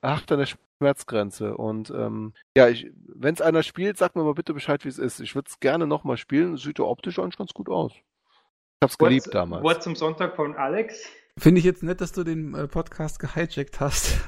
[0.00, 1.56] Ach, dann der Schmerzgrenze.
[1.56, 2.68] Und ähm, ja,
[3.08, 5.20] wenn es einer spielt, sag mir mal bitte Bescheid, wie es ist.
[5.20, 6.56] Ich würde es gerne nochmal spielen.
[6.56, 7.92] Sieht ja optisch eigentlich ganz gut aus.
[7.92, 9.62] Ich hab's geliebt Wort, damals.
[9.64, 11.06] Wort zum Sonntag von Alex.
[11.38, 14.18] Finde ich jetzt nett, dass du den äh, Podcast gehijackt hast.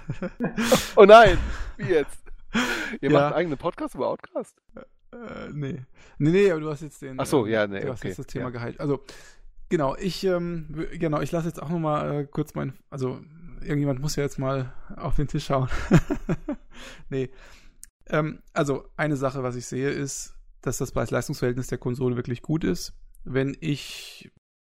[0.97, 1.39] oh nein,
[1.77, 2.19] wie jetzt?
[3.01, 3.19] Ihr Ja.
[3.19, 4.57] macht einen eigenen Podcast über Outcast?
[5.13, 5.83] Äh, nee.
[6.19, 7.19] Nee, nee, aber du hast jetzt den.
[7.21, 8.51] Ach so, ähm, ja, nee, Du hast okay, jetzt das Thema ja.
[8.51, 8.81] geheilt.
[8.81, 9.03] Also,
[9.69, 13.21] genau, ich, ähm, genau, ich lasse jetzt auch nochmal äh, kurz mein, also,
[13.63, 15.69] irgendjemand muss ja jetzt mal auf den Tisch schauen.
[17.09, 17.31] nee.
[18.09, 22.65] Ähm, also, eine Sache, was ich sehe, ist, dass das Preis-Leistungs-Verhältnis der Konsole wirklich gut
[22.65, 22.95] ist.
[23.25, 24.31] Wenn ich,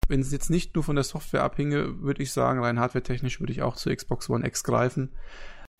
[0.08, 3.52] wenn es jetzt nicht nur von der Software abhinge, würde ich sagen, rein hardwaretechnisch würde
[3.52, 5.14] ich auch zur Xbox One X greifen.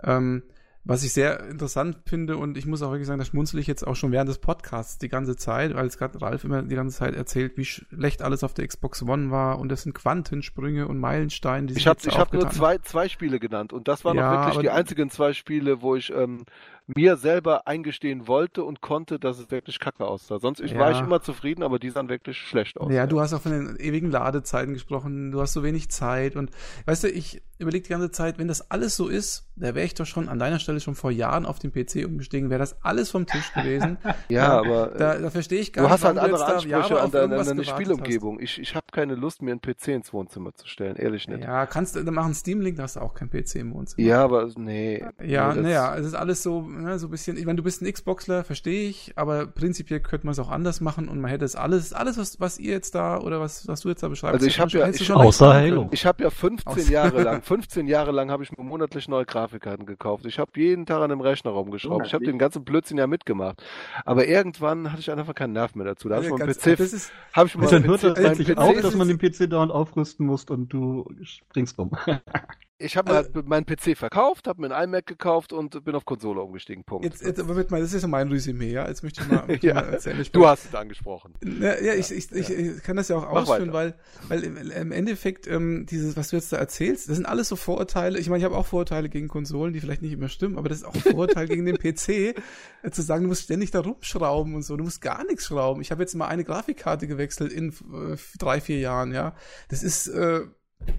[0.03, 0.45] Ähm,
[0.82, 3.86] was ich sehr interessant finde und ich muss auch wirklich sagen, da schmunzel ich jetzt
[3.86, 6.97] auch schon während des Podcasts die ganze Zeit, weil es gerade Ralf immer die ganze
[6.97, 10.98] Zeit erzählt, wie schlecht alles auf der Xbox One war und das sind Quantensprünge und
[10.98, 14.28] Meilensteine, die sich Ich habe hab nur zwei, zwei Spiele genannt und das waren Ja,
[14.28, 16.44] auch wirklich die einzigen zwei Spiele, wo ich ähm,
[16.86, 20.39] mir selber eingestehen wollte und konnte, dass es wirklich kacke aussah.
[20.39, 20.98] Sonst ich, war Ja.
[20.98, 22.90] ich immer zufrieden, aber die sahen wirklich schlecht aus.
[22.93, 26.51] Ja, du hast auch von den ewigen Ladezeiten gesprochen, du hast so wenig Zeit und
[26.86, 29.95] weißt du, ich überlege die ganze Zeit, wenn das alles so ist, da wäre ich
[29.95, 33.11] doch schon an deiner Stelle schon vor Jahren auf den PC umgestiegen, wäre das alles
[33.11, 33.99] vom Tisch gewesen.
[34.28, 37.11] Ja, aber äh, da, da verstehe ich gar du hast nicht, halt andere Ansprüche an
[37.11, 38.41] deine, an deine Spielumgebung.
[38.41, 41.35] Ich, ich habe keine Lust, mir einen PC ins Wohnzimmer zu stellen, ehrlich hast.
[41.35, 41.45] nicht.
[41.45, 44.07] Ja, kannst du, dann machen Steam-Link, da hast du auch kein PC im Wohnzimmer.
[44.07, 45.05] Ja, aber nee.
[45.23, 47.82] Ja, nee, naja, es ist alles so, ne, so ein bisschen, ich meine, du bist
[47.82, 51.45] ein Xboxler, verstehe ich, aber prinzipiell könnte man es auch anders machen und man hätte
[51.45, 54.35] es alles, alles, was, was ihr jetzt da oder was, was du jetzt da beschreibst,
[54.35, 55.89] Also ich hätte man hab ja- ich- Außer Halo.
[55.93, 59.27] Ich habe ja 15 Aus- Jahre lang, 15 Jahre lang habe ich mir monatlich neue
[59.27, 60.25] Grafikkarten gekauft.
[60.25, 62.07] Ich habe jeden Tag an dem Rechner rumgeschraubt.
[62.07, 63.61] Ich habe den ganzen Blödsinn ja mitgemacht.
[64.05, 66.09] Aber irgendwann hatte ich einfach keinen Nerv mehr dazu.
[66.09, 68.39] Da habe ich Ja, ganz- PC, das ist, habe ich mir Und dann hört das
[68.39, 71.91] PC auf, dass man den PC dauernd aufrüsten muss und du springst rum.
[72.82, 76.40] Ich habe Also- meinen PC verkauft, habe mir einen iMac gekauft und bin auf Konsole
[76.40, 76.82] umgestiegen.
[76.85, 77.05] Punkt.
[77.05, 79.44] jetzt, jetzt, aber mit mal, das ist ja mein Resümee, ja, jetzt möchte ich mal,
[79.47, 80.19] möchte Ja, mal erzählen.
[80.20, 81.35] Ich du hast es angesprochen.
[81.61, 83.97] Ja, ja, ich, ich, ich, ich kann das ja auch Mach ausführen, weiter.
[84.28, 87.48] weil, weil im, im Endeffekt, ähm, dieses, was du jetzt da erzählst, das sind alles
[87.48, 88.19] so Vorurteile.
[88.19, 90.78] Ich meine, ich habe auch Vorurteile gegen Konsolen, die vielleicht nicht immer stimmen, aber das
[90.78, 94.55] ist auch ein Vorurteil gegen den PC, äh, zu sagen, du musst ständig da rumschrauben
[94.55, 95.82] und so, du musst gar nichts schrauben.
[95.82, 99.35] Ich habe jetzt mal eine Grafikkarte gewechselt in äh, drei, vier Jahren, ja.
[99.69, 100.40] Das ist äh,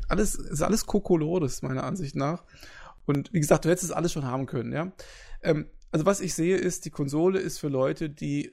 [0.07, 2.43] alles, ist alles Kokolores, meiner Ansicht nach.
[3.05, 4.91] Und wie gesagt, du hättest es alles schon haben können, ja.
[5.41, 8.51] Ähm, also was ich sehe ist, die Konsole ist für Leute, die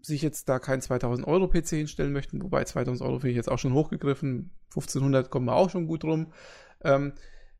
[0.00, 3.50] sich jetzt da keinen 2000 Euro PC hinstellen möchten, wobei 2000 Euro finde ich jetzt
[3.50, 6.32] auch schon hochgegriffen, 1500 kommen wir auch schon gut rum.
[6.82, 7.12] Ähm,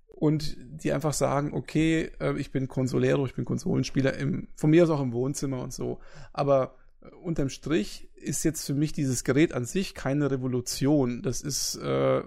[0.06, 4.82] und die einfach sagen, okay, äh, ich bin Consolero, ich bin Konsolenspieler, im, von mir
[4.82, 6.00] aus auch im Wohnzimmer und so.
[6.32, 6.74] Aber
[7.22, 11.22] unterm Strich ist jetzt für mich dieses Gerät an sich keine Revolution.
[11.22, 12.22] Das ist äh,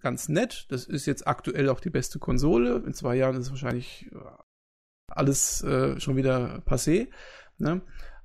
[0.00, 0.66] ganz nett.
[0.68, 2.82] Das ist jetzt aktuell auch die beste Konsole.
[2.84, 4.18] In zwei Jahren ist wahrscheinlich äh,
[5.08, 7.08] alles äh, schon wieder passé.
[7.58, 7.82] Ne?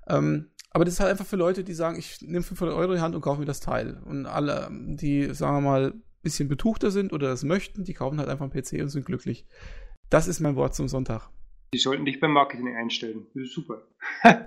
[0.07, 2.97] Ähm, aber das ist halt einfach für Leute, die sagen, ich nehme 500 Euro in
[2.97, 4.01] die Hand und kaufe mir das Teil.
[4.03, 8.19] Und alle, die, sagen wir mal, ein bisschen betuchter sind oder das möchten, die kaufen
[8.19, 9.45] halt einfach einen PC und sind glücklich.
[10.09, 11.29] Das ist mein Wort zum Sonntag.
[11.73, 13.27] Die sollten dich beim Marketing einstellen.
[13.33, 13.87] Das ist super.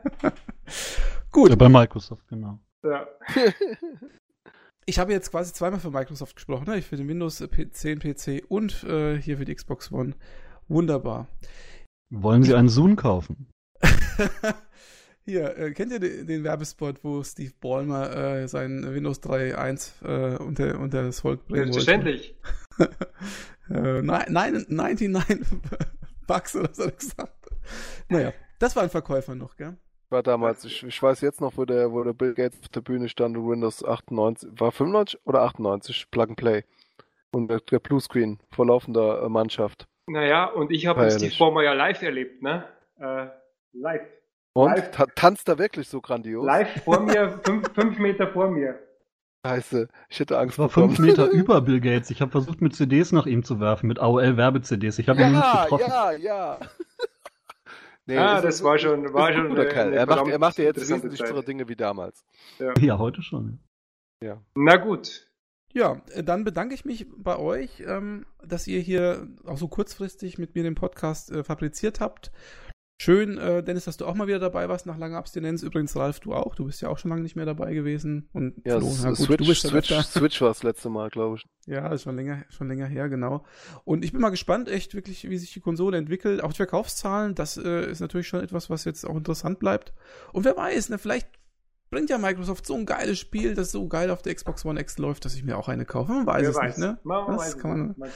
[1.31, 2.59] Gut, Ja, bei Microsoft, genau.
[2.83, 3.07] Ja.
[4.87, 6.79] ich habe jetzt quasi zweimal für Microsoft gesprochen, ne?
[6.79, 10.15] Ich für den Windows 10 PC und äh, hier für die Xbox One.
[10.69, 11.29] Wunderbar.
[12.11, 13.49] Wollen Sie einen Zoom kaufen?
[15.29, 20.37] Hier, äh, kennt ihr den, den Werbespot, wo Steve Ballmer äh, sein Windows 3.1 äh,
[20.39, 21.83] unter, unter das Volk bringen wollte?
[21.83, 22.35] Selbstverständlich.
[23.69, 25.11] äh, nein, nein, 99
[26.29, 27.35] Bucks oder so er gesagt.
[28.09, 29.77] Naja, das war ein Verkäufer noch, gell?
[30.11, 32.81] War damals, ich, ich weiß jetzt noch, wo der, wo der Bill Gates auf der
[32.81, 36.65] Bühne stand und Windows 98, war 95 oder 98, Plug and Play.
[37.31, 39.87] Und der, der Bluescreen vor laufender äh, Mannschaft.
[40.07, 41.35] Naja, und ich habe Steve.
[41.39, 42.65] Ballmer ja live erlebt, ne?
[42.99, 43.27] Äh,
[43.73, 44.07] live.
[44.55, 44.91] Und Live.
[44.93, 46.47] ta tanzt da wirklich so grandios?
[46.47, 48.79] Live vor mir, fünf, fünf Meter vor mir.
[49.47, 50.95] Scheiße, ich hätte Angst Ich war bekommen.
[50.97, 52.11] fünf Meter über Bill Gates.
[52.11, 54.99] Ich habe versucht, mit CDs nach ihm zu werfen, mit AOL-Werbe-CDs.
[54.99, 55.85] Ich habe ihn nicht Ja, getroffen.
[55.89, 56.59] ja, ja.
[58.07, 59.93] Nee, Ah, ist- das war schon- war ein schon guter eine- Kerl.
[59.93, 61.47] Er macht, er macht ja jetzt wesentlich Zeit.
[61.47, 62.25] Dinge wie damals.
[62.81, 63.61] Ja, heute schon.
[64.55, 65.27] Na gut.
[65.75, 70.39] Ja, äh, dann bedanke ich mich bei euch, ähm, dass ihr hier auch so kurzfristig
[70.39, 72.33] mit mir den Podcast äh, fabriziert habt.
[73.01, 75.63] Schön, äh, Dennis, dass du auch mal wieder dabei warst nach langer Abstinenz.
[75.63, 76.57] Übrigens, Ralf, du auch.
[76.57, 78.29] Du bist ja auch schon lange nicht mehr dabei gewesen.
[78.33, 79.89] Und Ja, Flo, na gut, Switch, du bist ja Switch.
[80.07, 81.47] Switch war das letzte Mal, glaube ich.
[81.67, 83.45] Ja, ist schon länger, schon länger her, genau.
[83.85, 86.43] Und ich bin mal gespannt, echt wirklich, wie sich die Konsole entwickelt.
[86.43, 89.93] Auch die Verkaufszahlen, das äh, ist natürlich schon etwas, was jetzt auch interessant bleibt.
[90.33, 91.29] Und wer weiß, ne, vielleicht
[91.91, 94.99] bringt ja Microsoft so ein geiles Spiel, das so geil auf der Xbox One X
[94.99, 96.11] läuft, dass ich mir auch eine kaufe.
[96.11, 96.79] Man weiß Wer es weiß.
[96.79, 96.99] nicht, ne?
[97.05, 97.95] Man, das kann man.
[97.97, 98.11] man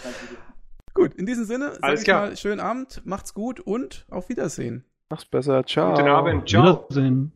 [0.94, 2.27] gut, in diesem Sinne, sag ich klar.
[2.28, 4.85] mal, schönen Abend, macht's gut und auf Wiedersehen.
[5.10, 5.94] Mach's besser, ciao.
[5.94, 6.86] Guten Abend, ciao.
[6.89, 7.32] Wiedersehen.